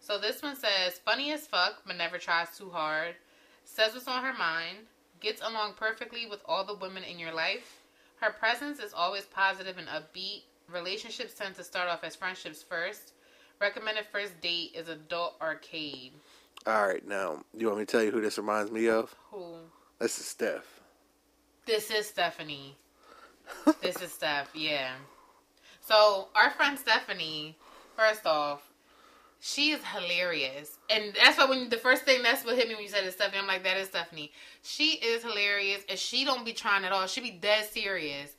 So 0.00 0.18
this 0.18 0.42
one 0.42 0.56
says 0.56 1.00
funny 1.04 1.32
as 1.32 1.46
fuck, 1.46 1.82
but 1.86 1.96
never 1.96 2.18
tries 2.18 2.56
too 2.56 2.70
hard. 2.70 3.16
Says 3.64 3.94
what's 3.94 4.06
on 4.06 4.22
her 4.22 4.32
mind. 4.32 4.78
Gets 5.20 5.42
along 5.42 5.74
perfectly 5.74 6.26
with 6.26 6.40
all 6.44 6.64
the 6.64 6.76
women 6.76 7.02
in 7.02 7.18
your 7.18 7.32
life. 7.32 7.80
Her 8.20 8.30
presence 8.30 8.78
is 8.78 8.94
always 8.94 9.24
positive 9.24 9.78
and 9.78 9.88
upbeat. 9.88 10.42
Relationships 10.72 11.34
tend 11.34 11.54
to 11.56 11.64
start 11.64 11.88
off 11.88 12.04
as 12.04 12.16
friendships 12.16 12.62
first. 12.62 13.12
Recommended 13.60 14.06
first 14.12 14.40
date 14.40 14.72
is 14.74 14.88
adult 14.88 15.36
arcade. 15.40 16.12
All 16.66 16.86
right, 16.86 17.06
now 17.06 17.44
you 17.56 17.66
want 17.66 17.78
me 17.78 17.84
to 17.86 17.90
tell 17.90 18.02
you 18.02 18.10
who 18.10 18.20
this 18.20 18.38
reminds 18.38 18.70
me 18.70 18.88
of? 18.88 19.14
Who? 19.30 19.56
This 19.98 20.18
is 20.18 20.26
Steph. 20.26 20.80
This 21.64 21.90
is 21.90 22.06
Stephanie. 22.06 22.76
this 23.82 24.00
is 24.02 24.12
Steph, 24.12 24.50
yeah. 24.54 24.92
So 25.86 26.28
our 26.34 26.50
friend 26.50 26.78
Stephanie, 26.78 27.56
first 27.96 28.26
off, 28.26 28.62
she 29.38 29.70
is 29.70 29.80
hilarious, 29.84 30.78
and 30.90 31.14
that's 31.22 31.38
why 31.38 31.44
when 31.44 31.68
the 31.68 31.76
first 31.76 32.02
thing 32.02 32.22
that's 32.22 32.44
what 32.44 32.56
hit 32.56 32.66
me 32.66 32.74
when 32.74 32.82
you 32.82 32.90
said 32.90 33.04
it's 33.04 33.14
Stephanie, 33.14 33.38
I'm 33.38 33.46
like 33.46 33.62
that 33.62 33.76
is 33.76 33.88
Stephanie. 33.88 34.32
She 34.62 34.94
is 34.94 35.22
hilarious, 35.22 35.82
and 35.88 35.96
she 35.96 36.24
don't 36.24 36.44
be 36.44 36.52
trying 36.52 36.84
at 36.84 36.90
all. 36.90 37.06
She 37.06 37.20
be 37.20 37.30
dead 37.30 37.66
serious, 37.66 38.34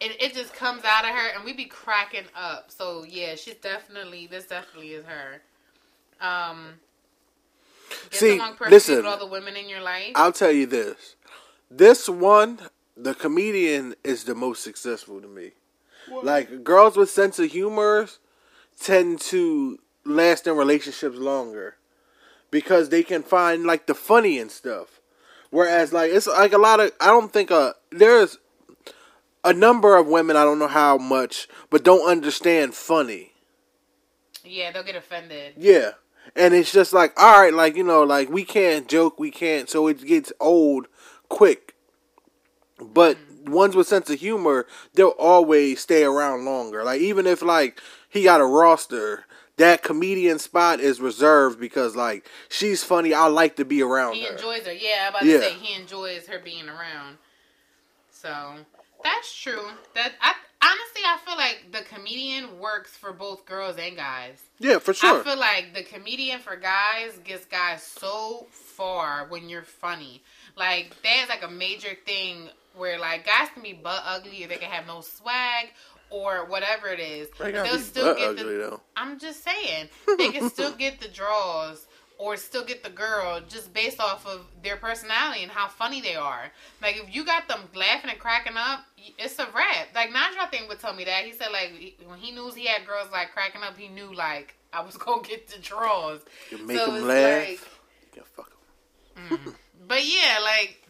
and 0.00 0.12
it 0.18 0.32
just 0.32 0.54
comes 0.54 0.84
out 0.84 1.04
of 1.04 1.10
her, 1.10 1.34
and 1.34 1.44
we 1.44 1.52
be 1.52 1.66
cracking 1.66 2.24
up. 2.34 2.70
So 2.70 3.04
yeah, 3.04 3.34
she's 3.34 3.56
definitely 3.56 4.28
this 4.28 4.46
definitely 4.46 4.92
is 4.92 5.04
her. 5.04 5.42
Um, 6.26 6.74
See, 8.10 8.40
listen, 8.68 9.04
all 9.04 9.18
the 9.18 9.26
women 9.26 9.56
in 9.56 9.68
your 9.68 9.82
life. 9.82 10.12
I'll 10.14 10.32
tell 10.32 10.52
you 10.52 10.64
this. 10.64 11.16
This 11.70 12.08
one, 12.08 12.60
the 12.96 13.14
comedian 13.14 13.96
is 14.02 14.24
the 14.24 14.34
most 14.34 14.62
successful 14.64 15.20
to 15.20 15.28
me. 15.28 15.52
Like 16.22 16.64
girls 16.64 16.96
with 16.96 17.10
sense 17.10 17.38
of 17.38 17.50
humor 17.50 18.08
tend 18.80 19.20
to 19.20 19.78
last 20.04 20.46
in 20.46 20.56
relationships 20.56 21.16
longer 21.18 21.76
because 22.50 22.88
they 22.90 23.02
can 23.02 23.22
find 23.22 23.64
like 23.64 23.86
the 23.86 23.94
funny 23.94 24.38
and 24.38 24.50
stuff. 24.50 25.00
Whereas 25.50 25.92
like 25.92 26.12
it's 26.12 26.26
like 26.26 26.52
a 26.52 26.58
lot 26.58 26.80
of 26.80 26.92
I 27.00 27.06
don't 27.06 27.32
think 27.32 27.50
uh 27.50 27.72
there's 27.90 28.38
a 29.44 29.52
number 29.52 29.96
of 29.96 30.06
women 30.06 30.36
I 30.36 30.44
don't 30.44 30.58
know 30.58 30.68
how 30.68 30.98
much 30.98 31.48
but 31.70 31.84
don't 31.84 32.08
understand 32.08 32.74
funny. 32.74 33.32
yeah, 34.44 34.70
they'll 34.72 34.82
get 34.84 34.96
offended. 34.96 35.54
Yeah. 35.56 35.92
And 36.34 36.54
it's 36.54 36.72
just 36.72 36.92
like, 36.92 37.12
all 37.20 37.40
right, 37.40 37.54
like, 37.54 37.76
you 37.76 37.84
know, 37.84 38.02
like 38.02 38.28
we 38.28 38.44
can't 38.44 38.88
joke, 38.88 39.18
we 39.18 39.30
can't, 39.30 39.70
so 39.70 39.86
it 39.86 40.04
gets 40.04 40.32
old 40.40 40.86
quick. 41.28 41.74
But 42.80 43.16
ones 43.48 43.74
with 43.76 43.86
sense 43.88 44.10
of 44.10 44.20
humor, 44.20 44.66
they'll 44.94 45.08
always 45.18 45.80
stay 45.80 46.04
around 46.04 46.44
longer. 46.44 46.84
Like, 46.84 47.00
even 47.00 47.26
if, 47.26 47.42
like, 47.42 47.80
he 48.08 48.22
got 48.24 48.40
a 48.40 48.46
roster, 48.46 49.24
that 49.56 49.82
comedian 49.82 50.38
spot 50.38 50.80
is 50.80 51.00
reserved 51.00 51.58
because, 51.58 51.96
like, 51.96 52.28
she's 52.48 52.84
funny. 52.84 53.14
I 53.14 53.26
like 53.26 53.56
to 53.56 53.64
be 53.64 53.82
around 53.82 54.14
He 54.14 54.24
her. 54.24 54.32
enjoys 54.32 54.66
her. 54.66 54.72
Yeah, 54.72 55.04
I'm 55.08 55.14
about 55.14 55.24
Yeah. 55.24 55.38
to 55.38 55.42
say 55.44 55.52
he 55.54 55.74
enjoys 55.80 56.26
her 56.26 56.38
being 56.38 56.68
around. 56.68 57.18
So 58.10 58.54
that's 59.02 59.34
true. 59.34 59.68
That 59.94 60.12
I 60.20 60.34
honestly 60.62 61.02
I 61.04 61.18
feel 61.24 61.36
like 61.36 61.66
the 61.70 61.82
comedian 61.94 62.58
works 62.58 62.96
for 62.96 63.12
both 63.12 63.44
girls 63.46 63.76
and 63.78 63.96
guys. 63.96 64.40
yeah, 64.58 64.78
for 64.78 64.94
sure. 64.94 65.20
I 65.20 65.24
feel 65.24 65.38
like 65.38 65.74
the 65.74 65.82
comedian 65.84 66.40
for 66.40 66.56
guys 66.56 67.18
gets 67.24 67.44
guys 67.44 67.82
so 67.82 68.46
far 68.50 69.26
when 69.28 69.48
you're 69.48 69.62
funny. 69.62 70.22
Like 70.56 70.96
that 71.02 71.22
is 71.24 71.28
like 71.28 71.44
a 71.44 71.50
major 71.50 71.96
thing 72.06 72.48
where 72.76 72.98
like 72.98 73.26
guys 73.26 73.48
can 73.54 73.62
be 73.62 73.72
butt 73.72 74.02
ugly 74.04 74.44
or 74.44 74.48
they 74.48 74.56
can 74.56 74.70
have 74.70 74.86
no 74.86 75.00
swag 75.00 75.68
or 76.10 76.44
whatever 76.46 76.88
it 76.88 77.00
is. 77.00 77.28
They 77.38 77.52
They'll 77.52 77.64
be 77.76 77.78
still 77.80 78.14
get 78.14 78.36
the 78.36 78.44
though. 78.44 78.80
I'm 78.96 79.18
just 79.18 79.42
saying 79.44 79.88
they 80.18 80.30
can 80.30 80.48
still 80.50 80.72
get 80.72 81.00
the 81.00 81.08
draws 81.08 81.86
or 82.18 82.36
still 82.38 82.64
get 82.64 82.82
the 82.82 82.88
girl 82.90 83.40
just 83.46 83.74
based 83.74 84.00
off 84.00 84.26
of 84.26 84.46
their 84.62 84.76
personality 84.76 85.42
and 85.42 85.50
how 85.52 85.68
funny 85.68 86.00
they 86.00 86.14
are. 86.14 86.50
Like 86.80 86.96
if 86.96 87.14
you 87.14 87.24
got 87.24 87.48
them 87.48 87.60
laughing 87.74 88.10
and 88.10 88.18
cracking 88.18 88.56
up, 88.56 88.84
it's 89.18 89.38
a 89.38 89.46
wrap. 89.54 89.88
Like 89.94 90.12
Nigel 90.12 90.46
thing 90.50 90.68
would 90.68 90.80
tell 90.80 90.94
me 90.94 91.04
that 91.04 91.24
he 91.24 91.32
said 91.32 91.48
like 91.52 91.72
when 92.06 92.18
he 92.18 92.30
knew 92.32 92.50
he 92.54 92.66
had 92.66 92.86
girls 92.86 93.08
like 93.12 93.32
cracking 93.32 93.62
up, 93.62 93.76
he 93.76 93.88
knew 93.88 94.14
like 94.14 94.54
I 94.72 94.80
was 94.82 94.96
gonna 94.98 95.22
get 95.22 95.48
the 95.48 95.58
draws. 95.58 96.20
You 96.50 96.64
make 96.66 96.78
So 96.78 96.86
them 96.92 97.06
laugh. 97.06 97.48
like- 97.48 97.60
you 98.14 98.22
can 98.22 98.22
fuck 98.34 98.50
'em. 99.16 99.38
Mm. 99.38 99.54
But 99.88 100.04
yeah, 100.06 100.38
like 100.42 100.85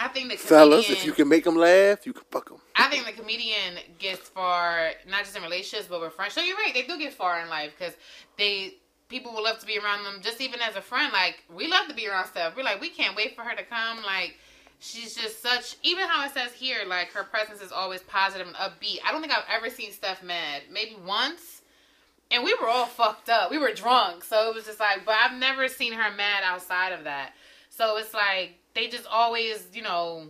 I 0.00 0.08
think 0.08 0.30
the 0.30 0.38
Fellas, 0.38 0.88
if 0.88 1.04
you 1.04 1.12
can 1.12 1.28
make 1.28 1.44
them 1.44 1.56
laugh, 1.56 2.06
you 2.06 2.14
can 2.14 2.24
fuck 2.30 2.48
them. 2.48 2.58
I 2.74 2.88
think 2.88 3.04
the 3.04 3.12
comedian 3.12 3.78
gets 3.98 4.30
far, 4.30 4.92
not 5.06 5.24
just 5.24 5.36
in 5.36 5.42
relationships, 5.42 5.88
but 5.88 6.00
with 6.00 6.14
friends. 6.14 6.32
So 6.32 6.40
you're 6.40 6.56
right, 6.56 6.72
they 6.72 6.82
do 6.82 6.98
get 6.98 7.12
far 7.12 7.38
in 7.40 7.50
life 7.50 7.72
because 7.78 7.94
they 8.38 8.76
people 9.10 9.32
will 9.34 9.44
love 9.44 9.58
to 9.58 9.66
be 9.66 9.78
around 9.78 10.04
them. 10.04 10.20
Just 10.22 10.40
even 10.40 10.60
as 10.62 10.74
a 10.76 10.80
friend, 10.80 11.12
like 11.12 11.44
we 11.54 11.66
love 11.66 11.86
to 11.88 11.94
be 11.94 12.08
around 12.08 12.28
stuff. 12.28 12.56
We're 12.56 12.62
like, 12.62 12.80
we 12.80 12.88
can't 12.88 13.14
wait 13.14 13.36
for 13.36 13.42
her 13.42 13.54
to 13.54 13.62
come. 13.64 13.98
Like 14.02 14.38
she's 14.78 15.14
just 15.14 15.42
such. 15.42 15.76
Even 15.82 16.08
how 16.08 16.24
it 16.24 16.32
says 16.32 16.52
here, 16.52 16.78
like 16.86 17.12
her 17.12 17.24
presence 17.24 17.60
is 17.60 17.70
always 17.70 18.00
positive 18.02 18.46
and 18.46 18.56
upbeat. 18.56 19.00
I 19.06 19.12
don't 19.12 19.20
think 19.20 19.34
I've 19.34 19.44
ever 19.54 19.68
seen 19.68 19.92
Steph 19.92 20.22
mad. 20.22 20.62
Maybe 20.72 20.96
once. 21.06 21.60
And 22.30 22.44
we 22.44 22.56
were 22.60 22.68
all 22.68 22.86
fucked 22.86 23.28
up. 23.28 23.50
We 23.50 23.58
were 23.58 23.72
drunk. 23.72 24.24
So 24.24 24.48
it 24.48 24.54
was 24.54 24.64
just 24.64 24.80
like, 24.80 25.04
but 25.04 25.16
I've 25.16 25.38
never 25.38 25.68
seen 25.68 25.92
her 25.92 26.14
mad 26.14 26.42
outside 26.44 26.92
of 26.92 27.04
that. 27.04 27.32
So 27.70 27.96
it's 27.96 28.14
like, 28.14 28.59
they 28.74 28.88
just 28.88 29.06
always, 29.06 29.66
you 29.72 29.82
know, 29.82 30.28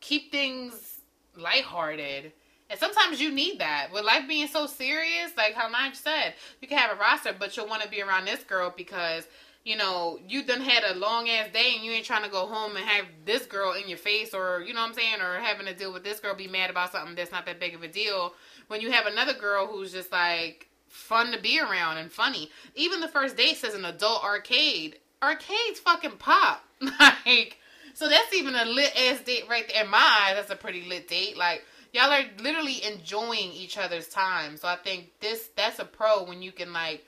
keep 0.00 0.30
things 0.30 1.00
lighthearted. 1.36 2.32
And 2.70 2.78
sometimes 2.78 3.20
you 3.20 3.30
need 3.30 3.60
that. 3.60 3.88
With 3.92 4.04
life 4.04 4.28
being 4.28 4.46
so 4.46 4.66
serious, 4.66 5.32
like 5.36 5.54
how 5.54 5.70
Nige 5.70 5.96
said, 5.96 6.34
you 6.60 6.68
can 6.68 6.78
have 6.78 6.96
a 6.96 7.00
roster, 7.00 7.34
but 7.38 7.56
you'll 7.56 7.68
want 7.68 7.82
to 7.82 7.88
be 7.88 8.02
around 8.02 8.26
this 8.26 8.44
girl 8.44 8.72
because, 8.76 9.26
you 9.64 9.76
know, 9.76 10.18
you 10.28 10.44
done 10.44 10.60
had 10.60 10.84
a 10.84 10.98
long 10.98 11.30
ass 11.30 11.48
day 11.52 11.72
and 11.74 11.84
you 11.84 11.92
ain't 11.92 12.04
trying 12.04 12.24
to 12.24 12.30
go 12.30 12.46
home 12.46 12.76
and 12.76 12.84
have 12.84 13.06
this 13.24 13.46
girl 13.46 13.72
in 13.72 13.88
your 13.88 13.98
face 13.98 14.34
or, 14.34 14.62
you 14.66 14.74
know 14.74 14.80
what 14.80 14.88
I'm 14.88 14.94
saying, 14.94 15.20
or 15.22 15.38
having 15.38 15.66
to 15.66 15.74
deal 15.74 15.92
with 15.92 16.04
this 16.04 16.20
girl 16.20 16.34
be 16.34 16.46
mad 16.46 16.68
about 16.68 16.92
something 16.92 17.14
that's 17.14 17.32
not 17.32 17.46
that 17.46 17.58
big 17.58 17.74
of 17.74 17.82
a 17.82 17.88
deal. 17.88 18.34
When 18.66 18.82
you 18.82 18.90
have 18.90 19.06
another 19.06 19.34
girl 19.34 19.66
who's 19.66 19.92
just 19.92 20.12
like 20.12 20.68
fun 20.88 21.32
to 21.32 21.40
be 21.40 21.60
around 21.60 21.98
and 21.98 22.10
funny. 22.10 22.50
Even 22.74 23.00
the 23.00 23.08
first 23.08 23.36
date 23.36 23.56
says 23.56 23.74
an 23.74 23.84
adult 23.84 24.24
arcade. 24.24 24.98
Arcades 25.22 25.80
fucking 25.80 26.18
pop. 26.18 26.64
like, 26.80 27.58
so 27.94 28.08
that's 28.08 28.34
even 28.34 28.54
a 28.54 28.64
lit 28.64 28.92
ass 28.96 29.20
date 29.20 29.44
right 29.48 29.68
there. 29.68 29.84
In 29.84 29.90
my 29.90 30.26
eyes, 30.26 30.36
that's 30.36 30.50
a 30.50 30.56
pretty 30.56 30.82
lit 30.88 31.08
date. 31.08 31.36
Like, 31.36 31.64
y'all 31.92 32.10
are 32.10 32.24
literally 32.40 32.84
enjoying 32.84 33.52
each 33.52 33.78
other's 33.78 34.08
time. 34.08 34.56
So 34.56 34.68
I 34.68 34.76
think 34.76 35.10
this 35.20 35.50
that's 35.56 35.78
a 35.78 35.84
pro 35.84 36.24
when 36.24 36.42
you 36.42 36.52
can 36.52 36.72
like 36.72 37.04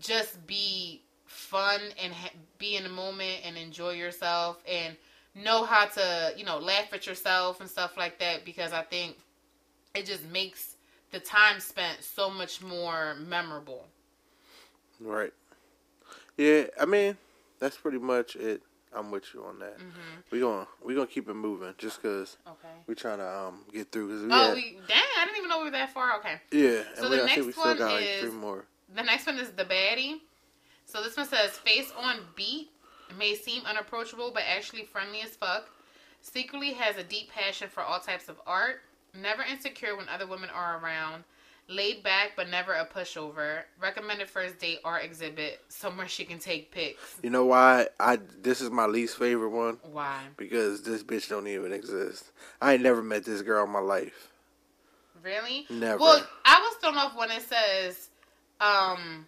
just 0.00 0.46
be 0.46 1.02
fun 1.24 1.80
and 2.02 2.12
ha- 2.12 2.32
be 2.58 2.76
in 2.76 2.84
the 2.84 2.90
moment 2.90 3.40
and 3.44 3.56
enjoy 3.56 3.92
yourself 3.92 4.62
and 4.68 4.96
know 5.34 5.64
how 5.64 5.86
to 5.86 6.32
you 6.36 6.44
know 6.44 6.58
laugh 6.58 6.92
at 6.92 7.06
yourself 7.06 7.60
and 7.60 7.68
stuff 7.68 7.96
like 7.96 8.18
that 8.18 8.44
because 8.44 8.72
I 8.72 8.82
think 8.82 9.16
it 9.94 10.06
just 10.06 10.24
makes 10.30 10.76
the 11.12 11.20
time 11.20 11.60
spent 11.60 12.02
so 12.02 12.30
much 12.30 12.62
more 12.62 13.14
memorable. 13.14 13.86
Right. 15.00 15.32
Yeah, 16.36 16.64
I 16.78 16.84
mean, 16.84 17.16
that's 17.58 17.76
pretty 17.76 17.98
much 17.98 18.36
it. 18.36 18.62
I'm 18.94 19.10
with 19.10 19.24
you 19.34 19.44
on 19.44 19.58
that. 19.58 19.78
Mm-hmm. 19.78 20.20
We 20.30 20.40
gonna 20.40 20.66
we 20.82 20.94
gonna 20.94 21.06
keep 21.06 21.28
it 21.28 21.34
moving 21.34 21.74
just 21.76 22.00
cause 22.02 22.36
Okay. 22.46 22.68
we 22.86 22.94
trying 22.94 23.18
to 23.18 23.28
um 23.28 23.64
get 23.72 23.90
through. 23.92 24.08
Cause 24.08 24.22
we 24.22 24.28
Oh, 24.32 24.46
had- 24.48 24.54
we, 24.54 24.78
dang! 24.88 25.02
I 25.18 25.24
didn't 25.24 25.38
even 25.38 25.48
know 25.50 25.58
we 25.58 25.64
were 25.64 25.70
that 25.72 25.92
far. 25.92 26.16
Okay. 26.18 26.40
yeah, 26.52 26.82
So 26.94 27.10
we, 27.10 27.16
the 27.18 27.24
next 27.26 27.56
one 27.56 27.76
got 27.78 28.00
is- 28.00 28.20
three 28.22 28.30
more. 28.30 28.64
The 28.94 29.02
next 29.02 29.26
one 29.26 29.38
is 29.38 29.50
the 29.50 29.64
baddie. 29.64 30.20
So 30.86 31.02
this 31.02 31.16
one 31.16 31.26
says 31.26 31.50
face 31.50 31.92
on 31.98 32.20
beat 32.36 32.70
may 33.18 33.34
seem 33.34 33.64
unapproachable, 33.66 34.30
but 34.32 34.44
actually 34.48 34.84
friendly 34.84 35.20
as 35.22 35.30
fuck. 35.30 35.68
Secretly 36.20 36.72
has 36.72 36.96
a 36.96 37.02
deep 37.04 37.30
passion 37.30 37.68
for 37.68 37.82
all 37.82 37.98
types 38.00 38.28
of 38.28 38.36
art. 38.46 38.82
Never 39.20 39.42
insecure 39.42 39.96
when 39.96 40.08
other 40.08 40.26
women 40.26 40.48
are 40.50 40.80
around. 40.82 41.24
Laid 41.68 42.02
back 42.04 42.32
but 42.36 42.48
never 42.48 42.72
a 42.72 42.86
pushover. 42.86 43.62
Recommended 43.80 44.28
first 44.28 44.58
date 44.58 44.78
art 44.84 45.04
exhibit 45.04 45.60
somewhere 45.68 46.06
she 46.06 46.24
can 46.24 46.38
take 46.38 46.70
pics. 46.70 47.16
You 47.22 47.30
know 47.30 47.44
why 47.44 47.88
I 47.98 48.18
this 48.40 48.60
is 48.60 48.70
my 48.70 48.86
least 48.86 49.18
favorite 49.18 49.50
one 49.50 49.78
Why? 49.90 50.20
because 50.36 50.82
this 50.82 51.02
bitch 51.02 51.28
don't 51.28 51.48
even 51.48 51.72
exist. 51.72 52.30
I 52.62 52.74
ain't 52.74 52.82
never 52.82 53.02
met 53.02 53.24
this 53.24 53.42
girl 53.42 53.64
in 53.64 53.70
my 53.70 53.80
life. 53.80 54.28
Really? 55.24 55.66
Never. 55.68 55.98
Well, 55.98 56.24
I 56.44 56.60
was 56.60 56.76
thrown 56.80 56.96
off 56.96 57.16
when 57.16 57.32
it 57.32 57.42
says, 57.42 58.10
um, 58.60 59.26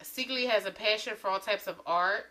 secretly 0.00 0.46
has 0.46 0.64
a 0.64 0.70
passion 0.70 1.14
for 1.16 1.28
all 1.28 1.40
types 1.40 1.66
of 1.66 1.80
art. 1.86 2.26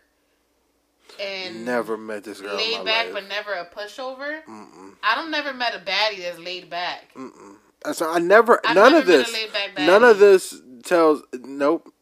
And 1.20 1.66
never 1.66 1.96
met 1.98 2.24
this 2.24 2.40
girl 2.40 2.52
in 2.52 2.56
laid 2.56 2.84
back 2.84 3.06
life. 3.06 3.14
but 3.14 3.28
never 3.28 3.52
a 3.52 3.66
pushover. 3.66 4.42
Mm-mm. 4.44 4.94
I 5.02 5.16
don't 5.16 5.30
never 5.30 5.52
met 5.52 5.74
a 5.74 5.78
baddie 5.78 6.22
that's 6.22 6.38
laid 6.38 6.70
back. 6.70 7.12
Mm-mm. 7.14 7.56
So 7.92 8.10
I 8.10 8.18
never 8.18 8.60
I've 8.64 8.74
none 8.76 8.92
never 8.92 8.98
of 9.02 9.06
this. 9.06 9.36
None 9.78 10.04
of 10.04 10.18
this 10.18 10.60
tells 10.84 11.22
nope. 11.32 11.92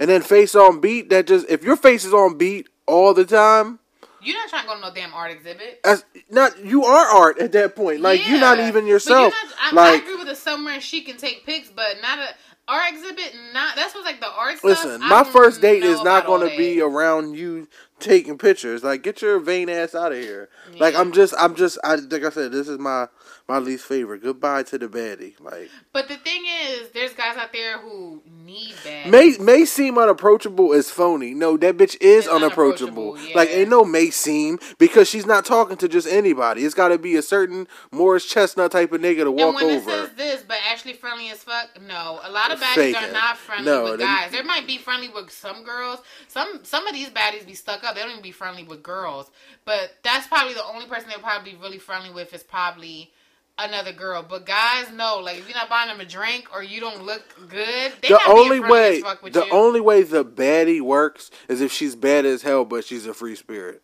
And 0.00 0.08
then 0.10 0.22
face 0.22 0.54
on 0.54 0.80
beat. 0.80 1.10
That 1.10 1.26
just 1.26 1.48
if 1.48 1.62
your 1.62 1.76
face 1.76 2.04
is 2.04 2.12
on 2.14 2.36
beat 2.38 2.68
all 2.86 3.14
the 3.14 3.24
time, 3.24 3.78
You're 4.22 4.36
not 4.36 4.48
trying 4.48 4.62
to 4.62 4.68
go 4.68 4.74
to 4.74 4.80
no 4.80 4.94
damn 4.94 5.12
art 5.14 5.30
exhibit. 5.30 5.80
that's 5.84 6.04
not 6.30 6.58
you 6.64 6.84
are 6.84 7.06
art 7.06 7.38
at 7.38 7.52
that 7.52 7.74
point. 7.76 8.00
Like 8.00 8.26
you're 8.28 8.40
not 8.40 8.58
Yeah. 8.58 8.68
even 8.68 8.86
yourself. 8.86 9.32
not- 9.72 9.78
I, 9.78 9.92
I 9.92 9.94
agree 9.96 10.16
with 10.16 10.26
the 10.28 10.34
somewhere 10.36 10.80
she 10.80 11.00
can 11.02 11.16
take 11.16 11.44
pics, 11.46 11.70
but 11.74 11.96
not 12.02 12.18
a 12.18 12.28
art 12.68 12.92
exhibit. 12.92 13.34
Not 13.52 13.76
that's 13.76 13.94
what's 13.94 14.06
like 14.06 14.20
the 14.20 14.28
art 14.30 14.62
listen, 14.64 15.02
I 15.02 15.08
my 15.08 15.24
first 15.24 15.60
date 15.60 15.82
is 15.84 16.02
not 16.02 16.26
going 16.26 16.48
to 16.48 16.56
be 16.56 16.80
around 16.80 17.34
you 17.34 17.68
taking 17.98 18.38
pictures. 18.38 18.82
Like 18.84 19.02
get 19.02 19.22
your 19.22 19.38
vain 19.38 19.68
ass 19.68 19.94
out 19.94 20.12
of 20.12 20.18
here. 20.18 20.48
Like 20.78 20.94
I'm 20.94 21.12
just 21.12 21.34
I'm 21.38 21.54
just 21.54 21.78
I 21.84 21.94
like 21.96 22.24
I 22.24 22.30
said 22.30 22.52
this 22.52 22.68
is 22.68 22.78
my 22.78 23.08
my 23.48 23.58
least 23.58 23.84
favorite. 23.84 24.22
Goodbye 24.22 24.64
to 24.64 24.78
the 24.78 24.88
baddie. 24.88 25.38
Like 25.40 25.70
But 25.92 26.08
the 26.08 26.16
thing 26.16 26.44
is, 26.68 26.88
there's 26.90 27.12
guys 27.12 27.36
out 27.36 27.52
there 27.52 27.78
who 27.78 28.20
need 28.44 28.74
that. 28.84 29.08
May 29.08 29.36
may 29.38 29.64
seem 29.64 29.98
unapproachable 29.98 30.72
as 30.72 30.90
phony. 30.90 31.32
No, 31.32 31.56
that 31.56 31.76
bitch 31.76 31.96
is 32.00 32.24
It's 32.26 32.28
unapproachable. 32.28 33.12
unapproachable, 33.12 33.36
Like 33.36 33.48
ain't 33.50 33.70
no 33.70 33.84
may 33.84 34.10
seem 34.10 34.58
because 34.78 35.08
she's 35.08 35.26
not 35.26 35.44
talking 35.44 35.76
to 35.78 35.88
just 35.88 36.08
anybody. 36.08 36.64
It's 36.64 36.74
got 36.74 36.88
to 36.88 36.98
be 36.98 37.16
a 37.16 37.22
certain 37.22 37.68
Morris 37.92 38.24
Chestnut 38.26 38.72
type 38.72 38.92
of 38.92 39.00
nigga 39.00 39.18
to 39.18 39.26
And 39.28 39.36
walk 39.36 39.62
over. 39.62 39.90
says 39.90 40.10
this, 40.16 40.42
but 40.46 40.58
actually 40.68 40.94
friendly 40.94 41.30
as 41.30 41.42
fuck, 41.44 41.68
no. 41.80 42.20
A 42.24 42.30
lot 42.30 42.50
of 42.52 42.60
baddies 42.60 42.94
are 42.96 43.12
not 43.12 43.36
friendly 43.36 43.64
No, 43.70 43.84
with 43.84 43.98
they- 44.00 44.04
guys. 44.04 44.30
There 44.32 44.44
might 44.44 44.66
be 44.66 44.76
friendly 44.78 45.08
with 45.08 45.30
some 45.30 45.62
girls. 45.64 46.00
Some 46.28 46.60
some 46.64 46.86
of 46.86 46.92
these 46.94 47.10
baddies 47.10 47.46
be 47.46 47.54
stuck 47.54 47.84
up. 47.84 47.95
They 47.96 48.02
don't 48.02 48.12
even 48.12 48.22
be 48.22 48.30
friendly 48.30 48.62
with 48.62 48.82
girls. 48.84 49.30
But 49.64 49.94
that's 50.04 50.28
probably 50.28 50.54
the 50.54 50.64
only 50.64 50.86
person 50.86 51.08
they'll 51.10 51.18
probably 51.18 51.52
be 51.52 51.58
really 51.58 51.78
friendly 51.78 52.10
with 52.10 52.32
is 52.32 52.44
probably 52.44 53.10
another 53.58 53.92
girl. 53.92 54.22
But 54.28 54.46
guys, 54.46 54.92
no. 54.92 55.18
Like 55.18 55.38
if 55.38 55.48
you're 55.48 55.56
not 55.56 55.68
buying 55.68 55.88
them 55.88 56.00
a 56.00 56.04
drink 56.04 56.48
or 56.54 56.62
you 56.62 56.78
don't 56.78 57.02
look 57.04 57.22
good, 57.48 57.92
they 58.02 58.08
the 58.08 58.20
only 58.28 58.60
way 58.60 58.98
as 58.98 59.02
fuck 59.02 59.22
with 59.22 59.32
the 59.32 59.46
you. 59.46 59.50
only 59.52 59.80
way 59.80 60.02
the 60.02 60.24
baddie 60.24 60.80
works 60.80 61.30
is 61.48 61.60
if 61.60 61.72
she's 61.72 61.96
bad 61.96 62.24
as 62.26 62.42
hell 62.42 62.64
but 62.64 62.84
she's 62.84 63.06
a 63.06 63.14
free 63.14 63.34
spirit. 63.34 63.82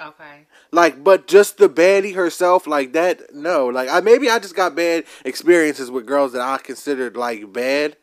okay. 0.00 0.46
Like, 0.70 1.02
but 1.04 1.26
just 1.26 1.58
the 1.58 1.68
baddie 1.68 2.14
herself, 2.14 2.66
like 2.66 2.92
that, 2.92 3.34
no. 3.34 3.66
Like, 3.66 3.88
I 3.90 4.00
maybe 4.00 4.30
I 4.30 4.38
just 4.38 4.54
got 4.56 4.74
bad 4.74 5.04
experiences 5.24 5.90
with 5.90 6.06
girls 6.06 6.32
that 6.32 6.42
I 6.42 6.58
considered 6.58 7.16
like 7.16 7.52
bad, 7.52 7.96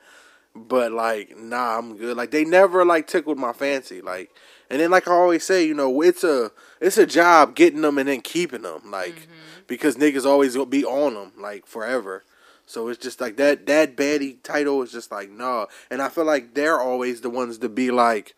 but 0.55 0.91
like, 0.91 1.37
nah, 1.37 1.77
I'm 1.77 1.95
good. 1.97 2.17
Like, 2.17 2.31
they 2.31 2.43
never 2.45 2.85
like 2.85 3.07
tickled 3.07 3.37
my 3.37 3.53
fancy. 3.53 4.01
Like, 4.01 4.31
and 4.69 4.79
then 4.79 4.91
like 4.91 5.07
I 5.07 5.11
always 5.11 5.43
say, 5.43 5.65
you 5.65 5.73
know, 5.73 6.01
it's 6.01 6.23
a 6.23 6.51
it's 6.79 6.97
a 6.97 7.05
job 7.05 7.55
getting 7.55 7.81
them 7.81 7.97
and 7.97 8.07
then 8.07 8.21
keeping 8.21 8.63
them, 8.63 8.91
like, 8.91 9.15
mm-hmm. 9.15 9.31
because 9.67 9.95
niggas 9.95 10.25
always 10.25 10.55
gonna 10.55 10.65
be 10.65 10.85
on 10.85 11.13
them 11.13 11.31
like 11.37 11.65
forever. 11.65 12.23
So 12.65 12.87
it's 12.87 13.01
just 13.01 13.21
like 13.21 13.37
that 13.37 13.65
that 13.67 13.95
baddie 13.95 14.41
title 14.43 14.81
is 14.81 14.91
just 14.91 15.11
like 15.11 15.29
nah, 15.29 15.67
and 15.89 16.01
I 16.01 16.09
feel 16.09 16.25
like 16.25 16.53
they're 16.53 16.79
always 16.79 17.21
the 17.21 17.29
ones 17.29 17.57
to 17.59 17.69
be 17.69 17.91
like 17.91 18.35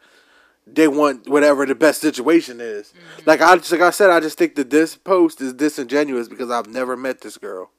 they 0.65 0.87
want 0.87 1.29
whatever 1.29 1.65
the 1.65 1.75
best 1.75 2.01
situation 2.01 2.59
is. 2.59 2.87
Mm-hmm. 2.87 3.21
Like 3.25 3.41
I 3.41 3.55
just, 3.55 3.71
like 3.71 3.81
I 3.81 3.91
said, 3.91 4.09
I 4.09 4.19
just 4.19 4.37
think 4.37 4.55
that 4.55 4.69
this 4.69 4.95
post 4.95 5.41
is 5.41 5.53
disingenuous 5.53 6.27
because 6.27 6.51
I've 6.51 6.67
never 6.67 6.97
met 6.97 7.21
this 7.21 7.37
girl. 7.37 7.71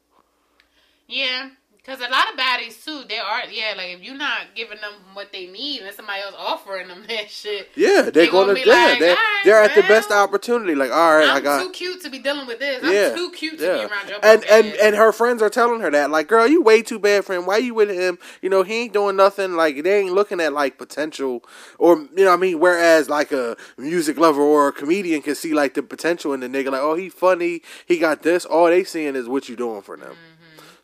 Yeah. 1.07 1.51
Because 1.89 2.07
a 2.07 2.11
lot 2.11 2.31
of 2.31 2.39
baddies 2.39 2.85
too, 2.85 3.05
they 3.09 3.17
are 3.17 3.41
yeah. 3.51 3.73
Like 3.75 3.87
if 3.97 4.03
you're 4.03 4.15
not 4.15 4.55
giving 4.55 4.79
them 4.79 4.93
what 5.15 5.33
they 5.33 5.47
need, 5.47 5.81
and 5.81 5.97
somebody 5.97 6.21
else 6.21 6.35
offering 6.37 6.87
them 6.87 7.03
that 7.09 7.31
shit, 7.31 7.71
Yeah, 7.77 8.03
they're 8.03 8.11
They 8.11 8.27
gonna, 8.27 8.49
gonna 8.49 8.55
be 8.63 8.69
yeah, 8.69 8.75
like, 8.75 8.99
they're, 8.99 9.11
"Alright, 9.13 9.45
they're 9.47 9.63
at 9.63 9.75
the 9.75 9.81
best 9.83 10.11
opportunity. 10.13 10.75
Like, 10.75 10.91
all 10.91 11.17
right, 11.17 11.27
I 11.27 11.37
I'm 11.39 11.43
got 11.43 11.63
too 11.63 11.71
cute 11.71 12.03
to 12.03 12.11
be 12.11 12.19
dealing 12.19 12.47
with 12.47 12.59
this. 12.59 12.85
yeah, 12.85 13.09
I'm 13.13 13.17
too 13.17 13.31
cute 13.35 13.59
to 13.61 13.65
yeah. 13.65 13.73
be 13.87 13.91
around 13.91 14.09
your 14.11 14.19
and 14.23 14.45
and 14.45 14.67
and 14.75 14.97
her 14.97 15.13
friends 15.13 15.41
are 15.41 15.49
telling 15.49 15.81
her 15.81 15.91
that, 15.91 16.11
like, 16.11 16.29
girl, 16.29 16.47
you 16.47 16.61
way 16.61 16.83
too 16.83 16.99
bad 16.99 17.25
for 17.25 17.35
him. 17.35 17.47
Why 17.47 17.57
you 17.57 17.73
with 17.73 17.89
him? 17.89 18.19
You 18.43 18.51
know, 18.51 18.65
he 18.65 18.83
ain't 18.83 18.93
doing 18.93 19.17
nothing. 19.17 19.55
Like, 19.55 19.83
they 19.83 20.01
ain't 20.01 20.13
looking 20.13 20.41
at 20.41 20.53
like 20.53 20.77
potential, 20.77 21.43
or 21.79 21.97
you 22.15 22.27
know, 22.27 22.35
I 22.35 22.37
mean, 22.37 22.61
whereas 22.61 23.09
like 23.09 23.33
a 23.33 23.57
music 23.79 24.19
lover 24.19 24.43
or 24.43 24.69
a 24.69 24.73
comedian 24.73 25.23
can 25.23 25.35
see 25.35 25.55
like 25.55 25.73
the 25.73 25.83
potential 25.83 26.35
in 26.35 26.41
the 26.41 26.49
nigga. 26.49 26.71
Like, 26.71 26.83
oh, 26.83 26.97
he 26.97 27.09
funny, 27.09 27.63
he 27.87 27.99
got 27.99 28.25
this. 28.25 28.45
All 28.45 28.67
they 28.67 28.85
seeing 28.85 29.17
is 29.17 29.27
what 29.27 29.49
you 29.49 29.57
doing 29.57 29.81
for 29.81 29.97
them. 29.97 30.11
Mm-hmm. 30.11 30.39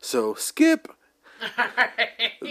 So 0.05 0.35
skip 0.35 0.94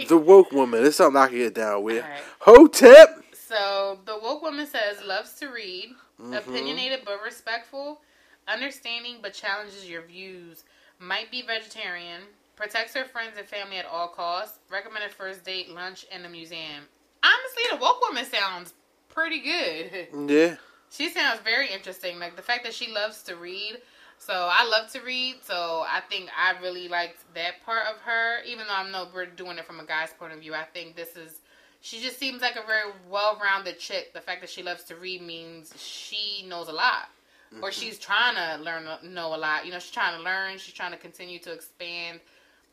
the 0.07 0.17
woke 0.17 0.51
woman. 0.51 0.85
It's 0.85 0.97
something 0.97 1.19
I 1.21 1.27
can 1.27 1.37
get 1.37 1.55
down 1.55 1.83
with. 1.83 2.03
Alright. 2.03 2.21
Hotep. 2.39 3.23
So 3.33 3.99
the 4.05 4.17
woke 4.21 4.41
woman 4.41 4.65
says 4.67 5.03
loves 5.05 5.33
to 5.35 5.47
read, 5.47 5.89
Mm-hmm. 6.21 6.33
opinionated 6.33 7.01
but 7.03 7.21
respectful, 7.23 7.99
understanding 8.47 9.17
but 9.21 9.33
challenges 9.33 9.89
your 9.89 10.01
views, 10.01 10.63
might 10.97 11.29
be 11.29 11.41
vegetarian, 11.41 12.21
protects 12.55 12.93
her 12.95 13.03
friends 13.03 13.33
and 13.37 13.45
family 13.45 13.75
at 13.77 13.85
all 13.85 14.07
costs, 14.07 14.59
recommended 14.71 15.11
first 15.11 15.43
date, 15.43 15.69
lunch, 15.69 16.05
and 16.13 16.23
the 16.23 16.29
museum. 16.29 16.83
Honestly, 17.21 17.63
the 17.69 17.83
woke 17.83 17.99
woman 18.07 18.23
sounds 18.23 18.73
pretty 19.09 19.41
good. 19.41 20.07
Yeah. 20.31 20.55
She 20.89 21.09
sounds 21.09 21.41
very 21.41 21.69
interesting. 21.69 22.17
Like 22.17 22.37
the 22.37 22.41
fact 22.41 22.63
that 22.63 22.73
she 22.73 22.91
loves 22.93 23.21
to 23.23 23.35
read. 23.35 23.81
So 24.25 24.33
I 24.33 24.67
love 24.67 24.91
to 24.93 25.01
read. 25.01 25.35
So 25.43 25.83
I 25.87 26.01
think 26.09 26.29
I 26.35 26.59
really 26.59 26.87
liked 26.87 27.19
that 27.35 27.63
part 27.63 27.85
of 27.87 27.97
her. 28.01 28.41
Even 28.43 28.65
though 28.67 28.73
I 28.73 28.89
know 28.89 29.07
we're 29.13 29.27
doing 29.27 29.59
it 29.59 29.65
from 29.65 29.79
a 29.79 29.85
guy's 29.85 30.11
point 30.13 30.33
of 30.33 30.39
view, 30.39 30.55
I 30.55 30.63
think 30.63 30.95
this 30.95 31.15
is. 31.15 31.41
She 31.81 31.99
just 32.01 32.17
seems 32.17 32.41
like 32.41 32.55
a 32.55 32.65
very 32.65 32.91
well-rounded 33.11 33.77
chick. 33.77 34.11
The 34.15 34.21
fact 34.21 34.41
that 34.41 34.49
she 34.49 34.63
loves 34.63 34.83
to 34.85 34.95
read 34.95 35.21
means 35.21 35.71
she 35.77 36.43
knows 36.49 36.67
a 36.67 36.71
lot, 36.71 37.09
mm-hmm. 37.53 37.63
or 37.63 37.71
she's 37.71 37.99
trying 37.99 38.33
to 38.33 38.63
learn, 38.63 38.87
know 39.03 39.35
a 39.35 39.37
lot. 39.37 39.65
You 39.67 39.71
know, 39.71 39.77
she's 39.77 39.91
trying 39.91 40.17
to 40.17 40.23
learn. 40.23 40.57
She's 40.57 40.73
trying 40.73 40.93
to 40.93 40.97
continue 40.97 41.37
to 41.39 41.53
expand 41.53 42.21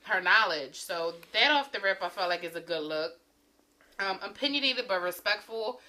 her 0.04 0.22
knowledge. 0.22 0.80
So 0.80 1.12
that 1.34 1.50
off 1.50 1.72
the 1.72 1.80
rip, 1.80 1.98
I 2.02 2.08
felt 2.08 2.30
like 2.30 2.44
is 2.44 2.56
a 2.56 2.60
good 2.60 2.82
look. 2.82 3.12
Um, 3.98 4.18
opinionated 4.22 4.86
but 4.88 5.02
respectful. 5.02 5.80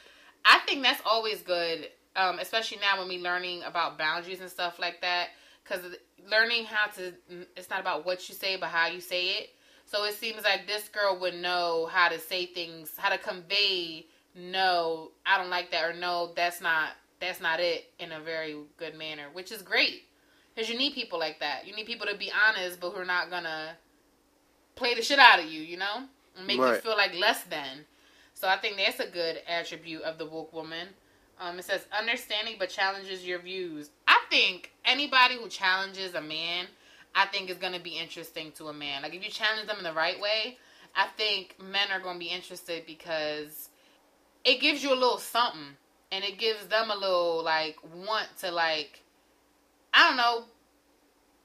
I 0.44 0.60
think 0.68 0.84
that's 0.84 1.02
always 1.06 1.42
good, 1.42 1.88
um, 2.18 2.40
especially 2.40 2.80
now 2.80 3.00
when 3.00 3.08
we're 3.08 3.24
learning 3.24 3.64
about 3.64 3.98
boundaries 3.98 4.42
and 4.42 4.50
stuff 4.50 4.80
like 4.80 5.00
that. 5.00 5.30
Because 5.64 5.82
learning 6.30 6.66
how 6.66 6.88
to, 6.92 7.14
mm, 7.32 7.46
it's 7.56 7.70
not 7.70 7.80
about 7.80 8.06
what 8.06 8.28
you 8.30 8.36
say, 8.36 8.56
but 8.58 8.70
how 8.70 8.88
you 8.88 9.02
say 9.02 9.26
it. 9.38 9.50
So 9.86 10.06
it 10.06 10.16
seems 10.16 10.44
like 10.44 10.66
this 10.68 10.88
girl 10.90 11.20
would 11.20 11.36
know 11.36 11.88
how 11.92 12.10
to 12.10 12.20
say 12.20 12.46
things, 12.46 12.92
how 12.98 13.10
to 13.10 13.18
convey, 13.18 14.06
no, 14.36 15.12
I 15.26 15.38
don't 15.38 15.50
like 15.50 15.72
that, 15.72 15.84
or 15.84 15.94
no, 15.94 16.32
that's 16.36 16.62
not, 16.62 16.90
that's 17.20 17.42
not 17.42 17.60
it, 17.60 17.92
in 18.00 18.12
a 18.12 18.20
very 18.20 18.56
good 18.78 18.98
manner, 18.98 19.26
which 19.34 19.52
is 19.52 19.62
great. 19.62 20.04
Because 20.54 20.70
you 20.70 20.78
need 20.78 20.94
people 20.94 21.20
like 21.20 21.40
that. 21.40 21.68
You 21.68 21.76
need 21.76 21.86
people 21.86 22.08
to 22.08 22.16
be 22.18 22.32
honest, 22.48 22.80
but 22.80 22.92
who 22.92 23.02
are 23.02 23.06
not 23.06 23.30
gonna 23.30 23.76
play 24.76 24.94
the 24.94 25.02
shit 25.02 25.20
out 25.20 25.40
of 25.40 25.46
you, 25.46 25.62
you 25.62 25.78
know, 25.78 26.04
and 26.38 26.48
make 26.48 26.60
right. 26.60 26.76
you 26.76 26.82
feel 26.82 26.98
like 26.98 27.14
less 27.16 27.44
than. 27.44 27.86
So 28.34 28.48
I 28.48 28.58
think 28.58 28.78
that's 28.78 29.00
a 29.00 29.08
good 29.08 29.42
attribute 29.48 30.02
of 30.04 30.18
the 30.18 30.26
woke 30.26 30.54
woman. 30.54 30.90
Um, 31.44 31.60
it 31.60 31.66
says 31.66 31.86
understanding 31.98 32.56
but 32.58 32.70
challenges 32.70 33.26
your 33.26 33.40
views. 33.40 33.90
I 34.08 34.18
think 34.30 34.72
anybody 34.86 35.36
who 35.36 35.50
challenges 35.50 36.14
a 36.14 36.22
man, 36.22 36.68
I 37.14 37.26
think 37.26 37.50
is 37.50 37.58
going 37.58 37.74
to 37.74 37.82
be 37.82 37.98
interesting 37.98 38.54
to 38.54 38.68
a 38.68 38.74
man. 38.74 39.02
Like 39.02 39.14
if 39.14 39.24
you 39.24 39.30
challenge 39.30 39.68
them 39.68 39.78
in 39.78 39.84
the 39.84 39.94
right 39.94 40.20
way, 40.22 40.58
I 40.96 41.08
think 41.18 41.58
men 41.60 41.92
are 41.92 42.00
going 42.00 42.16
to 42.16 42.20
be 42.20 42.28
interested 42.28 42.86
because 42.86 43.70
it 44.46 44.62
gives 44.62 44.84
you 44.84 44.94
a 44.94 44.96
little 44.96 45.18
something, 45.18 45.76
and 46.12 46.24
it 46.24 46.38
gives 46.38 46.68
them 46.68 46.90
a 46.90 46.96
little 46.96 47.44
like 47.44 47.76
want 47.94 48.28
to 48.40 48.52
like, 48.52 49.02
I 49.94 50.08
don't 50.08 50.18
know, 50.18 50.46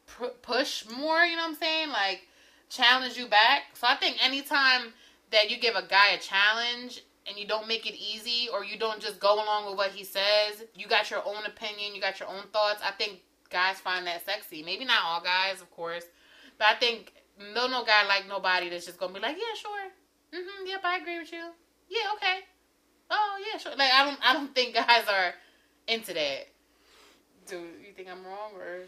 pr- 0.07 0.37
push 0.43 0.89
more. 0.89 1.23
You 1.23 1.37
know 1.37 1.43
what 1.43 1.49
I'm 1.51 1.55
saying? 1.57 1.89
Like 1.89 2.23
challenge 2.69 3.17
you 3.17 3.27
back. 3.27 3.63
So 3.75 3.89
I 3.89 3.97
think 3.97 4.25
anytime 4.25 4.93
that 5.33 5.51
you 5.51 5.59
give 5.59 5.75
a 5.75 5.87
guy 5.87 6.11
a 6.11 6.19
challenge 6.19 7.03
and 7.29 7.39
you 7.39 7.47
don't 7.47 7.69
make 7.69 7.87
it 7.87 7.95
easy 7.95 8.49
or 8.53 8.65
you 8.65 8.79
don't 8.79 9.01
just 9.01 9.21
go 9.21 9.35
along 9.35 9.67
with 9.67 9.77
what 9.77 9.91
he 9.91 10.05
says, 10.05 10.65
you 10.75 10.87
got 10.87 11.11
your 11.11 11.23
own 11.27 11.45
opinion, 11.47 11.95
you 11.95 12.01
got 12.01 12.21
your 12.21 12.29
own 12.29 12.45
thoughts. 12.53 12.81
I 12.85 12.93
think 12.93 13.21
guys 13.51 13.79
find 13.79 14.07
that 14.07 14.25
sexy. 14.25 14.63
Maybe 14.63 14.85
not 14.85 15.05
all 15.05 15.21
guys, 15.21 15.61
of 15.61 15.71
course, 15.71 16.05
but 16.59 16.67
I 16.69 16.75
think 16.75 17.13
no 17.55 17.67
no 17.69 17.85
guy 17.85 18.07
like 18.07 18.27
nobody 18.29 18.69
that's 18.69 18.87
just 18.87 18.99
gonna 18.99 19.15
be 19.15 19.21
like, 19.21 19.37
yeah, 19.37 19.55
sure, 19.61 20.41
mm-hmm, 20.41 20.67
yep, 20.67 20.81
I 20.85 20.99
agree 20.99 21.19
with 21.19 21.33
you. 21.33 21.45
Yeah, 21.89 22.13
okay. 22.15 22.41
Oh 23.11 23.39
yeah, 23.51 23.59
sure. 23.59 23.73
Like 23.77 23.93
I 23.93 24.05
don't 24.05 24.19
I 24.23 24.33
don't 24.35 24.55
think 24.55 24.75
guys 24.75 25.05
are 25.09 25.35
into 25.87 26.15
that. 26.15 26.49
Do 27.47 27.57
you 27.57 27.93
think 27.97 28.09
I'm 28.09 28.25
wrong 28.25 28.53
or? 28.59 28.83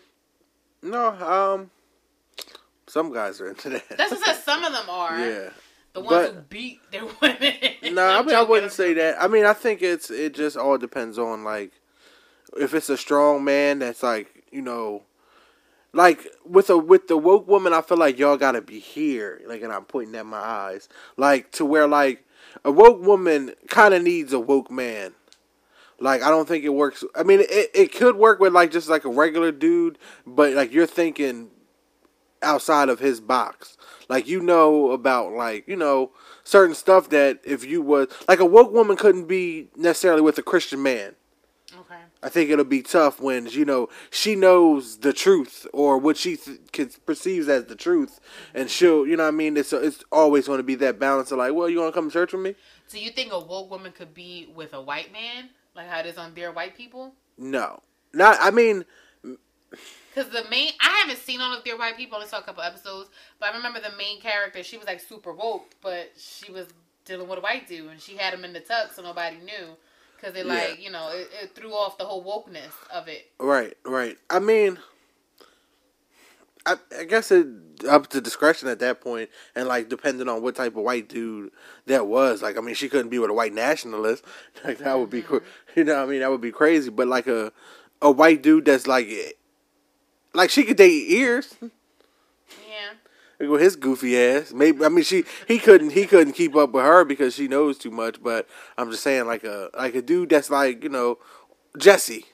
No, 0.82 1.08
um, 1.08 1.70
some 2.86 3.12
guys 3.12 3.40
are 3.40 3.48
into 3.48 3.70
that. 3.70 3.88
That's 3.96 4.12
what 4.12 4.36
some 4.36 4.64
of 4.64 4.72
them 4.72 4.84
are. 4.88 5.18
Yeah. 5.18 5.50
The 5.92 6.00
ones 6.00 6.28
but, 6.28 6.34
who 6.34 6.40
beat 6.42 6.80
their 6.92 7.04
women. 7.22 7.94
No, 7.94 8.06
I 8.06 8.22
mean 8.22 8.34
I 8.34 8.42
wouldn't 8.42 8.72
say 8.72 8.94
that. 8.94 9.20
I 9.20 9.28
mean 9.28 9.44
I 9.44 9.52
think 9.52 9.82
it's 9.82 10.10
it 10.10 10.34
just 10.34 10.56
all 10.56 10.78
depends 10.78 11.18
on 11.18 11.44
like 11.44 11.72
if 12.56 12.74
it's 12.74 12.88
a 12.88 12.96
strong 12.96 13.44
man 13.44 13.78
that's 13.80 14.02
like 14.02 14.44
you 14.50 14.62
know 14.62 15.02
like 15.92 16.26
with 16.44 16.70
a 16.70 16.78
with 16.78 17.08
the 17.08 17.16
woke 17.16 17.48
woman 17.48 17.72
I 17.72 17.82
feel 17.82 17.98
like 17.98 18.18
y'all 18.18 18.36
gotta 18.36 18.62
be 18.62 18.78
here 18.78 19.40
like 19.46 19.62
and 19.62 19.72
I'm 19.72 19.84
pointing 19.84 20.14
at 20.16 20.26
my 20.26 20.38
eyes 20.38 20.88
like 21.16 21.50
to 21.52 21.64
where 21.64 21.88
like 21.88 22.24
a 22.64 22.70
woke 22.70 23.02
woman 23.02 23.54
kind 23.68 23.94
of 23.94 24.02
needs 24.02 24.32
a 24.32 24.40
woke 24.40 24.70
man 24.70 25.14
like 26.00 26.22
I 26.22 26.30
don't 26.30 26.48
think 26.48 26.64
it 26.64 26.70
works. 26.70 27.04
I 27.14 27.22
mean, 27.22 27.40
it 27.40 27.70
it 27.74 27.92
could 27.92 28.16
work 28.16 28.40
with 28.40 28.54
like 28.54 28.70
just 28.70 28.88
like 28.88 29.04
a 29.04 29.10
regular 29.10 29.52
dude, 29.52 29.98
but 30.26 30.54
like 30.54 30.72
you're 30.72 30.86
thinking 30.86 31.50
outside 32.42 32.88
of 32.88 33.00
his 33.00 33.20
box. 33.20 33.76
Like 34.08 34.26
you 34.26 34.40
know 34.40 34.90
about 34.90 35.32
like 35.32 35.68
you 35.68 35.76
know 35.76 36.10
certain 36.44 36.74
stuff 36.74 37.10
that 37.10 37.40
if 37.44 37.64
you 37.64 37.82
was 37.82 38.08
like 38.28 38.40
a 38.40 38.44
woke 38.44 38.72
woman 38.72 38.96
couldn't 38.96 39.26
be 39.26 39.68
necessarily 39.76 40.20
with 40.20 40.38
a 40.38 40.42
Christian 40.42 40.82
man. 40.82 41.14
Okay. 41.72 42.00
I 42.22 42.28
think 42.28 42.50
it'll 42.50 42.64
be 42.64 42.82
tough 42.82 43.20
when 43.20 43.46
you 43.46 43.64
know 43.64 43.88
she 44.10 44.34
knows 44.34 44.98
the 44.98 45.12
truth 45.12 45.66
or 45.72 45.96
what 45.98 46.16
she 46.16 46.36
th- 46.36 47.06
perceives 47.06 47.48
as 47.48 47.66
the 47.66 47.76
truth, 47.76 48.18
and 48.52 48.68
she'll 48.68 49.06
you 49.06 49.16
know 49.16 49.22
what 49.24 49.28
I 49.28 49.36
mean. 49.36 49.56
It's 49.56 49.72
it's 49.72 50.02
always 50.10 50.46
going 50.46 50.58
to 50.58 50.64
be 50.64 50.74
that 50.76 50.98
balance 50.98 51.30
of 51.30 51.38
like, 51.38 51.54
well, 51.54 51.68
you 51.68 51.78
want 51.78 51.94
to 51.94 51.98
come 51.98 52.08
to 52.08 52.12
church 52.12 52.32
with 52.32 52.42
me? 52.42 52.56
So 52.88 52.98
you 52.98 53.10
think 53.10 53.32
a 53.32 53.38
woke 53.38 53.70
woman 53.70 53.92
could 53.92 54.12
be 54.12 54.52
with 54.54 54.74
a 54.74 54.82
white 54.82 55.12
man, 55.12 55.50
like 55.76 55.88
how 55.88 56.00
it 56.00 56.06
is 56.06 56.18
on 56.18 56.34
Dear 56.34 56.50
White 56.50 56.76
People? 56.76 57.14
No, 57.38 57.80
not. 58.12 58.36
I 58.40 58.50
mean 58.50 58.84
because 60.12 60.30
the 60.30 60.48
main, 60.50 60.72
I 60.80 61.00
haven't 61.02 61.18
seen 61.18 61.40
all 61.40 61.56
of 61.56 61.64
their 61.64 61.76
white 61.76 61.96
people. 61.96 62.18
I 62.18 62.26
saw 62.26 62.38
a 62.38 62.42
couple 62.42 62.62
episodes, 62.62 63.10
but 63.38 63.52
I 63.52 63.56
remember 63.56 63.80
the 63.80 63.96
main 63.96 64.20
character. 64.20 64.62
She 64.62 64.76
was 64.76 64.86
like 64.86 65.00
super 65.00 65.32
woke, 65.32 65.74
but 65.82 66.10
she 66.16 66.50
was 66.50 66.66
dealing 67.04 67.28
with 67.28 67.38
a 67.38 67.42
white 67.42 67.68
dude, 67.68 67.90
and 67.90 68.00
she 68.00 68.16
had 68.16 68.34
him 68.34 68.44
in 68.44 68.52
the 68.52 68.60
tuck, 68.60 68.92
so 68.92 69.02
nobody 69.02 69.36
knew. 69.36 69.76
Because 70.16 70.36
it 70.36 70.44
like 70.44 70.76
yeah. 70.78 70.84
you 70.84 70.90
know 70.90 71.10
it, 71.12 71.30
it 71.42 71.54
threw 71.54 71.72
off 71.72 71.96
the 71.96 72.04
whole 72.04 72.22
wokeness 72.22 72.72
of 72.92 73.08
it. 73.08 73.30
Right, 73.38 73.74
right. 73.86 74.18
I 74.28 74.38
mean, 74.38 74.78
I, 76.66 76.76
I 76.98 77.04
guess 77.04 77.30
it 77.30 77.46
up 77.88 78.08
to 78.08 78.20
discretion 78.20 78.68
at 78.68 78.80
that 78.80 79.00
point, 79.00 79.30
and 79.54 79.66
like 79.66 79.88
depending 79.88 80.28
on 80.28 80.42
what 80.42 80.56
type 80.56 80.76
of 80.76 80.82
white 80.82 81.08
dude 81.08 81.52
that 81.86 82.06
was. 82.06 82.42
Like, 82.42 82.58
I 82.58 82.60
mean, 82.60 82.74
she 82.74 82.88
couldn't 82.88 83.08
be 83.08 83.18
with 83.18 83.30
a 83.30 83.34
white 83.34 83.54
nationalist. 83.54 84.24
Like 84.64 84.78
that 84.78 84.98
would 84.98 85.08
be, 85.08 85.22
mm-hmm. 85.22 85.38
you 85.76 85.84
know, 85.84 86.02
I 86.02 86.06
mean, 86.06 86.20
that 86.20 86.30
would 86.30 86.42
be 86.42 86.52
crazy. 86.52 86.90
But 86.90 87.08
like 87.08 87.26
a 87.26 87.50
a 88.02 88.10
white 88.10 88.42
dude 88.42 88.66
that's 88.66 88.86
like 88.86 89.08
like 90.34 90.50
she 90.50 90.64
could 90.64 90.76
date 90.76 91.10
ears. 91.10 91.54
Yeah. 91.62 93.48
With 93.48 93.60
his 93.62 93.76
goofy 93.76 94.18
ass, 94.18 94.52
maybe 94.52 94.84
I 94.84 94.88
mean 94.88 95.04
she 95.04 95.24
he 95.48 95.58
couldn't 95.58 95.90
he 95.90 96.06
couldn't 96.06 96.34
keep 96.34 96.54
up 96.54 96.72
with 96.72 96.84
her 96.84 97.04
because 97.04 97.34
she 97.34 97.48
knows 97.48 97.78
too 97.78 97.90
much. 97.90 98.22
But 98.22 98.46
I'm 98.76 98.90
just 98.90 99.02
saying 99.02 99.26
like 99.26 99.44
a 99.44 99.70
like 99.76 99.94
a 99.94 100.02
dude 100.02 100.28
that's 100.28 100.50
like 100.50 100.82
you 100.82 100.90
know 100.90 101.18
Jesse, 101.78 102.26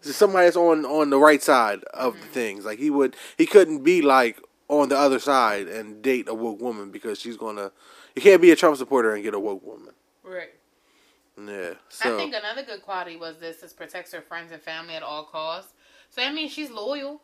somebody 0.00 0.46
that's 0.46 0.56
on 0.56 0.86
on 0.86 1.10
the 1.10 1.18
right 1.18 1.42
side 1.42 1.84
of 1.92 2.14
mm-hmm. 2.14 2.22
the 2.22 2.28
things. 2.28 2.64
Like 2.64 2.78
he 2.78 2.88
would 2.88 3.14
he 3.36 3.44
couldn't 3.44 3.82
be 3.84 4.00
like 4.00 4.40
on 4.68 4.88
the 4.88 4.96
other 4.96 5.18
side 5.18 5.66
and 5.66 6.02
date 6.02 6.28
a 6.28 6.34
woke 6.34 6.60
woman 6.60 6.90
because 6.90 7.20
she's 7.20 7.36
gonna 7.36 7.72
you 8.14 8.22
can't 8.22 8.42
be 8.42 8.50
a 8.50 8.56
Trump 8.56 8.76
supporter 8.76 9.14
and 9.14 9.22
get 9.22 9.34
a 9.34 9.40
woke 9.40 9.64
woman. 9.64 9.94
Right. 10.24 10.54
Yeah. 11.46 11.74
So 11.88 12.14
I 12.14 12.18
think 12.18 12.34
another 12.34 12.62
good 12.62 12.82
quality 12.82 13.16
was 13.16 13.36
this: 13.38 13.62
is 13.62 13.72
protects 13.72 14.12
her 14.12 14.20
friends 14.20 14.50
and 14.52 14.60
family 14.60 14.94
at 14.94 15.02
all 15.02 15.24
costs. 15.24 15.72
So 16.10 16.20
that 16.20 16.34
means 16.34 16.52
she's 16.52 16.70
loyal. 16.70 17.22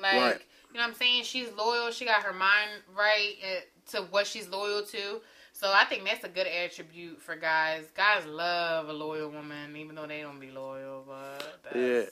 Like, 0.00 0.14
right. 0.14 0.40
you 0.72 0.78
know 0.78 0.80
what 0.80 0.88
I'm 0.88 0.94
saying? 0.94 1.24
She's 1.24 1.52
loyal. 1.52 1.90
She 1.90 2.04
got 2.04 2.22
her 2.22 2.32
mind 2.32 2.70
right 2.96 3.34
eh, 3.42 3.60
to 3.90 4.02
what 4.10 4.26
she's 4.26 4.48
loyal 4.48 4.82
to. 4.82 5.20
So 5.52 5.70
I 5.70 5.84
think 5.84 6.04
that's 6.06 6.24
a 6.24 6.28
good 6.28 6.46
attribute 6.46 7.20
for 7.20 7.36
guys. 7.36 7.84
Guys 7.94 8.24
love 8.24 8.88
a 8.88 8.94
loyal 8.94 9.28
woman, 9.28 9.76
even 9.76 9.94
though 9.94 10.06
they 10.06 10.22
don't 10.22 10.40
be 10.40 10.50
loyal. 10.50 11.04
But 11.06 11.76
yeah, 11.76 12.04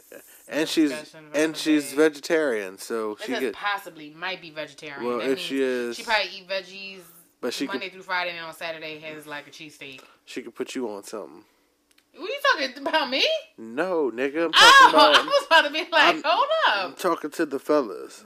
and 0.49 0.69
she's 0.69 0.93
and 1.33 1.57
she's 1.57 1.95
vegetarian, 1.95 2.77
so 2.77 3.17
she 3.25 3.33
could 3.33 3.55
possibly 3.55 4.11
might 4.11 4.43
be 4.43 4.51
vegetarian. 4.51 5.03
Well, 5.03 5.19
that 5.19 5.31
if 5.31 5.39
she 5.39 5.63
is, 5.63 5.97
she 5.97 6.03
probably 6.03 6.31
eat 6.31 6.47
veggies. 6.47 7.01
But 7.41 7.55
she 7.55 7.67
Monday 7.67 7.85
could, 7.85 7.95
through 7.95 8.03
Friday, 8.03 8.37
and 8.37 8.45
on 8.45 8.53
Saturday 8.53 8.99
has 8.99 9.27
like 9.27 9.47
a 9.47 9.51
cheesesteak. 9.51 10.03
She 10.27 10.43
could 10.43 10.55
put 10.55 10.75
you 10.75 10.91
on 10.91 11.05
something. 11.05 11.45
What 12.15 12.31
are 12.31 12.33
you 12.33 12.69
talking 12.71 12.87
about 12.87 13.11
me? 13.11 13.27
No, 13.57 14.11
nigga. 14.11 14.47
I'm 14.47 14.53
talking 14.53 14.55
oh, 14.55 14.89
about, 14.93 15.15
I 15.17 15.25
was 15.25 15.47
about 15.47 15.65
to 15.67 15.71
be 15.71 15.81
like, 15.91 16.17
I'm, 16.17 16.23
hold 16.25 16.49
up. 16.69 16.85
I'm 16.87 16.95
talking 16.95 17.31
to 17.31 17.47
the 17.47 17.59
fellas. 17.59 18.25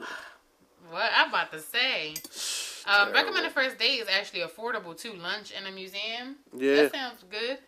What 0.91 1.11
I'm 1.15 1.29
about 1.29 1.53
to 1.53 1.61
say. 1.61 2.15
Um, 2.87 3.13
recommended 3.13 3.53
first 3.53 3.79
day 3.79 3.95
is 3.95 4.09
actually 4.09 4.41
affordable 4.41 4.97
too. 4.97 5.15
Lunch 5.15 5.53
in 5.53 5.67
a 5.67 5.71
museum. 5.71 6.37
Yeah, 6.57 6.75
that 6.75 6.93
sounds 6.93 7.25
good. 7.31 7.59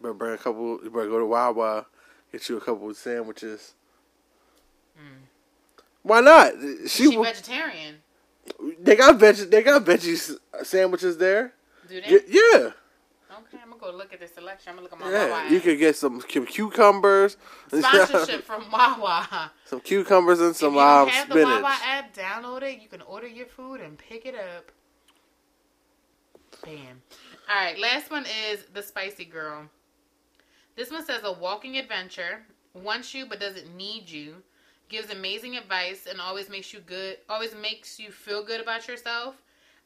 But 0.00 0.18
bring 0.18 0.34
a 0.34 0.38
couple. 0.38 0.80
You 0.82 0.90
better 0.90 1.08
go 1.08 1.18
to 1.18 1.26
Wawa, 1.26 1.86
get 2.30 2.48
you 2.48 2.56
a 2.56 2.60
couple 2.60 2.88
of 2.88 2.96
sandwiches. 2.96 3.74
Mm. 4.98 5.26
Why 6.02 6.20
not? 6.20 6.52
She, 6.86 7.10
she 7.10 7.16
vegetarian. 7.16 7.96
They 8.80 8.96
got 8.96 9.18
veg. 9.18 9.36
They 9.36 9.62
got 9.62 9.84
veggie 9.84 10.38
sandwiches 10.62 11.16
there. 11.18 11.54
Do 11.88 12.00
they? 12.00 12.20
Yeah. 12.28 12.70
Okay, 13.40 13.58
I'm 13.62 13.70
gonna 13.70 13.80
go 13.80 13.96
look 13.96 14.12
at 14.12 14.20
the 14.20 14.28
selection. 14.28 14.70
I'm 14.70 14.76
gonna 14.76 14.84
look 14.84 14.92
at 14.92 15.00
my 15.00 15.10
yeah, 15.10 15.30
Wawa. 15.30 15.50
You 15.50 15.60
could 15.60 15.78
get 15.78 15.96
some 15.96 16.20
cucumbers. 16.20 17.36
Sponsorship 17.68 18.44
from 18.44 18.64
Wawa. 18.72 19.50
Some 19.64 19.80
cucumbers 19.80 20.40
and 20.40 20.54
some 20.54 20.74
if 20.74 20.74
you 20.74 20.80
have 20.80 21.08
spinach. 21.08 21.30
the 21.30 21.44
Wawa 21.44 21.76
app, 21.84 22.14
download 22.14 22.62
it. 22.62 22.80
You 22.80 22.88
can 22.88 23.02
order 23.02 23.26
your 23.26 23.46
food 23.46 23.80
and 23.80 23.98
pick 23.98 24.24
it 24.26 24.34
up. 24.34 24.70
Bam. 26.64 27.02
All 27.48 27.56
right, 27.56 27.78
last 27.78 28.10
one 28.10 28.24
is 28.50 28.64
the 28.72 28.82
Spicy 28.82 29.24
Girl. 29.24 29.68
This 30.76 30.90
one 30.90 31.04
says 31.04 31.22
a 31.24 31.32
walking 31.32 31.76
adventure. 31.76 32.42
wants 32.72 33.14
you 33.14 33.26
but 33.26 33.40
doesn't 33.40 33.76
need 33.76 34.08
you, 34.08 34.36
gives 34.88 35.10
amazing 35.10 35.56
advice 35.56 36.06
and 36.10 36.20
always 36.20 36.48
makes 36.48 36.72
you 36.72 36.80
good, 36.80 37.18
always 37.28 37.54
makes 37.54 37.98
you 37.98 38.10
feel 38.10 38.44
good 38.44 38.60
about 38.60 38.88
yourself, 38.88 39.36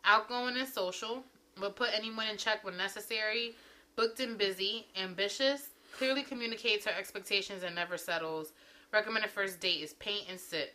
outgoing 0.05 0.57
and 0.57 0.69
social, 0.69 1.25
will 1.61 1.71
put 1.71 1.91
anyone 1.95 2.29
in 2.29 2.37
check 2.37 2.65
when 2.65 2.77
necessary, 2.77 3.55
booked 3.97 4.21
and 4.21 4.39
busy, 4.39 4.87
ambitious, 4.97 5.71
clearly 5.97 6.23
communicates 6.23 6.87
her 6.87 6.93
expectations 6.97 7.63
and 7.63 7.75
never 7.75 7.97
settles. 7.97 8.53
Recommended 8.93 9.31
first 9.31 9.61
date 9.61 9.83
is 9.83 9.95
paint 9.95 10.25
and 10.31 10.39
sip. 10.39 10.75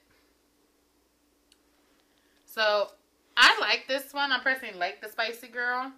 So 2.46 2.90
I 3.36 3.58
like 3.60 3.88
this 3.88 4.14
one. 4.14 4.32
I 4.32 4.40
personally 4.40 4.78
like 4.78 5.02
the 5.02 5.10
spicy 5.10 5.48
girl. 5.48 5.92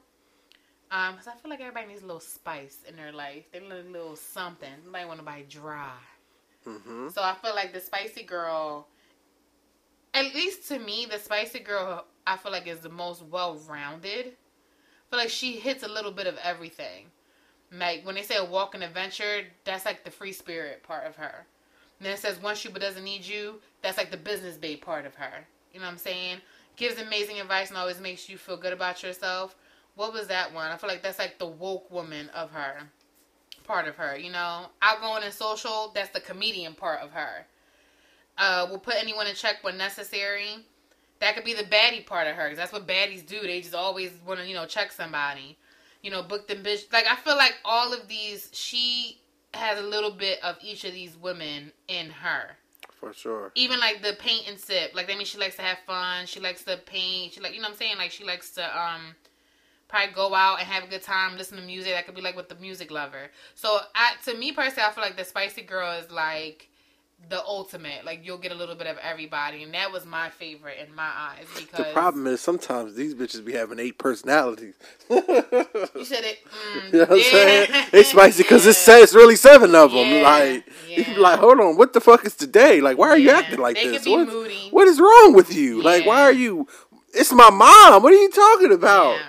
Um, 0.91 1.13
because 1.13 1.27
I 1.27 1.33
feel 1.33 1.49
like 1.49 1.59
everybody 1.59 1.87
needs 1.87 2.03
a 2.03 2.05
little 2.05 2.21
spice 2.21 2.77
in 2.87 2.95
their 2.95 3.11
life. 3.11 3.45
They 3.51 3.59
need 3.59 3.71
a 3.71 3.83
little 3.91 4.15
something. 4.15 4.69
Nobody 4.85 5.05
want 5.05 5.19
to 5.19 5.25
buy 5.25 5.43
dry. 5.49 5.97
Mm-hmm. 6.65 7.09
So 7.09 7.21
I 7.21 7.35
feel 7.41 7.55
like 7.55 7.73
the 7.73 7.81
spicy 7.81 8.23
girl, 8.23 8.87
at 10.13 10.33
least 10.33 10.67
to 10.69 10.79
me, 10.79 11.07
the 11.09 11.19
spicy 11.19 11.59
girl, 11.59 12.05
I 12.25 12.37
feel 12.37 12.51
like 12.51 12.67
is 12.67 12.79
the 12.79 12.89
most 12.89 13.23
well 13.23 13.59
rounded. 13.67 14.33
Like 15.15 15.29
she 15.29 15.53
hits 15.53 15.83
a 15.83 15.87
little 15.87 16.11
bit 16.11 16.27
of 16.27 16.37
everything. 16.43 17.07
Like 17.71 18.05
when 18.05 18.15
they 18.15 18.23
say 18.23 18.37
a 18.37 18.45
walk 18.45 18.75
and 18.75 18.83
adventure, 18.83 19.43
that's 19.63 19.85
like 19.85 20.03
the 20.03 20.11
free 20.11 20.31
spirit 20.31 20.83
part 20.83 21.05
of 21.05 21.15
her. 21.15 21.45
And 21.99 22.05
then 22.05 22.13
it 22.13 22.19
says 22.19 22.41
once 22.41 22.63
you 22.63 22.71
but 22.71 22.81
doesn't 22.81 23.03
need 23.03 23.25
you, 23.25 23.55
that's 23.81 23.97
like 23.97 24.11
the 24.11 24.17
business 24.17 24.57
babe 24.57 24.81
part 24.81 25.05
of 25.05 25.15
her. 25.15 25.45
You 25.73 25.79
know 25.79 25.85
what 25.85 25.93
I'm 25.93 25.97
saying? 25.97 26.37
Gives 26.75 26.99
amazing 26.99 27.39
advice 27.39 27.69
and 27.69 27.77
always 27.77 28.01
makes 28.01 28.29
you 28.29 28.37
feel 28.37 28.57
good 28.57 28.73
about 28.73 29.01
yourself. 29.03 29.55
What 29.95 30.13
was 30.13 30.27
that 30.27 30.53
one? 30.53 30.71
I 30.71 30.77
feel 30.77 30.89
like 30.89 31.01
that's 31.01 31.19
like 31.19 31.39
the 31.39 31.47
woke 31.47 31.89
woman 31.89 32.29
of 32.29 32.51
her. 32.51 32.89
Part 33.63 33.87
of 33.87 33.95
her, 33.95 34.17
you 34.17 34.31
know? 34.31 34.67
Outgoing 34.81 35.23
and 35.23 35.33
social, 35.33 35.91
that's 35.95 36.09
the 36.09 36.19
comedian 36.19 36.75
part 36.75 36.99
of 36.99 37.11
her. 37.11 37.45
Uh, 38.37 38.67
will 38.69 38.77
put 38.77 38.95
anyone 38.99 39.27
in 39.27 39.35
check 39.35 39.63
when 39.63 39.77
necessary. 39.77 40.65
That 41.19 41.35
could 41.35 41.45
be 41.45 41.53
the 41.53 41.63
baddie 41.63 42.05
part 42.05 42.27
of 42.27 42.35
her. 42.35 42.47
Cause 42.49 42.57
that's 42.57 42.73
what 42.73 42.87
baddies 42.87 43.25
do. 43.25 43.41
They 43.41 43.61
just 43.61 43.73
always 43.75 44.11
want 44.25 44.39
to, 44.41 44.47
you 44.47 44.53
know, 44.53 44.65
check 44.65 44.91
somebody. 44.91 45.57
You 46.01 46.11
know, 46.11 46.21
book 46.21 46.47
them 46.47 46.63
bitch. 46.63 46.91
Like, 46.93 47.05
I 47.09 47.15
feel 47.15 47.35
like 47.35 47.55
all 47.65 47.93
of 47.93 48.07
these, 48.07 48.49
she 48.53 49.19
has 49.53 49.79
a 49.79 49.83
little 49.83 50.11
bit 50.11 50.43
of 50.43 50.57
each 50.61 50.83
of 50.83 50.93
these 50.93 51.17
women 51.17 51.71
in 51.87 52.09
her 52.09 52.57
For 52.99 53.13
sure. 53.13 53.51
even 53.55 53.79
like 53.79 54.01
the 54.01 54.13
paint 54.19 54.49
and 54.49 54.59
sip 54.59 54.91
like 54.93 55.07
that 55.07 55.15
means 55.17 55.29
she 55.29 55.37
likes 55.37 55.55
to 55.55 55.61
have 55.61 55.77
fun 55.87 56.25
she 56.25 56.39
likes 56.41 56.63
to 56.65 56.77
paint 56.85 57.33
she 57.33 57.39
like 57.39 57.53
you 57.53 57.61
know 57.61 57.67
what 57.67 57.71
i'm 57.71 57.77
saying 57.77 57.97
like 57.97 58.11
she 58.11 58.25
likes 58.25 58.51
to 58.51 58.63
um 58.79 59.15
probably 59.87 60.13
go 60.13 60.33
out 60.35 60.59
and 60.59 60.67
have 60.67 60.83
a 60.83 60.87
good 60.87 61.01
time 61.01 61.37
listen 61.37 61.57
to 61.57 61.63
music 61.63 61.93
that 61.93 62.05
could 62.05 62.15
be 62.15 62.21
like 62.21 62.35
with 62.35 62.49
the 62.49 62.55
music 62.55 62.91
lover 62.91 63.29
so 63.53 63.79
I, 63.95 64.15
to 64.25 64.37
me 64.37 64.51
personally 64.51 64.89
i 64.89 64.91
feel 64.91 65.03
like 65.03 65.15
the 65.15 65.23
spicy 65.23 65.61
girl 65.61 65.91
is 65.99 66.11
like 66.11 66.67
the 67.29 67.43
ultimate 67.43 68.05
like 68.05 68.21
you'll 68.23 68.37
get 68.37 68.51
a 68.51 68.55
little 68.55 68.75
bit 68.75 68.87
of 68.87 68.97
everybody 68.99 69.63
and 69.63 69.73
that 69.73 69.91
was 69.91 70.05
my 70.05 70.29
favorite 70.29 70.77
in 70.85 70.93
my 70.95 71.09
eyes 71.15 71.45
because 71.55 71.85
The 71.85 71.91
problem 71.91 72.27
is 72.27 72.41
sometimes 72.41 72.95
these 72.95 73.15
bitches 73.15 73.43
be 73.43 73.53
having 73.53 73.79
eight 73.79 73.97
personalities. 73.97 74.75
you 75.09 75.21
said 76.05 76.23
it 76.23 76.39
mm, 76.45 76.85
You 76.93 76.99
know 76.99 77.05
what 77.05 77.11
I'm 77.11 77.21
saying? 77.21 77.67
It's 77.93 78.09
spicy 78.09 78.43
because 78.43 78.65
it 78.65 78.73
says 78.75 79.15
really 79.15 79.35
seven 79.35 79.73
of 79.75 79.91
them. 79.91 80.07
Yeah, 80.07 80.21
like, 80.21 80.65
you 80.87 81.03
yeah. 81.03 81.13
be 81.15 81.19
like, 81.19 81.39
hold 81.39 81.59
on, 81.59 81.77
what 81.77 81.93
the 81.93 82.01
fuck 82.01 82.25
is 82.25 82.35
today? 82.35 82.81
Like, 82.81 82.97
why 82.97 83.09
are 83.09 83.17
you 83.17 83.31
acting 83.31 83.59
like 83.59 83.75
they 83.75 83.87
this? 83.87 84.05
What- 84.05 84.29
what 84.71 84.87
is 84.87 84.99
wrong 84.99 85.33
with 85.33 85.53
you? 85.53 85.81
Like, 85.81 86.05
why 86.05 86.21
are 86.21 86.31
you? 86.31 86.67
It's 87.13 87.31
my 87.31 87.49
mom. 87.49 88.03
What 88.03 88.11
are 88.13 88.17
you 88.17 88.29
talking 88.29 88.71
about? 88.73 89.15
Yeah. 89.15 89.27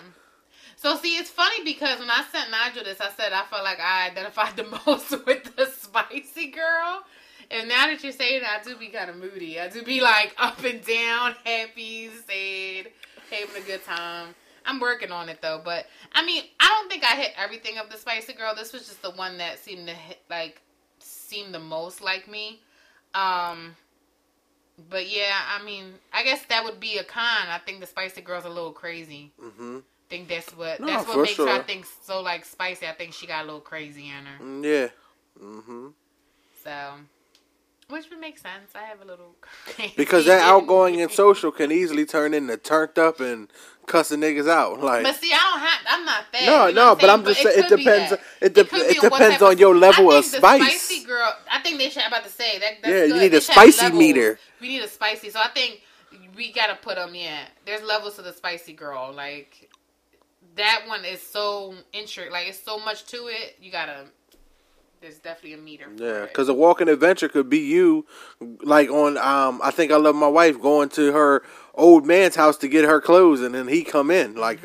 So 0.77 0.97
see, 0.97 1.17
it's 1.17 1.31
funny 1.31 1.65
because 1.65 1.99
when 1.99 2.11
I 2.11 2.23
sent 2.31 2.51
Nigel 2.51 2.85
this, 2.85 3.01
I 3.01 3.11
said 3.17 3.33
I 3.33 3.45
felt 3.45 3.65
like 3.65 3.81
I 3.81 4.09
identified 4.11 4.57
the 4.57 4.65
most 4.87 5.11
with 5.27 5.57
the 5.57 5.67
spicy 5.67 6.51
girl. 6.51 7.03
And 7.51 7.69
now 7.69 7.87
that 7.87 8.03
you're 8.03 8.13
saying 8.13 8.43
it, 8.43 8.45
I 8.45 8.63
do 8.63 8.77
be 8.77 8.89
kind 8.89 9.11
of 9.11 9.17
moody. 9.17 9.61
I 9.61 9.69
do 9.69 9.83
be 9.83 10.01
like 10.01 10.35
up 10.39 10.63
and 10.65 10.85
down, 10.85 11.35
happy, 11.45 12.09
sad, 12.27 12.91
having 13.31 13.63
a 13.63 13.67
good 13.67 13.85
time. 13.85 14.35
I'm 14.65 14.81
working 14.81 15.13
on 15.13 15.29
it 15.29 15.41
though, 15.41 15.61
but 15.65 15.87
I 16.13 16.25
mean, 16.27 16.43
I 16.59 16.67
don't 16.67 16.91
think 16.91 17.05
I 17.05 17.15
hit 17.15 17.33
everything 17.39 17.79
of 17.79 17.89
the 17.89 17.97
spicy 17.97 18.33
girl. 18.33 18.55
This 18.55 18.73
was 18.73 18.87
just 18.87 19.01
the 19.01 19.13
one 19.13 19.39
that 19.39 19.59
seemed 19.61 19.87
to 19.87 19.95
hit, 19.95 20.19
like 20.29 20.61
seem 20.99 21.53
the 21.53 21.61
most 21.61 22.03
like 22.03 22.29
me. 22.29 22.61
Um, 23.15 23.77
but 24.91 25.09
yeah, 25.09 25.39
I 25.57 25.63
mean, 25.65 25.95
I 26.13 26.25
guess 26.25 26.45
that 26.47 26.65
would 26.65 26.81
be 26.81 26.99
a 26.99 27.05
con. 27.05 27.47
I 27.49 27.59
think 27.65 27.81
the 27.81 27.87
spicy 27.87 28.21
girl's 28.23 28.45
a 28.45 28.49
little 28.49 28.73
crazy. 28.73 29.33
hmm 29.41 29.79
think 30.09 30.29
that's 30.29 30.57
what 30.57 30.79
No, 30.81 30.87
that's 30.87 31.09
what 31.09 31.21
makes 31.23 31.37
her 31.39 31.49
I 31.49 31.59
think 31.63 31.85
so 32.05 32.21
like 32.21 32.45
spicy. 32.45 32.87
I 32.87 32.93
think 32.93 33.13
she 33.13 33.27
got 33.27 33.43
a 33.43 33.47
little 33.47 33.61
crazy 33.61 34.09
in 34.09 34.27
her. 34.27 34.39
Yeah. 34.41 34.47
Mm, 34.47 34.65
Yeah. 34.65 34.89
hmm 35.39 35.89
So 36.63 36.93
which 37.89 38.11
would 38.11 38.19
make 38.21 38.39
sense. 38.39 38.73
I 38.75 38.83
have 38.85 39.01
a 39.01 39.05
little 39.05 39.37
Because 39.97 40.27
that 40.27 40.43
outgoing 40.43 41.01
and 41.01 41.11
social 41.11 41.53
can 41.53 41.71
easily 41.71 42.05
turn 42.05 42.35
into 42.35 42.57
turned 42.57 42.99
up 42.99 43.21
and 43.21 43.49
cussing 43.87 44.21
niggas 44.21 44.49
out. 44.49 44.81
Like, 44.81 45.05
But 45.05 45.15
see, 45.17 45.33
I 45.33 45.37
don't 45.37 45.61
have. 45.61 45.81
I'm 45.89 46.05
not 46.05 46.25
that. 46.33 46.47
no, 46.47 46.67
you 46.67 46.75
know 46.75 46.95
no, 46.95 46.97
but 46.97 47.11
I'm 47.11 47.25
just 47.25 47.43
saying 47.43 47.59
it 47.59 47.69
could 47.69 47.79
depends. 47.79 48.13
It, 48.41 48.55
de- 48.55 48.65
could 48.65 48.87
it 48.87 49.01
depends 49.01 49.43
on 49.43 49.59
your 49.59 49.77
level 49.77 50.11
of 50.13 50.25
the 50.31 50.39
spice. 50.39 50.83
Spicy 50.83 51.05
girl. 51.05 51.33
I 51.51 51.61
think 51.61 51.79
they 51.79 51.89
should. 51.91 52.03
I'm 52.03 52.09
about 52.09 52.25
to 52.25 52.31
say 52.31 52.59
that. 52.59 52.73
Yeah, 52.85 53.05
you 53.05 53.15
need 53.21 53.29
They 53.29 53.39
a 53.39 53.41
spicy 53.41 53.91
meter. 53.93 54.39
We 54.61 54.69
need 54.69 54.83
a 54.83 54.89
spicy. 54.89 55.31
So 55.31 55.41
I 55.41 55.49
think 55.49 55.83
we 56.37 56.53
gotta 56.53 56.75
put 56.77 56.97
them. 56.97 57.15
Yeah, 57.15 57.45
there's 57.65 57.83
levels 57.83 58.17
to 58.17 58.23
the 58.23 58.33
spicy 58.33 58.73
girl. 58.73 59.13
Like 59.15 59.71
that 60.57 60.83
one 60.89 61.05
is 61.05 61.23
so 61.23 61.75
intricate. 61.93 62.33
Like 62.33 62.49
it's 62.49 62.63
so 62.63 62.79
much 62.79 63.07
to 63.07 63.29
it. 63.29 63.57
You 63.61 63.71
gotta. 63.71 64.07
There's 65.07 65.19
definitely 65.19 65.53
a 65.53 65.59
meter. 65.59 65.85
For 65.97 66.03
Yeah, 66.03 66.21
because 66.23 66.49
a 66.49 66.55
walking 66.55 66.89
adventure 66.89 67.29
could 67.29 67.49
be 67.49 67.61
you, 67.61 68.07
like 68.41 68.91
on 68.91 69.17
um. 69.19 69.61
I 69.63 69.71
think 69.71 69.93
I 69.93 69.97
love 69.99 70.17
my 70.17 70.27
wife 70.27 70.61
going 70.61 70.89
to 70.91 71.13
her 71.13 71.45
old 71.75 72.05
man's 72.05 72.35
house 72.35 72.57
to 72.57 72.67
get 72.67 72.85
her 72.85 73.01
clothes, 73.01 73.41
and 73.41 73.55
then 73.55 73.69
he 73.69 73.85
come 73.85 74.11
in. 74.11 74.35
Like, 74.35 74.65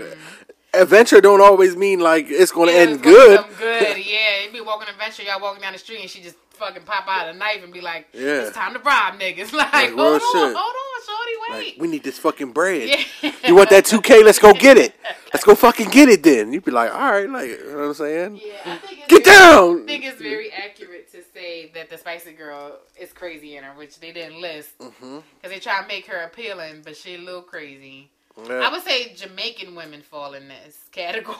adventure 0.73 1.21
don't 1.21 1.41
always 1.41 1.75
mean 1.75 1.99
like 1.99 2.27
it's 2.29 2.51
going 2.51 2.67
to 2.69 2.73
Mm-hmm. 2.73 2.77
Yeah, 2.77 2.81
end 2.81 2.91
it's 2.93 3.01
gonna 3.37 3.47
good. 3.49 3.57
good. 3.57 3.97
Yeah, 4.05 4.45
you 4.45 4.51
be 4.51 4.61
walking 4.61 4.87
adventure, 4.89 5.23
y'all 5.23 5.41
walking 5.41 5.61
down 5.61 5.73
the 5.73 5.79
street, 5.79 6.01
and 6.01 6.09
she 6.09 6.21
just 6.21 6.35
fucking 6.51 6.83
pop 6.83 7.05
out 7.07 7.27
a 7.27 7.33
knife 7.37 7.63
and 7.63 7.73
be 7.73 7.81
like, 7.81 8.07
Yeah. 8.13 8.41
"It's 8.43 8.55
time 8.55 8.73
to 8.73 8.79
rob 8.79 9.19
niggas." 9.19 9.51
Like, 9.53 9.73
Like, 9.73 9.89
hold 9.91 9.99
on, 9.99 10.19
shit. 10.19 10.55
hold 10.55 10.55
on, 10.55 11.01
shorty, 11.05 11.35
Like, 11.49 11.65
wait. 11.65 11.79
we 11.79 11.87
need 11.87 12.03
this 12.03 12.19
fucking 12.19 12.51
bread. 12.53 12.87
yeah. 13.21 13.31
You 13.47 13.55
want 13.55 13.69
that 13.71 13.85
two 13.85 13.99
K? 14.01 14.23
Let's 14.23 14.39
go 14.39 14.53
get 14.53 14.77
it. 14.77 14.93
Let's 15.33 15.43
go 15.45 15.55
fucking 15.55 15.89
get 15.89 16.07
it. 16.09 16.21
Then 16.23 16.53
you'd 16.53 16.63
be 16.65 16.71
like, 16.71 16.93
all 16.93 16.99
right, 17.11 17.29
like 17.29 17.49
you 17.49 17.65
know 17.71 17.77
what 17.77 17.83
I'm 17.85 17.93
saying? 17.95 18.35
Yeah, 18.43 18.53
I 18.65 18.77
think 18.77 18.99
it's 18.99 19.07
Get 19.07 19.25
very, 19.25 19.37
down. 19.37 19.83
I 19.83 19.85
think 19.85 20.05
it's 20.05 20.21
very 20.21 20.51
accurate 20.51 21.11
to 21.13 21.23
say 21.33 21.71
that 21.73 21.89
the 21.89 21.97
spicy 21.97 22.33
girl 22.33 22.77
is 22.99 23.11
crazy 23.13 23.57
in 23.57 23.63
her, 23.63 23.73
which 23.73 23.99
they 23.99 24.11
didn't 24.11 24.39
list 24.41 24.77
because 24.77 24.93
hmm 24.99 25.19
they 25.43 25.59
try 25.59 25.81
to 25.81 25.87
make 25.87 26.05
her 26.07 26.21
appealing, 26.23 26.81
but 26.83 26.95
she 26.95 27.15
a 27.15 27.17
little 27.17 27.41
crazy. 27.41 28.09
I 28.37 28.71
would 28.71 28.83
say 28.83 29.13
Jamaican 29.13 29.75
women 29.75 30.01
fall 30.01 30.33
in 30.33 30.47
this 30.47 30.77
category. 30.91 31.37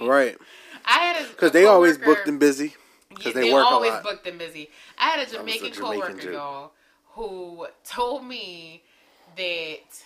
Right, 0.00 0.36
I 0.84 0.98
had 0.98 1.24
a 1.24 1.28
because 1.28 1.52
they 1.52 1.66
always 1.66 1.98
booked 1.98 2.28
and 2.28 2.38
busy. 2.38 2.74
Because 3.08 3.34
they 3.34 3.48
they 3.48 3.52
work 3.52 3.64
always 3.64 3.94
booked 4.02 4.26
and 4.26 4.38
busy. 4.38 4.70
I 4.98 5.10
had 5.10 5.20
a 5.20 5.22
was 5.22 5.32
a 5.32 5.36
Jamaican, 5.38 5.72
Jamaican 5.72 5.82
coworker, 5.82 6.20
joke. 6.20 6.32
y'all, 6.32 6.72
who 7.14 7.66
told 7.84 8.24
me 8.24 8.82
that 9.36 10.02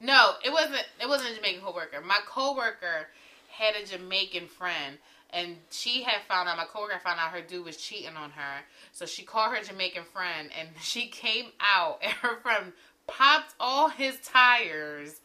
no, 0.00 0.32
it 0.42 0.50
wasn't. 0.50 0.84
It 1.00 1.08
wasn't 1.08 1.32
a 1.32 1.36
Jamaican 1.36 1.62
coworker. 1.62 2.00
My 2.00 2.18
coworker 2.26 3.08
had 3.50 3.74
a 3.76 3.86
Jamaican 3.86 4.48
friend, 4.48 4.96
and 5.30 5.56
she 5.70 6.02
had 6.02 6.22
found 6.26 6.48
out. 6.48 6.56
My 6.56 6.64
coworker 6.64 6.98
found 7.04 7.20
out 7.20 7.32
her 7.32 7.42
dude 7.42 7.66
was 7.66 7.76
cheating 7.76 8.16
on 8.16 8.30
her, 8.30 8.64
so 8.92 9.04
she 9.04 9.22
called 9.22 9.54
her 9.54 9.62
Jamaican 9.62 10.04
friend, 10.04 10.48
and 10.58 10.70
she 10.80 11.08
came 11.08 11.46
out, 11.60 11.98
and 12.02 12.12
her 12.14 12.40
friend 12.40 12.72
popped 13.06 13.54
all 13.60 13.88
his 13.88 14.18
tires, 14.20 15.20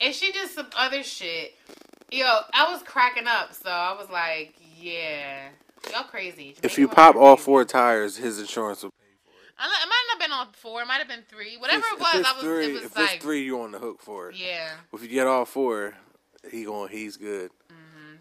and 0.00 0.14
she 0.14 0.32
did 0.32 0.48
some 0.50 0.68
other 0.76 1.02
shit. 1.02 1.54
Yo, 2.10 2.24
I 2.24 2.72
was 2.72 2.82
cracking 2.82 3.26
up, 3.26 3.52
so 3.52 3.70
I 3.70 3.94
was 3.98 4.08
like, 4.10 4.54
yeah. 4.78 5.48
Y'all 5.92 6.04
crazy. 6.04 6.56
If 6.62 6.78
you 6.78 6.88
pop 6.88 7.14
all 7.16 7.36
crazy. 7.36 7.44
four 7.44 7.64
tires, 7.64 8.16
his 8.16 8.40
insurance 8.40 8.82
will. 8.82 8.90
Pay 8.90 8.96
for 9.24 9.30
it. 9.30 9.54
I 9.58 9.66
It 9.66 9.88
might 9.88 10.04
not 10.08 10.20
have 10.20 10.28
been 10.28 10.32
on 10.32 10.46
four. 10.52 10.82
It 10.82 10.86
might 10.86 10.98
have 10.98 11.08
been 11.08 11.24
three. 11.28 11.56
Whatever 11.56 11.84
if, 11.86 11.92
it 11.92 11.98
was, 12.00 12.26
I 12.26 12.32
was. 12.32 12.42
three, 12.42 12.66
it 12.66 12.72
was 12.74 12.82
if 12.84 12.96
like, 12.96 13.14
it's 13.14 13.22
three, 13.24 13.44
you're 13.44 13.62
on 13.62 13.72
the 13.72 13.78
hook 13.78 14.00
for 14.00 14.30
it. 14.30 14.36
yeah. 14.36 14.70
If 14.92 15.02
you 15.02 15.08
get 15.08 15.26
all 15.26 15.44
four, 15.44 15.94
he 16.50 16.64
going. 16.64 16.90
He's 16.90 17.16
good. 17.16 17.50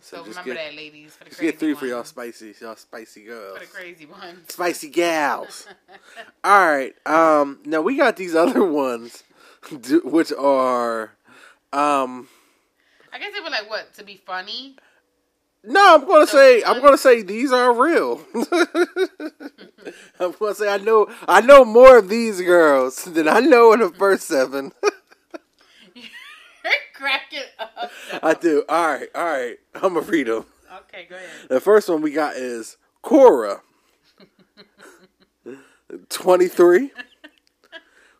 So, 0.01 0.17
So 0.17 0.23
remember 0.23 0.43
get- 0.53 0.55
that, 0.55 0.75
ladies, 0.75 1.13
for 1.13 1.23
the 1.23 1.29
Just 1.29 1.39
crazy 1.39 1.51
get 1.51 1.59
three 1.59 1.73
for 1.75 1.85
y'all 1.87 2.03
spicy, 2.03 2.53
y'all 2.61 2.75
spicy 2.75 3.23
girls, 3.25 3.57
For 3.59 3.65
the 3.65 3.71
crazy 3.71 4.05
ones. 4.05 4.51
spicy 4.53 4.89
gals. 4.89 5.67
all 6.43 6.67
right. 6.67 6.93
Um. 7.05 7.59
Now 7.65 7.81
we 7.81 7.97
got 7.97 8.15
these 8.17 8.35
other 8.43 8.63
ones, 8.63 9.23
which 10.03 10.31
are, 10.33 11.11
um. 11.73 12.27
I 13.13 13.19
guess 13.19 13.33
they 13.33 13.39
were 13.41 13.49
like 13.49 13.69
what 13.69 13.93
to 13.95 14.03
be 14.03 14.21
funny. 14.25 14.75
No, 15.63 15.95
I'm 15.95 16.05
gonna 16.07 16.27
So 16.27 16.37
say 16.37 16.63
I'm 16.63 16.81
gonna 16.81 16.97
say 16.97 17.23
these 17.23 17.51
are 17.51 17.73
real. 17.73 18.21
I'm 20.19 20.31
gonna 20.39 20.55
say 20.55 20.69
I 20.71 20.77
know 20.77 21.07
I 21.27 21.41
know 21.41 21.65
more 21.65 21.97
of 21.97 22.09
these 22.09 22.39
girls 22.41 23.03
than 23.03 23.27
I 23.27 23.39
know 23.39 23.73
in 23.73 23.79
the 23.81 23.89
first 23.89 24.27
seven. 24.27 24.71
You're 25.93 26.05
Cracking 26.93 27.39
up. 27.59 27.91
I 28.23 28.33
do. 28.33 28.63
All 28.69 28.87
right, 28.87 29.07
all 29.13 29.25
right. 29.25 29.57
I'm 29.83 29.93
gonna 29.93 30.05
read 30.05 30.27
them. 30.27 30.45
Okay, 30.73 31.05
go 31.09 31.15
ahead. 31.15 31.29
The 31.49 31.59
first 31.59 31.87
one 31.89 32.01
we 32.01 32.11
got 32.11 32.35
is 32.35 32.77
Cora. 33.01 33.61
23. 36.09 36.91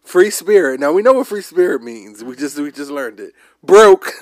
Free 0.04 0.30
spirit. 0.30 0.80
Now 0.80 0.94
we 0.94 1.02
know 1.02 1.14
what 1.14 1.28
free 1.28 1.42
spirit 1.42 1.82
means. 1.84 2.24
We 2.24 2.36
just 2.36 2.58
we 2.60 2.72
just 2.72 2.92
learned 2.92 3.20
it. 3.20 3.34
Broke. 3.64 4.14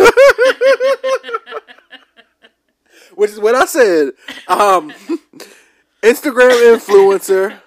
Which 3.15 3.31
is 3.31 3.39
what 3.39 3.55
I 3.55 3.65
said. 3.65 4.13
Um, 4.47 4.91
Instagram 6.01 6.75
influencer. 6.75 7.59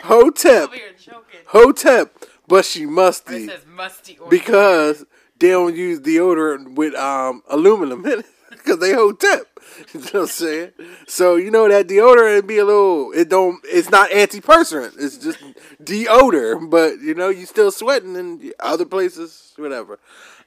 Hotep. 0.00 0.64
Over 0.64 0.74
here 0.74 0.92
choking. 0.98 1.40
Hotep. 1.46 2.12
But 2.46 2.64
she 2.64 2.82
It 2.82 2.90
musty 2.90 3.46
says 3.46 3.64
musty 3.66 4.18
because 4.28 5.04
they 5.38 5.48
don't 5.50 5.74
use 5.74 6.00
deodorant 6.00 6.74
with 6.74 6.94
um 6.94 7.42
aluminum 7.48 8.04
in 8.04 8.20
it 8.20 8.26
because 8.66 8.80
they 8.80 8.92
hotep. 8.92 9.46
You 9.92 10.00
know 10.00 10.06
what 10.06 10.14
I'm 10.14 10.26
saying? 10.28 10.72
So 11.06 11.36
you 11.36 11.50
know 11.50 11.68
that 11.68 11.86
deodorant 11.86 12.46
be 12.46 12.58
a 12.58 12.64
little. 12.64 13.12
It 13.12 13.28
don't. 13.28 13.60
It's 13.64 13.90
not 13.90 14.08
antiperspirant. 14.10 14.94
It's 14.98 15.18
just 15.18 15.38
deodor. 15.82 16.70
But 16.70 17.00
you 17.00 17.14
know 17.14 17.28
you 17.28 17.44
still 17.44 17.70
sweating 17.70 18.16
in 18.16 18.52
other 18.58 18.86
places. 18.86 19.52
Whatever. 19.56 19.98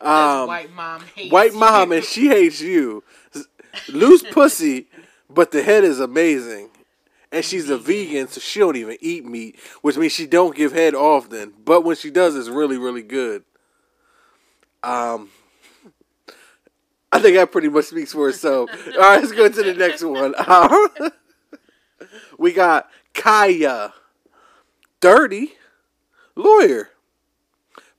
Um, 0.02 0.48
white 0.48 0.74
mom 0.74 1.02
hates 1.14 1.32
white 1.32 1.54
you. 1.54 1.60
mom 1.60 1.92
and 1.92 2.04
she 2.04 2.28
hates 2.30 2.60
you. 2.60 3.04
Loose 3.90 4.24
pussy, 4.32 4.88
but 5.30 5.52
the 5.52 5.62
head 5.62 5.84
is 5.84 6.00
amazing. 6.00 6.70
And 7.32 7.46
she's 7.46 7.70
a 7.70 7.78
vegan, 7.78 8.30
so 8.30 8.40
she 8.40 8.60
don't 8.60 8.78
even 8.78 8.98
eat 9.00 9.26
meat, 9.26 9.60
which 9.82 9.98
means 9.98 10.14
she 10.14 10.26
don't 10.26 10.56
give 10.56 10.72
head 10.72 10.96
often. 10.96 11.54
But 11.64 11.84
when 11.84 11.98
she 11.98 12.10
does, 12.10 12.36
it's 12.36 12.50
really, 12.50 12.78
really 12.78 13.04
good. 13.04 13.44
Um, 14.82 15.30
I 17.12 17.20
think 17.20 17.36
that 17.36 17.52
pretty 17.52 17.70
much 17.70 17.86
speaks 17.86 18.14
for 18.14 18.30
itself. 18.30 18.70
All 18.94 19.00
right, 19.00 19.22
let's 19.22 19.32
go 19.32 19.50
to 19.50 19.64
the 19.64 19.74
next 19.74 20.04
one. 20.04 20.36
Um, 20.48 20.90
we 22.38 22.54
got 22.54 22.90
Kaya, 23.14 23.94
dirty 25.02 25.54
lawyer, 26.36 26.90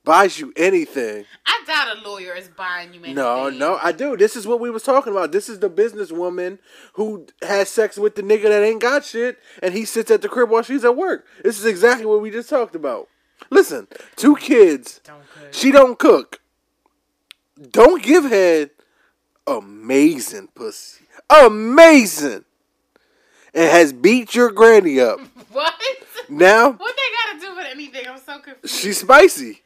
buys 0.04 0.38
you 0.38 0.52
anything. 0.56 1.26
I 1.46 1.62
doubt 1.66 1.98
a 1.98 2.08
lawyer 2.08 2.34
is 2.34 2.48
buying 2.48 2.94
you 2.94 3.00
anything. 3.00 3.16
No, 3.16 3.50
no, 3.50 3.78
I 3.82 3.92
do. 3.92 4.16
This 4.16 4.36
is 4.36 4.46
what 4.46 4.58
we 4.60 4.70
was 4.70 4.82
talking 4.82 5.12
about. 5.12 5.32
This 5.32 5.48
is 5.48 5.58
the 5.58 5.68
businesswoman 5.70 6.58
who 6.94 7.26
has 7.42 7.68
sex 7.68 7.98
with 7.98 8.14
the 8.16 8.22
nigga 8.22 8.44
that 8.44 8.62
ain't 8.62 8.80
got 8.80 9.04
shit, 9.04 9.38
and 9.62 9.74
he 9.74 9.84
sits 9.84 10.10
at 10.10 10.22
the 10.22 10.28
crib 10.28 10.48
while 10.48 10.62
she's 10.62 10.84
at 10.84 10.96
work. 10.96 11.26
This 11.44 11.58
is 11.58 11.66
exactly 11.66 12.06
what 12.06 12.22
we 12.22 12.30
just 12.30 12.48
talked 12.48 12.74
about. 12.74 13.08
Listen, 13.50 13.86
two 14.16 14.36
kids. 14.36 15.00
Don't 15.04 15.20
cook. 15.34 15.48
She 15.54 15.70
don't 15.70 15.98
cook. 15.98 16.40
Don't 17.70 18.02
give 18.02 18.24
head. 18.24 18.70
Amazing 19.46 20.48
pussy. 20.54 21.04
Amazing. 21.28 22.44
And 23.52 23.70
has 23.70 23.92
beat 23.92 24.34
your 24.34 24.50
granny 24.50 25.00
up. 25.00 25.20
What? 25.52 25.74
Now 26.28 26.70
What 26.70 26.96
they 26.96 27.38
gotta 27.40 27.46
do 27.46 27.56
with 27.56 27.66
anything? 27.66 28.06
I'm 28.08 28.20
so 28.20 28.38
confused. 28.38 28.72
she's 28.72 29.00
spicy. 29.00 29.62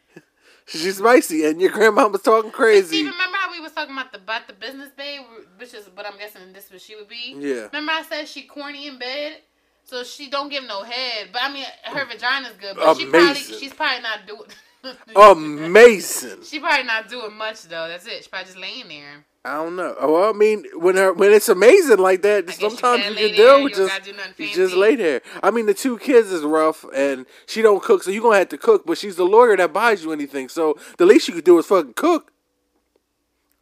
She's 0.66 0.96
spicy, 0.96 1.44
and 1.44 1.60
your 1.60 1.70
grandma 1.70 2.08
was 2.08 2.22
talking 2.22 2.50
crazy. 2.50 2.98
remember 2.98 3.36
how 3.36 3.52
we 3.52 3.60
was 3.60 3.72
talking 3.72 3.92
about 3.92 4.12
the 4.12 4.18
about 4.18 4.46
the 4.46 4.54
business 4.54 4.88
babe, 4.96 5.20
which 5.58 5.74
is 5.74 5.90
what 5.94 6.06
I'm 6.06 6.16
guessing 6.16 6.40
this 6.54 6.70
what 6.70 6.80
she 6.80 6.96
would 6.96 7.08
be. 7.08 7.36
Yeah. 7.36 7.66
Remember 7.66 7.92
I 7.92 8.02
said 8.08 8.26
she 8.28 8.44
corny 8.44 8.86
in 8.86 8.98
bed, 8.98 9.42
so 9.84 10.02
she 10.04 10.30
don't 10.30 10.48
give 10.48 10.64
no 10.64 10.82
head. 10.82 11.28
But 11.32 11.42
I 11.42 11.52
mean, 11.52 11.66
her 11.84 12.06
mm. 12.06 12.12
vagina's 12.12 12.54
good, 12.58 12.76
but 12.76 12.96
she 12.96 13.06
probably 13.06 13.34
she's 13.34 13.74
probably 13.74 14.02
not 14.02 14.26
doing. 14.26 14.40
Amazing. 15.16 16.42
she 16.44 16.60
probably 16.60 16.84
not 16.84 17.08
doing 17.08 17.34
much 17.36 17.62
though. 17.64 17.88
That's 17.88 18.06
it. 18.06 18.24
She 18.24 18.28
probably 18.30 18.46
just 18.46 18.58
laying 18.58 18.88
there. 18.88 19.24
I 19.46 19.56
don't 19.56 19.76
know. 19.76 19.94
Oh, 20.00 20.12
Well, 20.14 20.30
I 20.30 20.32
mean, 20.32 20.64
when 20.74 20.96
her 20.96 21.12
when 21.12 21.30
it's 21.32 21.50
amazing 21.50 21.98
like 21.98 22.22
that, 22.22 22.48
sometimes 22.50 23.04
you 23.06 23.14
can 23.14 23.36
there, 23.36 23.58
do 23.58 23.68
just 23.68 23.88
gotta 23.88 24.02
do 24.02 24.12
nothing 24.16 24.46
you 24.48 24.54
just 24.54 24.74
lay 24.74 24.96
there. 24.96 25.20
I 25.42 25.50
mean, 25.50 25.66
the 25.66 25.74
two 25.74 25.98
kids 25.98 26.30
is 26.32 26.42
rough, 26.42 26.84
and 26.94 27.26
she 27.46 27.60
don't 27.60 27.82
cook, 27.82 28.02
so 28.02 28.10
you 28.10 28.20
are 28.20 28.22
gonna 28.22 28.38
have 28.38 28.48
to 28.50 28.58
cook. 28.58 28.86
But 28.86 28.96
she's 28.96 29.16
the 29.16 29.24
lawyer 29.24 29.54
that 29.58 29.72
buys 29.72 30.02
you 30.02 30.12
anything, 30.12 30.48
so 30.48 30.78
the 30.96 31.04
least 31.04 31.28
you 31.28 31.34
could 31.34 31.44
do 31.44 31.58
is 31.58 31.66
fucking 31.66 31.92
cook. 31.94 32.32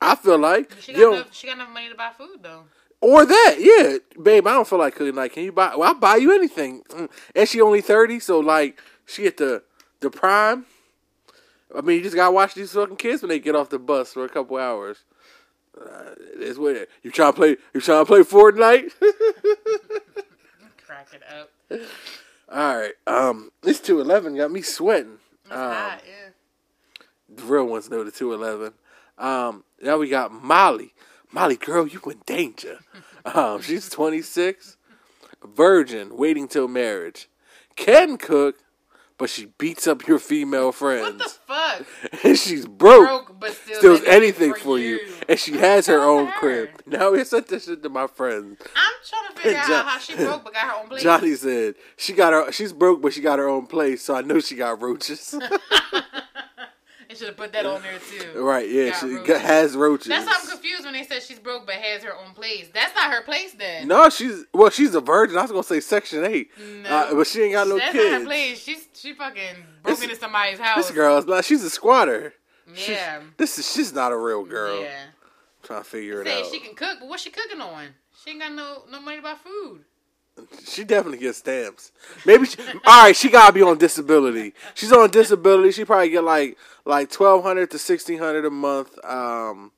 I 0.00 0.14
feel 0.16 0.38
like 0.38 0.72
She 0.80 0.92
got 0.92 1.14
enough. 1.14 1.34
She 1.34 1.46
got 1.46 1.56
enough 1.56 1.70
money 1.70 1.88
to 1.88 1.94
buy 1.96 2.10
food 2.16 2.38
though. 2.42 2.64
or 3.00 3.24
that, 3.26 3.56
yeah, 3.58 3.98
babe. 4.22 4.46
I 4.46 4.52
don't 4.52 4.68
feel 4.68 4.78
like 4.78 4.94
cooking. 4.94 5.14
Like, 5.16 5.32
can 5.32 5.42
you 5.44 5.52
buy? 5.52 5.74
Well, 5.74 5.88
I'll 5.88 5.94
buy 5.94 6.16
you 6.16 6.32
anything. 6.32 6.82
Mm. 6.90 7.10
And 7.34 7.48
she 7.48 7.60
only 7.60 7.80
thirty, 7.80 8.20
so 8.20 8.38
like 8.38 8.80
she 9.06 9.26
at 9.26 9.36
the 9.36 9.64
the 10.00 10.10
prime. 10.10 10.66
I 11.76 11.80
mean, 11.80 11.96
you 11.98 12.02
just 12.02 12.16
gotta 12.16 12.32
watch 12.32 12.54
these 12.54 12.72
fucking 12.72 12.96
kids 12.96 13.22
when 13.22 13.28
they 13.30 13.38
get 13.38 13.54
off 13.56 13.70
the 13.70 13.78
bus 13.78 14.12
for 14.12 14.24
a 14.24 14.28
couple 14.28 14.56
hours. 14.58 14.98
Uh, 15.80 16.10
it's 16.34 16.58
what 16.58 16.88
you 17.02 17.10
trying 17.10 17.32
to 17.32 17.36
play. 17.36 17.56
You 17.72 17.80
trying 17.80 18.02
to 18.04 18.06
play 18.06 18.20
Fortnite? 18.20 18.90
Crack 20.86 21.08
it 21.14 21.22
up. 21.32 21.50
All 22.50 22.76
right. 22.78 22.92
Um, 23.06 23.50
this 23.62 23.80
two 23.80 24.00
eleven 24.00 24.36
got 24.36 24.50
me 24.50 24.62
sweating. 24.62 25.18
It's 25.44 25.52
Um, 25.52 25.58
hot, 25.58 26.02
yeah. 26.06 27.04
the 27.34 27.42
real 27.44 27.64
ones 27.64 27.88
know 27.90 28.04
the 28.04 28.10
two 28.10 28.32
eleven. 28.34 28.74
Um, 29.18 29.64
now 29.80 29.96
we 29.98 30.08
got 30.08 30.32
Molly. 30.32 30.92
Molly, 31.32 31.56
girl, 31.56 31.86
you 31.86 32.00
in 32.06 32.20
danger. 32.26 32.78
Um, 33.24 33.62
she's 33.62 33.88
twenty 33.88 34.20
six, 34.20 34.76
virgin, 35.44 36.16
waiting 36.16 36.48
till 36.48 36.66
marriage. 36.66 37.28
Can 37.76 38.18
cook, 38.18 38.56
but 39.18 39.30
she 39.30 39.46
beats 39.58 39.86
up 39.86 40.06
your 40.06 40.18
female 40.18 40.72
friends. 40.72 41.18
What 41.18 41.18
the 41.18 41.28
fuck? 41.28 42.22
and 42.24 42.38
she's 42.38 42.66
broke. 42.66 43.06
Broke, 43.06 43.40
but 43.40 43.52
still 43.52 43.78
Steals 43.78 44.00
anything 44.06 44.22
anything 44.50 44.54
for 44.54 44.78
you, 44.78 44.98
and 45.28 45.38
she 45.38 45.56
has 45.58 45.86
her 45.86 46.00
own 46.00 46.26
her. 46.26 46.32
crib. 46.38 46.68
Now 46.86 47.12
we 47.12 47.24
sent 47.24 47.48
this 47.48 47.64
shit 47.66 47.82
to 47.82 47.88
my 47.88 48.06
friends. 48.06 48.60
I'm 48.76 48.92
trying 49.08 49.34
to 49.34 49.40
figure 49.40 49.58
out 49.58 49.86
how 49.86 49.98
she 49.98 50.14
broke 50.16 50.44
but 50.44 50.54
got 50.54 50.66
her 50.68 50.80
own 50.80 50.88
place. 50.88 51.02
Johnny 51.02 51.34
said 51.34 51.74
she 51.96 52.12
got 52.12 52.32
her. 52.32 52.52
She's 52.52 52.72
broke, 52.72 53.02
but 53.02 53.12
she 53.12 53.20
got 53.20 53.38
her 53.38 53.48
own 53.48 53.66
place, 53.66 54.02
so 54.02 54.14
I 54.14 54.22
know 54.22 54.40
she 54.40 54.56
got 54.56 54.80
roaches. 54.80 55.34
They 57.12 57.18
should 57.18 57.28
have 57.28 57.36
put 57.36 57.52
that 57.52 57.66
on 57.66 57.82
there 57.82 57.98
too. 57.98 58.40
right? 58.42 58.66
Yeah, 58.66 58.90
Got 58.90 59.00
she 59.00 59.06
roaches. 59.16 59.38
has 59.42 59.76
roaches. 59.76 60.06
That's 60.08 60.24
why 60.26 60.34
I'm 60.40 60.48
confused 60.48 60.84
when 60.86 60.94
they 60.94 61.04
said 61.04 61.22
she's 61.22 61.38
broke 61.38 61.66
but 61.66 61.74
has 61.74 62.02
her 62.04 62.16
own 62.16 62.32
place. 62.32 62.68
That's 62.72 62.94
not 62.94 63.12
her 63.12 63.20
place 63.22 63.52
then. 63.52 63.86
No, 63.86 64.08
she's 64.08 64.44
well, 64.54 64.70
she's 64.70 64.94
a 64.94 65.00
virgin. 65.02 65.36
I 65.36 65.42
was 65.42 65.50
gonna 65.50 65.62
say 65.62 65.80
Section 65.80 66.24
Eight, 66.24 66.50
No. 66.82 66.88
uh, 66.88 67.14
but 67.14 67.26
she 67.26 67.42
ain't 67.42 67.52
got 67.52 67.68
no 67.68 67.76
That's 67.78 67.94
not 67.94 68.02
her 68.02 68.10
kids. 68.10 68.24
place. 68.24 68.58
She's 68.62 68.88
she 68.94 69.12
fucking 69.12 69.56
broke 69.82 69.96
This- 69.98 70.02
into 70.04 70.16
somebody's 70.16 70.58
house. 70.58 70.76
This 70.86 70.90
girl 70.90 71.18
is 71.18 71.26
not. 71.26 71.44
She's 71.44 71.62
a 71.64 71.70
squatter. 71.70 72.32
She's- 72.74 72.88
Yeah. 72.98 73.20
this 73.36 73.58
is 73.58 73.70
she's 73.70 73.92
not 73.92 74.12
a 74.12 74.16
real 74.16 74.44
girl. 74.44 74.80
Yeah. 74.80 75.04
trying 75.62 75.82
to 75.84 75.88
figure 75.88 76.22
it 76.22 76.26
Say 76.26 76.40
out. 76.40 76.46
she 76.50 76.58
can 76.60 76.74
cook, 76.74 76.96
but 77.00 77.08
what's 77.08 77.22
she 77.22 77.30
cooking 77.30 77.60
on? 77.60 77.88
She 78.24 78.30
ain't 78.30 78.40
got 78.40 78.52
no 78.52 78.84
no 78.90 79.00
money 79.00 79.18
to 79.18 79.22
buy 79.22 79.34
food. 79.34 79.84
She 80.66 80.84
definitely 80.84 81.18
gets 81.18 81.38
stamps. 81.38 81.92
Maybe. 82.24 82.46
She, 82.46 82.58
all 82.86 83.04
right, 83.04 83.16
she 83.16 83.28
gotta 83.28 83.52
be 83.52 83.62
on 83.62 83.78
disability. 83.78 84.54
She's 84.74 84.92
on 84.92 85.10
disability. 85.10 85.72
She 85.72 85.84
probably 85.84 86.10
get 86.10 86.24
like 86.24 86.56
like 86.84 87.10
twelve 87.10 87.42
hundred 87.42 87.70
to 87.72 87.78
sixteen 87.78 88.18
hundred 88.18 88.44
a 88.44 88.50
month. 88.50 88.98
Um, 89.04 89.72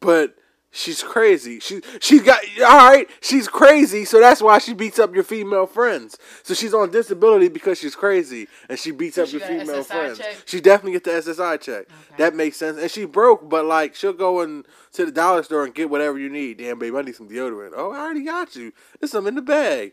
but 0.00 0.34
she's 0.72 1.02
crazy. 1.02 1.60
She 1.60 1.80
she 2.00 2.18
got 2.18 2.42
all 2.60 2.90
right. 2.90 3.08
She's 3.20 3.46
crazy, 3.46 4.04
so 4.04 4.18
that's 4.18 4.42
why 4.42 4.58
she 4.58 4.74
beats 4.74 4.98
up 4.98 5.14
your 5.14 5.22
female 5.22 5.66
friends. 5.66 6.18
So 6.42 6.54
she's 6.54 6.74
on 6.74 6.90
disability 6.90 7.48
because 7.48 7.78
she's 7.78 7.94
crazy, 7.94 8.48
and 8.68 8.78
she 8.78 8.90
beats 8.90 9.16
so 9.16 9.22
up 9.22 9.28
she 9.28 9.38
your 9.38 9.46
female 9.46 9.84
friends. 9.84 10.18
Check? 10.18 10.36
She 10.46 10.60
definitely 10.60 10.92
get 10.92 11.04
the 11.04 11.10
SSI 11.10 11.60
check. 11.60 11.82
Okay. 11.82 11.88
That 12.18 12.34
makes 12.34 12.56
sense. 12.56 12.78
And 12.78 12.90
she 12.90 13.04
broke, 13.04 13.48
but 13.48 13.64
like 13.66 13.94
she'll 13.94 14.12
go 14.12 14.40
and 14.40 14.66
to 14.94 15.06
the 15.06 15.12
dollar 15.12 15.42
store 15.42 15.64
and 15.64 15.74
get 15.74 15.90
whatever 15.90 16.18
you 16.18 16.28
need. 16.28 16.58
Damn, 16.58 16.78
babe, 16.78 16.96
I 16.96 17.02
need 17.02 17.14
some 17.14 17.28
deodorant. 17.28 17.72
Oh, 17.76 17.92
I 17.92 18.00
already 18.00 18.24
got 18.24 18.56
you. 18.56 18.72
There's 18.98 19.12
some 19.12 19.26
in 19.26 19.36
the 19.36 19.42
bag. 19.42 19.92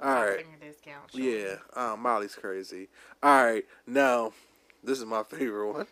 All 0.00 0.14
right. 0.14 0.46
Yeah, 1.12 1.56
um, 1.74 2.00
Molly's 2.00 2.34
crazy. 2.34 2.88
All 3.22 3.44
right, 3.44 3.64
now 3.86 4.32
this 4.82 4.98
is 4.98 5.04
my 5.04 5.22
favorite 5.22 5.72
one. 5.72 5.86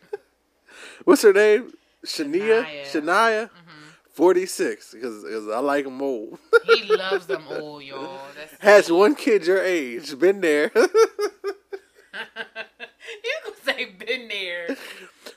What's 1.05 1.23
her 1.23 1.33
name? 1.33 1.73
Shania. 2.05 2.65
Shania. 2.65 2.85
Shania. 2.85 3.51
Mm-hmm. 3.51 3.80
46 4.21 4.93
because 4.93 5.49
I 5.49 5.61
like 5.61 5.85
them 5.87 6.03
old. 6.03 6.39
he 6.67 6.85
loves 6.95 7.27
them 7.33 7.43
old, 7.49 7.83
y'all. 7.83 8.21
That's 8.37 8.63
Has 8.63 8.93
one 8.93 9.15
kid 9.15 9.47
your 9.47 9.63
age. 9.63 10.19
Been 10.19 10.43
there. 10.43 10.71
you 10.75 10.91
could 13.47 13.65
say 13.65 13.87
been 13.87 14.29
there. 14.29 14.77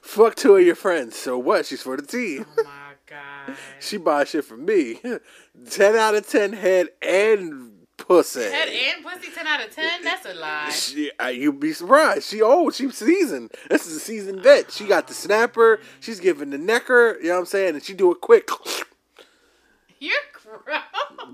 Fuck 0.01 0.35
two 0.35 0.57
of 0.57 0.65
your 0.65 0.75
friends. 0.75 1.15
So 1.15 1.37
what? 1.37 1.65
She's 1.65 1.81
for 1.81 1.95
the 1.95 2.05
team. 2.05 2.45
Oh 2.57 2.63
my 2.65 2.91
god. 3.05 3.55
She 3.79 3.95
buys 3.95 4.31
shit 4.31 4.43
from 4.43 4.65
me. 4.65 4.99
Ten 5.69 5.95
out 5.95 6.15
of 6.15 6.27
ten 6.27 6.51
head 6.51 6.89
and 7.01 7.72
pussy. 7.97 8.41
Head 8.41 8.69
and 8.69 9.03
pussy 9.03 9.31
ten 9.31 9.47
out 9.47 9.65
of 9.65 9.73
ten? 9.73 10.03
That's 10.03 10.25
a 10.25 10.33
lie. 10.33 10.69
She, 10.71 11.11
uh, 11.21 11.27
you'd 11.27 11.59
be 11.59 11.73
surprised. 11.73 12.23
She 12.29 12.41
old. 12.41 12.73
She's 12.75 12.95
seasoned. 12.97 13.51
This 13.69 13.85
is 13.87 13.97
a 13.97 13.99
seasoned 13.99 14.41
vet. 14.41 14.71
She 14.71 14.85
got 14.85 15.07
the 15.07 15.13
snapper. 15.13 15.79
She's 15.99 16.19
giving 16.19 16.49
the 16.49 16.57
necker. 16.57 17.17
You 17.21 17.29
know 17.29 17.33
what 17.35 17.39
I'm 17.39 17.45
saying? 17.45 17.75
And 17.75 17.83
she 17.83 17.93
do 17.93 18.11
it 18.11 18.21
quick. 18.21 18.49
You're 19.99 20.15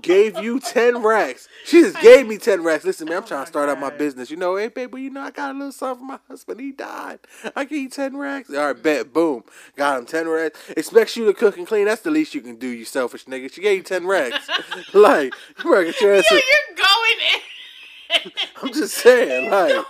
Gave 0.02 0.38
you 0.38 0.60
ten 0.60 1.02
racks. 1.02 1.48
She 1.64 1.80
just 1.82 2.00
gave 2.00 2.26
me 2.26 2.38
ten 2.38 2.62
racks. 2.62 2.84
Listen, 2.84 3.08
man, 3.08 3.18
I'm 3.18 3.22
Oh 3.24 3.26
trying 3.26 3.42
to 3.44 3.48
start 3.48 3.68
out 3.68 3.78
my 3.80 3.90
business. 3.90 4.30
You 4.30 4.36
know, 4.36 4.56
eh, 4.56 4.62
hey, 4.62 4.68
babe, 4.68 4.92
well, 4.92 5.02
you 5.02 5.10
know, 5.10 5.20
I 5.20 5.30
got 5.30 5.50
a 5.50 5.58
little 5.58 5.72
something 5.72 6.00
for 6.06 6.12
my 6.12 6.18
husband. 6.28 6.60
He 6.60 6.72
died. 6.72 7.18
I 7.54 7.64
give 7.64 7.78
you 7.78 7.88
ten 7.90 8.16
racks. 8.16 8.50
All 8.50 8.56
right, 8.72 8.82
bet. 8.82 9.12
Boom. 9.12 9.44
Got 9.76 9.98
him 9.98 10.06
ten 10.06 10.28
racks. 10.28 10.58
Expects 10.76 11.16
you 11.16 11.26
to 11.26 11.34
cook 11.34 11.58
and 11.58 11.66
clean. 11.66 11.84
That's 11.86 12.02
the 12.02 12.10
least 12.10 12.34
you 12.34 12.40
can 12.40 12.56
do, 12.56 12.68
you 12.68 12.84
selfish 12.84 13.24
nigga. 13.26 13.52
She 13.52 13.60
gave 13.60 13.78
you 13.78 13.82
ten 13.82 14.06
racks. 14.06 14.48
like, 14.94 15.34
you 15.58 15.70
better 15.70 15.84
get 15.84 16.00
your 16.00 16.14
ass. 16.14 16.30
Yo, 16.30 16.36
a- 16.36 16.40
you're 16.40 16.76
going 16.76 18.24
in. 18.24 18.32
I'm 18.62 18.72
just 18.72 18.94
saying, 18.94 19.50
like. 19.50 19.84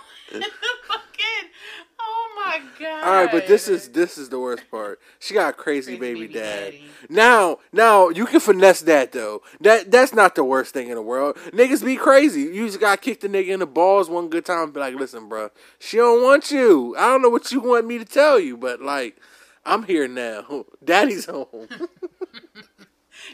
Oh 2.53 2.59
my 2.59 2.61
god. 2.79 3.03
All 3.03 3.13
right, 3.13 3.31
but 3.31 3.47
this 3.47 3.67
is 3.67 3.89
this 3.89 4.17
is 4.17 4.29
the 4.29 4.39
worst 4.39 4.69
part. 4.69 4.99
She 5.19 5.33
got 5.33 5.49
a 5.51 5.53
crazy, 5.53 5.97
Crazy 5.97 6.13
baby, 6.13 6.27
baby 6.27 6.33
dad. 6.33 6.59
daddy. 6.71 6.83
Now, 7.09 7.57
now 7.71 8.09
you 8.09 8.25
can 8.25 8.39
finesse 8.39 8.81
that 8.81 9.11
though. 9.11 9.41
That 9.61 9.89
that's 9.91 10.13
not 10.13 10.35
the 10.35 10.43
worst 10.43 10.73
thing 10.73 10.89
in 10.89 10.95
the 10.95 11.01
world. 11.01 11.37
Niggas 11.53 11.83
be 11.83 11.95
crazy. 11.95 12.41
You 12.41 12.65
just 12.67 12.79
gotta 12.79 12.99
kick 12.99 13.21
the 13.21 13.29
nigga 13.29 13.49
in 13.49 13.59
the 13.59 13.65
balls 13.67 14.09
one 14.09 14.29
good 14.29 14.45
time 14.45 14.63
and 14.65 14.73
be 14.73 14.79
like, 14.79 14.95
listen, 14.95 15.29
bro, 15.29 15.49
she 15.79 15.97
don't 15.97 16.23
want 16.23 16.51
you. 16.51 16.95
I 16.97 17.07
don't 17.09 17.21
know 17.21 17.29
what 17.29 17.51
you 17.51 17.59
want 17.61 17.85
me 17.87 17.97
to 17.97 18.05
tell 18.05 18.39
you, 18.39 18.57
but 18.57 18.81
like, 18.81 19.17
I'm 19.65 19.83
here 19.83 20.07
now. 20.07 20.65
Daddy's 20.83 21.25
home. 21.25 21.47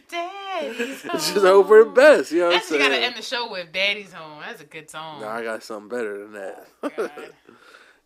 Daddy's 0.10 1.02
home. 1.04 1.12
just 1.14 1.38
over 1.38 1.84
the 1.86 1.90
best. 1.92 2.32
You 2.32 2.40
know 2.40 2.46
what 2.48 2.54
I'm 2.54 2.60
That's 2.60 2.72
what 2.72 2.78
you 2.78 2.84
gotta 2.84 2.96
saying? 2.96 3.06
end 3.06 3.16
the 3.16 3.22
show 3.22 3.50
with. 3.52 3.72
Daddy's 3.72 4.12
home. 4.14 4.42
That's 4.46 4.62
a 4.62 4.66
good 4.66 4.90
song. 4.90 5.22
No, 5.22 5.28
I 5.28 5.44
got 5.44 5.64
something 5.64 5.90
better 5.90 6.20
than 6.24 6.34
that. 6.34 6.68
Oh, 6.84 6.90
god. 6.96 7.12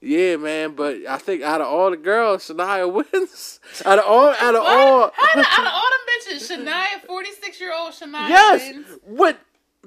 Yeah, 0.02 0.36
man. 0.38 0.74
But 0.76 1.06
I 1.08 1.18
think 1.18 1.42
out 1.44 1.62
of 1.62 1.68
all 1.68 1.92
the 1.92 1.98
girls, 1.98 2.48
Shania 2.50 2.92
wins. 2.92 3.60
Out 3.86 4.00
of 4.00 4.06
all, 4.06 4.30
out 4.30 4.56
of 4.56 4.64
all. 4.66 5.12
How 5.16 5.36
the, 5.42 5.48
out 5.48 5.60
of 5.60 5.74
all 5.74 5.90
them 5.90 6.38
bitches, 6.38 6.52
Shania, 6.66 7.06
forty-six 7.08 7.60
year 7.62 7.74
old 7.74 7.94
Shania, 7.94 8.28
Yes. 8.30 8.74
wins. 8.74 8.88
What, 9.04 9.40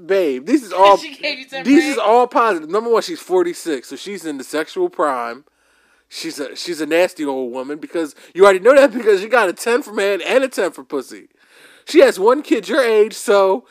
babe? 0.07 0.47
This 0.47 0.63
is 0.63 0.73
all. 0.73 0.97
She 0.97 1.15
gave 1.15 1.39
you 1.41 1.47
10 1.47 1.65
These 1.65 1.85
is 1.85 1.99
all 1.99 2.27
positive. 2.27 2.69
Number 2.71 2.91
one, 2.91 3.03
she's 3.03 3.21
forty 3.21 3.53
six, 3.53 3.89
so 3.89 3.97
she's 3.97 4.25
in 4.25 4.39
the 4.39 4.45
sexual 4.45 4.89
prime. 4.89 5.45
She's 6.09 6.39
a 6.39 6.55
she's 6.55 6.81
a 6.81 6.87
nasty 6.87 7.25
old 7.25 7.53
woman 7.53 7.79
because 7.79 8.15
you 8.35 8.45
already 8.45 8.61
know 8.61 8.75
that 8.77 8.93
because 8.93 9.23
you 9.23 9.29
got 9.29 9.49
a 9.49 9.53
ten 9.53 9.83
for 9.83 9.93
man 9.93 10.21
and 10.23 10.45
a 10.45 10.49
ten 10.49 10.71
for 10.71 10.85
pussy. 10.85 11.29
She 11.87 12.01
has 12.01 12.19
one 12.21 12.43
kid 12.43 12.69
your 12.69 12.83
age, 12.83 13.15
so 13.15 13.67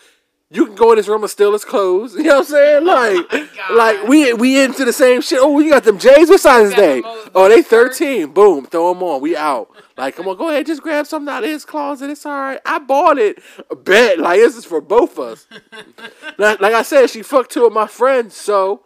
you 0.54 0.68
can 0.68 0.76
go 0.76 0.92
in 0.92 0.98
this 0.98 1.08
room 1.08 1.24
and 1.24 1.32
steal 1.32 1.54
his 1.54 1.66
clothes. 1.66 2.16
You 2.24 2.24
know 2.24 2.40
what 2.40 2.40
I'm 2.40 2.46
saying? 2.46 2.88
Oh 2.88 3.26
like, 3.32 3.50
Oh 3.70 3.76
like 3.76 4.08
we 4.08 4.34
we 4.34 4.62
into 4.62 4.86
the 4.86 4.94
same 4.94 5.22
shit. 5.22 5.40
Oh, 5.42 5.60
you 5.60 5.72
got 5.72 5.84
them 5.84 5.98
J's. 5.98 6.30
What 6.30 6.40
size 6.40 6.70
is 6.70 6.76
they? 6.76 7.02
Oh, 7.04 7.50
they 7.50 7.58
shirts. 7.58 7.68
thirteen. 7.68 8.32
Boom, 8.32 8.66
throw 8.66 8.94
them 8.94 9.04
on. 9.04 9.20
We 9.20 9.36
out. 9.36 9.70
Like, 9.98 10.16
come 10.16 10.28
on, 10.28 10.38
go 10.38 10.50
ahead, 10.50 10.66
just 10.66 10.82
grab 10.82 11.06
something 11.06 11.32
out 11.32 11.44
of 11.44 11.50
his 11.50 11.66
closet. 11.66 12.10
It's 12.10 12.26
all 12.26 12.34
right. 12.34 12.60
I 12.66 12.80
bought 12.80 13.18
it. 13.18 13.42
Bet 13.84 14.20
like 14.20 14.40
this 14.40 14.56
is 14.56 14.66
for 14.66 14.80
both 14.80 15.18
of 15.18 15.34
us. 15.34 15.48
like, 16.38 16.62
like 16.62 16.74
I 16.74 16.84
said, 16.84 17.10
she 17.10 17.24
fucked 17.24 17.52
two 17.52 17.66
of 17.66 17.74
my 17.74 17.88
friends, 17.88 18.36
so 18.36 18.84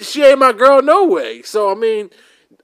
she 0.00 0.24
ain't 0.24 0.38
my 0.38 0.52
girl 0.52 0.82
no 0.82 1.06
way. 1.06 1.42
So 1.42 1.70
I 1.70 1.74
mean, 1.74 2.10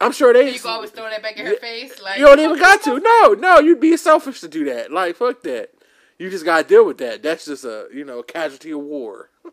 I'm 0.01 0.13
sure 0.13 0.33
they. 0.33 0.55
You 0.55 0.61
always 0.67 0.91
throw 0.91 1.09
that 1.09 1.23
back 1.23 1.37
in 1.37 1.47
her 1.47 1.57
face. 1.57 2.01
Like 2.03 2.19
You 2.19 2.27
don't 2.27 2.41
even 2.41 2.59
got 2.59 2.83
to. 2.83 2.99
No, 2.99 3.35
no, 3.35 3.61
you'd 3.61 3.81
be 3.81 3.97
selfish 3.97 4.41
to 4.41 4.49
do 4.49 4.65
that. 4.67 4.93
Like, 4.93 5.17
fuck 5.17 5.43
that. 5.43 5.71
You 6.19 6.31
just 6.31 6.45
gotta 6.45 6.67
deal 6.67 6.87
with 6.87 6.99
that. 6.99 7.23
That's 7.23 7.45
just 7.45 7.65
a 7.65 7.89
you 7.93 8.05
know 8.05 8.23
casualty 8.23 8.71
of 8.73 8.81
war. 8.81 9.31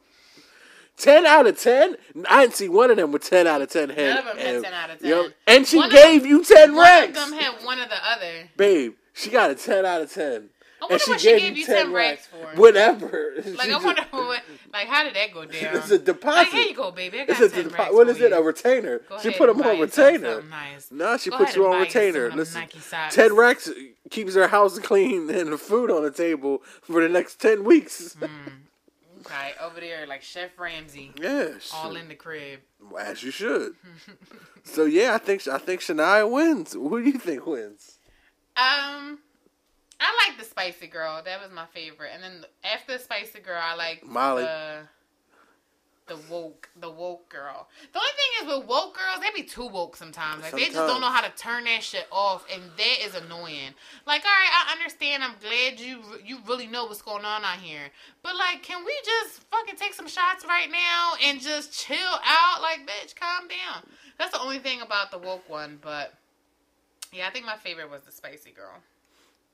ten 0.97 1.25
out 1.25 1.47
of 1.47 1.59
ten. 1.59 1.97
I 2.29 2.43
didn't 2.43 2.55
see 2.55 2.69
one 2.69 2.91
of 2.91 2.97
them 2.97 3.11
with 3.11 3.23
ten 3.29 3.47
out 3.47 3.61
of 3.61 3.69
ten 3.69 3.89
head. 3.89 4.15
None 4.15 4.17
of 4.19 4.25
them 4.25 4.37
had 4.37 4.55
and- 4.55 4.63
10 4.63 4.73
out 4.73 4.89
of 4.91 5.01
you 5.01 5.09
know, 5.09 5.23
10. 5.23 5.33
and 5.47 5.67
she 5.67 5.77
One 5.77 5.89
gave 5.89 6.21
them- 6.21 6.29
you 6.29 6.43
ten 6.43 6.75
One 6.75 6.81
racks, 6.83 7.07
of 7.09 7.29
them 7.29 7.39
had 7.39 7.65
one 7.65 7.79
of 7.79 7.89
the 7.89 7.95
other. 8.09 8.49
babe. 8.57 8.93
She 9.15 9.29
got 9.29 9.51
a 9.51 9.55
ten 9.55 9.85
out 9.85 10.01
of 10.01 10.11
ten. 10.11 10.49
I 10.83 10.87
wonder 10.89 11.03
what 11.07 11.19
she 11.21 11.39
gave 11.39 11.57
you 11.57 11.65
10 11.65 11.91
racks 11.91 12.27
for. 12.27 12.37
Whatever. 12.59 13.31
Like 13.45 13.69
I 13.69 13.77
wonder 13.77 14.01
what, 14.11 14.41
like 14.73 14.87
how 14.87 15.03
did 15.03 15.15
that 15.15 15.33
go 15.33 15.45
down? 15.45 15.75
It's 15.77 15.91
a 15.91 15.99
deposit. 15.99 16.37
Like 16.37 16.47
here 16.49 16.67
you 16.67 16.75
go, 16.75 16.91
baby. 16.91 17.21
I 17.21 17.25
got 17.25 17.41
It's 17.41 17.53
a 17.53 17.61
10 17.63 17.69
depo- 17.71 17.77
racks 17.77 17.93
what 17.93 18.09
is 18.09 18.21
it? 18.21 18.31
you. 18.31 18.37
A 18.37 18.41
retainer. 18.41 18.99
Go 18.99 19.19
she 19.19 19.31
put 19.31 19.47
them 19.47 19.61
on 19.61 19.79
retainer. 19.79 20.41
Nice. 20.43 20.91
No, 20.91 21.17
she 21.17 21.29
Go 21.29 21.37
puts 21.37 21.55
you 21.55 21.65
on 21.67 21.79
retainer. 21.79 22.31
Listen, 22.31 22.63
ten 23.11 23.35
racks 23.35 23.69
keeps 24.09 24.35
her 24.35 24.47
house 24.47 24.77
clean 24.79 25.29
and 25.29 25.51
the 25.53 25.57
food 25.57 25.89
on 25.91 26.03
the 26.03 26.11
table 26.11 26.61
for 26.81 27.01
the 27.01 27.09
next 27.09 27.35
ten 27.39 27.63
weeks. 27.63 28.15
Mm. 28.19 28.29
Okay, 29.25 29.51
over 29.61 29.79
there 29.79 30.05
like 30.05 30.21
Chef 30.21 30.51
Ramsay, 30.59 31.11
Yeah, 31.21 31.49
all 31.73 31.95
in 31.95 32.09
the 32.09 32.15
crib. 32.15 32.59
as 32.99 33.23
you 33.23 33.31
should. 33.31 33.73
so 34.63 34.83
yeah, 34.83 35.13
I 35.15 35.17
think 35.17 35.47
I 35.47 35.57
think 35.59 35.79
Shania 35.81 36.29
wins. 36.29 36.73
Who 36.73 37.01
do 37.01 37.09
you 37.09 37.17
think 37.19 37.45
wins? 37.45 37.99
Um, 38.57 39.19
I 39.99 40.27
like 40.27 40.37
the 40.37 40.45
Spicy 40.45 40.87
Girl. 40.87 41.21
That 41.23 41.41
was 41.41 41.51
my 41.51 41.65
favorite. 41.67 42.11
And 42.13 42.23
then 42.23 42.45
after 42.63 42.93
the 42.93 42.99
Spicy 42.99 43.39
Girl, 43.39 43.59
I 43.61 43.75
like 43.75 44.05
Molly. 44.05 44.43
the 44.43 44.81
the 46.07 46.17
woke 46.29 46.69
the 46.79 46.89
woke 46.89 47.29
girl. 47.29 47.67
The 47.93 47.99
only 47.99 48.11
thing 48.11 48.31
is 48.41 48.57
with 48.57 48.67
woke 48.67 48.97
girls, 48.97 49.19
they 49.21 49.41
be 49.41 49.47
too 49.47 49.67
woke 49.67 49.95
sometimes. 49.95 50.43
Like 50.43 50.51
they 50.51 50.65
just 50.65 50.75
don't 50.75 50.99
know 50.99 51.09
how 51.09 51.21
to 51.21 51.31
turn 51.37 51.63
that 51.63 51.81
shit 51.81 52.07
off, 52.11 52.45
and 52.53 52.61
that 52.77 52.97
is 53.05 53.15
annoying. 53.15 53.73
Like, 54.05 54.23
all 54.25 54.31
right, 54.31 54.67
I 54.67 54.73
understand. 54.73 55.23
I'm 55.23 55.35
glad 55.39 55.79
you 55.79 56.01
you 56.25 56.39
really 56.47 56.67
know 56.67 56.85
what's 56.85 57.01
going 57.01 57.25
on 57.25 57.43
out 57.43 57.59
here, 57.59 57.89
but 58.21 58.35
like, 58.35 58.63
can 58.63 58.83
we 58.85 58.93
just 59.05 59.41
fucking 59.43 59.75
take 59.77 59.93
some 59.93 60.07
shots 60.07 60.45
right 60.45 60.69
now 60.69 61.13
and 61.23 61.39
just 61.39 61.73
chill 61.73 61.97
out? 61.97 62.61
Like, 62.61 62.81
bitch, 62.85 63.15
calm 63.15 63.47
down. 63.47 63.83
That's 64.17 64.31
the 64.31 64.41
only 64.41 64.59
thing 64.59 64.81
about 64.81 65.11
the 65.11 65.17
woke 65.17 65.49
one, 65.49 65.79
but. 65.81 66.13
Yeah, 67.13 67.27
I 67.27 67.29
think 67.29 67.45
my 67.45 67.57
favorite 67.57 67.91
was 67.91 68.01
the 68.01 68.11
spicy 68.11 68.49
girl. 68.49 68.81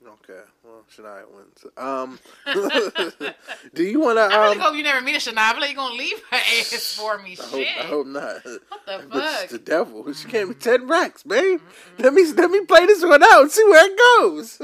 Okay, 0.06 0.40
well 0.64 0.84
Shania 0.90 1.24
wins. 1.30 1.66
Um, 1.76 2.18
do 3.74 3.82
you 3.82 4.00
want 4.00 4.16
to? 4.16 4.22
I 4.22 4.44
really 4.44 4.56
Um, 4.56 4.60
hope 4.62 4.74
you 4.74 4.82
never 4.82 5.00
meet 5.02 5.16
a 5.16 5.18
Shania. 5.18 5.36
I 5.38 5.66
you 5.68 5.74
gonna 5.74 5.94
leave 5.94 6.18
her 6.30 6.36
ass 6.36 6.96
for 6.96 7.18
me. 7.18 7.36
I 7.40 7.42
hope, 7.42 7.52
Shit. 7.52 7.78
I 7.78 7.82
hope 7.82 8.06
not. 8.06 8.44
What 8.44 8.86
the 8.86 9.04
But 9.10 9.16
it's 9.24 9.40
fuck? 9.42 9.48
the 9.50 9.58
devil. 9.58 10.12
She 10.14 10.28
gave 10.28 10.48
me 10.48 10.54
ten 10.54 10.88
racks, 10.88 11.22
babe. 11.22 11.60
Let 11.98 12.14
me 12.14 12.24
let 12.32 12.50
me 12.50 12.60
play 12.64 12.86
this 12.86 13.04
one 13.04 13.22
out 13.22 13.42
and 13.42 13.50
see 13.50 13.64
where 13.64 13.86
it 13.90 13.98
goes. 14.18 14.62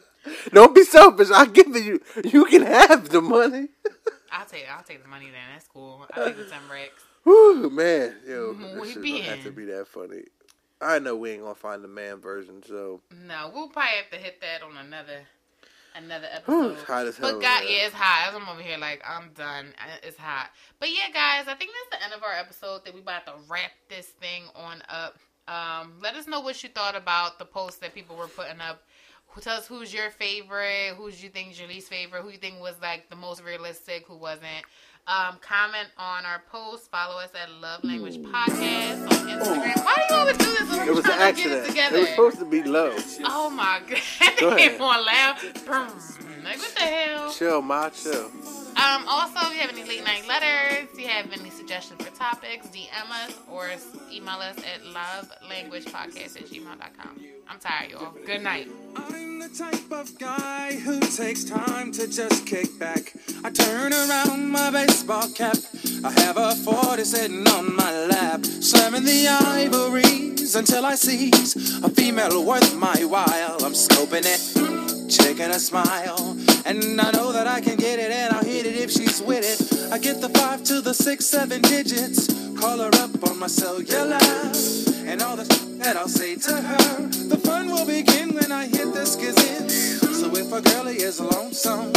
Don't 0.52 0.74
be 0.74 0.84
selfish. 0.84 1.30
I'll 1.32 1.46
give 1.46 1.74
it 1.74 1.84
you. 1.84 2.00
You 2.24 2.44
can 2.44 2.62
have 2.62 3.08
the 3.08 3.20
money. 3.20 3.68
I'll 4.30 4.46
take 4.46 4.66
I'll 4.70 4.84
take 4.84 5.02
the 5.02 5.08
money 5.08 5.26
then. 5.26 5.40
That's 5.52 5.66
cool. 5.68 6.06
I'll 6.12 6.24
take 6.26 6.36
the 6.36 6.44
ten 6.44 6.60
racks. 6.70 7.02
Whew, 7.24 7.70
man, 7.70 8.14
yo, 8.26 8.54
Mhm, 8.54 8.74
this 8.74 8.82
we 8.82 8.92
shit 8.92 9.02
be 9.02 9.12
don't 9.12 9.22
have 9.24 9.42
to 9.44 9.50
be 9.50 9.64
that 9.66 9.88
funny. 9.88 10.22
I 10.80 10.98
know 10.98 11.16
we 11.16 11.30
ain't 11.30 11.42
gonna 11.42 11.54
find 11.54 11.82
the 11.82 11.88
man 11.88 12.20
version, 12.20 12.62
so 12.66 13.00
No, 13.26 13.50
we'll 13.54 13.68
probably 13.68 13.96
have 13.96 14.10
to 14.10 14.18
hit 14.18 14.40
that 14.40 14.62
on 14.62 14.76
another 14.76 15.26
another 15.94 16.26
episode. 16.30 16.72
it's 16.72 16.82
hot 16.82 17.06
as 17.06 17.16
hell 17.16 17.32
But 17.32 17.40
God, 17.40 17.62
yeah, 17.66 17.86
it's 17.86 17.94
hot. 17.94 18.32
I'm 18.34 18.48
over 18.48 18.60
here 18.60 18.76
like 18.78 19.02
I'm 19.08 19.30
done. 19.34 19.72
It's 20.02 20.18
hot. 20.18 20.50
But 20.78 20.90
yeah, 20.90 21.10
guys, 21.12 21.48
I 21.48 21.54
think 21.54 21.70
that's 21.90 22.00
the 22.00 22.04
end 22.04 22.14
of 22.14 22.22
our 22.22 22.34
episode. 22.34 22.84
That 22.84 22.94
we 22.94 23.00
about 23.00 23.24
to 23.26 23.32
wrap 23.48 23.70
this 23.88 24.06
thing 24.06 24.44
on 24.54 24.82
up. 24.90 25.16
Um, 25.48 25.94
let 26.02 26.14
us 26.16 26.26
know 26.26 26.40
what 26.40 26.62
you 26.62 26.68
thought 26.68 26.96
about 26.96 27.38
the 27.38 27.44
posts 27.46 27.78
that 27.78 27.94
people 27.94 28.16
were 28.16 28.26
putting 28.28 28.60
up. 28.60 28.82
Who 29.28 29.40
tell 29.40 29.56
us 29.56 29.66
who's 29.66 29.92
your 29.94 30.10
favorite? 30.10 30.94
Who's 30.96 31.22
you 31.22 31.28
think 31.30 31.52
is 31.52 31.58
your 31.60 31.68
least 31.68 31.88
favorite? 31.88 32.22
Who 32.22 32.30
you 32.30 32.38
think 32.38 32.60
was 32.60 32.74
like 32.82 33.08
the 33.08 33.16
most 33.16 33.42
realistic? 33.42 34.06
Who 34.06 34.16
wasn't? 34.16 34.64
Um, 35.06 35.36
comment 35.40 35.88
on 35.98 36.24
our 36.26 36.42
post. 36.50 36.90
Follow 36.90 37.20
us 37.20 37.30
at 37.40 37.48
Love 37.60 37.84
Language 37.84 38.16
Podcast 38.18 39.02
on 39.04 39.28
Instagram. 39.28 39.84
Why 39.84 40.04
do 40.08 40.14
you 40.14 40.20
always 40.20 40.36
do 40.38 40.44
this 40.46 40.65
it 40.86 40.94
was 40.94 41.04
an 41.04 41.10
trying 41.12 41.34
to 41.34 41.42
get 41.42 41.52
accident. 41.52 41.76
it 41.76 41.92
It, 41.92 42.00
was 42.00 42.08
supposed 42.10 42.38
to 42.38 42.44
be 42.44 42.62
low. 42.62 42.94
Oh 43.24 43.50
my 43.50 43.80
god. 43.88 44.00
Go 44.40 44.50
ahead. 44.56 44.78
Laugh. 44.80 45.42
Boom. 45.66 46.44
Like 46.44 46.58
what 46.58 46.74
the 46.74 46.80
hell? 46.82 47.32
Chill, 47.32 47.62
my 47.62 47.88
chill. 47.90 48.30
Um 48.76 49.08
also 49.08 49.38
if 49.48 49.54
you 49.54 49.60
have 49.60 49.70
any 49.70 49.84
late 49.84 50.04
night 50.04 50.26
letters, 50.28 50.88
if 50.92 51.00
you 51.00 51.08
have 51.08 51.32
any 51.32 51.50
suggestions 51.50 52.02
for 52.04 52.14
topics, 52.14 52.66
DM 52.68 53.10
us 53.10 53.34
or 53.50 53.70
email 54.12 54.38
us 54.38 54.56
at 54.58 54.82
lovelanguagepodcast 54.84 56.36
at 56.36 56.46
gmail.com. 56.46 57.20
I'm 57.48 57.58
tired, 57.58 57.90
y'all. 57.92 58.12
Good 58.26 58.42
night. 58.42 58.68
I'm 58.96 59.38
the 59.38 59.48
type 59.48 59.90
of 59.92 60.18
guy 60.18 60.74
who 60.74 61.00
takes 61.00 61.44
time 61.44 61.92
to 61.92 62.06
just 62.06 62.46
kick 62.46 62.78
back. 62.78 63.12
I 63.44 63.50
turn 63.50 63.92
around 63.92 64.50
my 64.50 64.70
baseball 64.70 65.28
cap. 65.30 65.56
I 66.04 66.10
have 66.20 66.36
a 66.36 66.54
40 66.54 67.04
sitting 67.04 67.46
on 67.48 67.74
my 67.76 68.06
lap, 68.06 68.44
slamming 68.44 69.04
the 69.04 69.28
ivories 69.28 70.54
until 70.56 70.84
I 70.84 70.96
seize 70.96 71.82
a 71.82 71.88
female 71.88 72.44
worth 72.44 72.74
my 72.76 73.04
while. 73.04 73.64
I'm 73.64 73.72
scoping 73.72 74.24
it, 74.26 75.10
checking 75.10 75.50
a 75.50 75.58
smile, 75.58 76.35
and 76.66 77.00
I 77.00 77.12
know 77.12 77.32
that 77.32 77.46
I 77.46 77.60
can 77.60 77.76
get 77.76 77.98
it 77.98 78.10
and 78.10 78.34
I'll 78.34 78.44
hit 78.44 78.66
it 78.66 78.74
if 78.74 78.90
she's 78.90 79.22
with 79.22 79.44
it. 79.44 79.92
I 79.92 79.98
get 79.98 80.20
the 80.20 80.28
five 80.30 80.64
to 80.64 80.80
the 80.80 80.92
six, 80.92 81.24
seven 81.24 81.62
digits, 81.62 82.26
call 82.58 82.78
her 82.78 82.90
up 82.94 83.28
on 83.28 83.38
my 83.38 83.46
cellular, 83.46 84.18
and 85.06 85.22
all 85.22 85.36
the 85.36 85.44
that 85.78 85.96
I'll 85.96 86.08
say 86.08 86.34
to 86.34 86.52
her. 86.52 87.06
The 87.06 87.36
fun 87.36 87.70
will 87.70 87.86
begin 87.86 88.34
when 88.34 88.50
I 88.50 88.66
hit 88.66 88.92
the 88.92 89.04
skizit. 89.06 89.70
So 89.70 90.34
if 90.34 90.52
a 90.52 90.60
girlie 90.60 90.96
is 90.96 91.20
lonesome, 91.20 91.92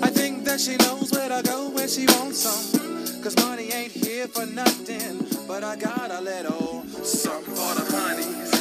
I 0.00 0.10
think 0.10 0.44
that 0.44 0.60
she 0.60 0.76
knows 0.76 1.10
where 1.10 1.28
to 1.28 1.42
go 1.42 1.70
when 1.70 1.88
she 1.88 2.06
wants 2.06 2.38
some. 2.38 3.22
Cause 3.22 3.36
money 3.38 3.72
ain't 3.72 3.92
here 3.92 4.28
for 4.28 4.46
nothing, 4.46 5.26
but 5.48 5.64
I 5.64 5.74
got 5.76 6.10
a 6.12 6.20
little 6.20 6.84
something 7.02 7.54
for 7.54 7.74
the 7.74 7.86
honeys. 7.90 8.51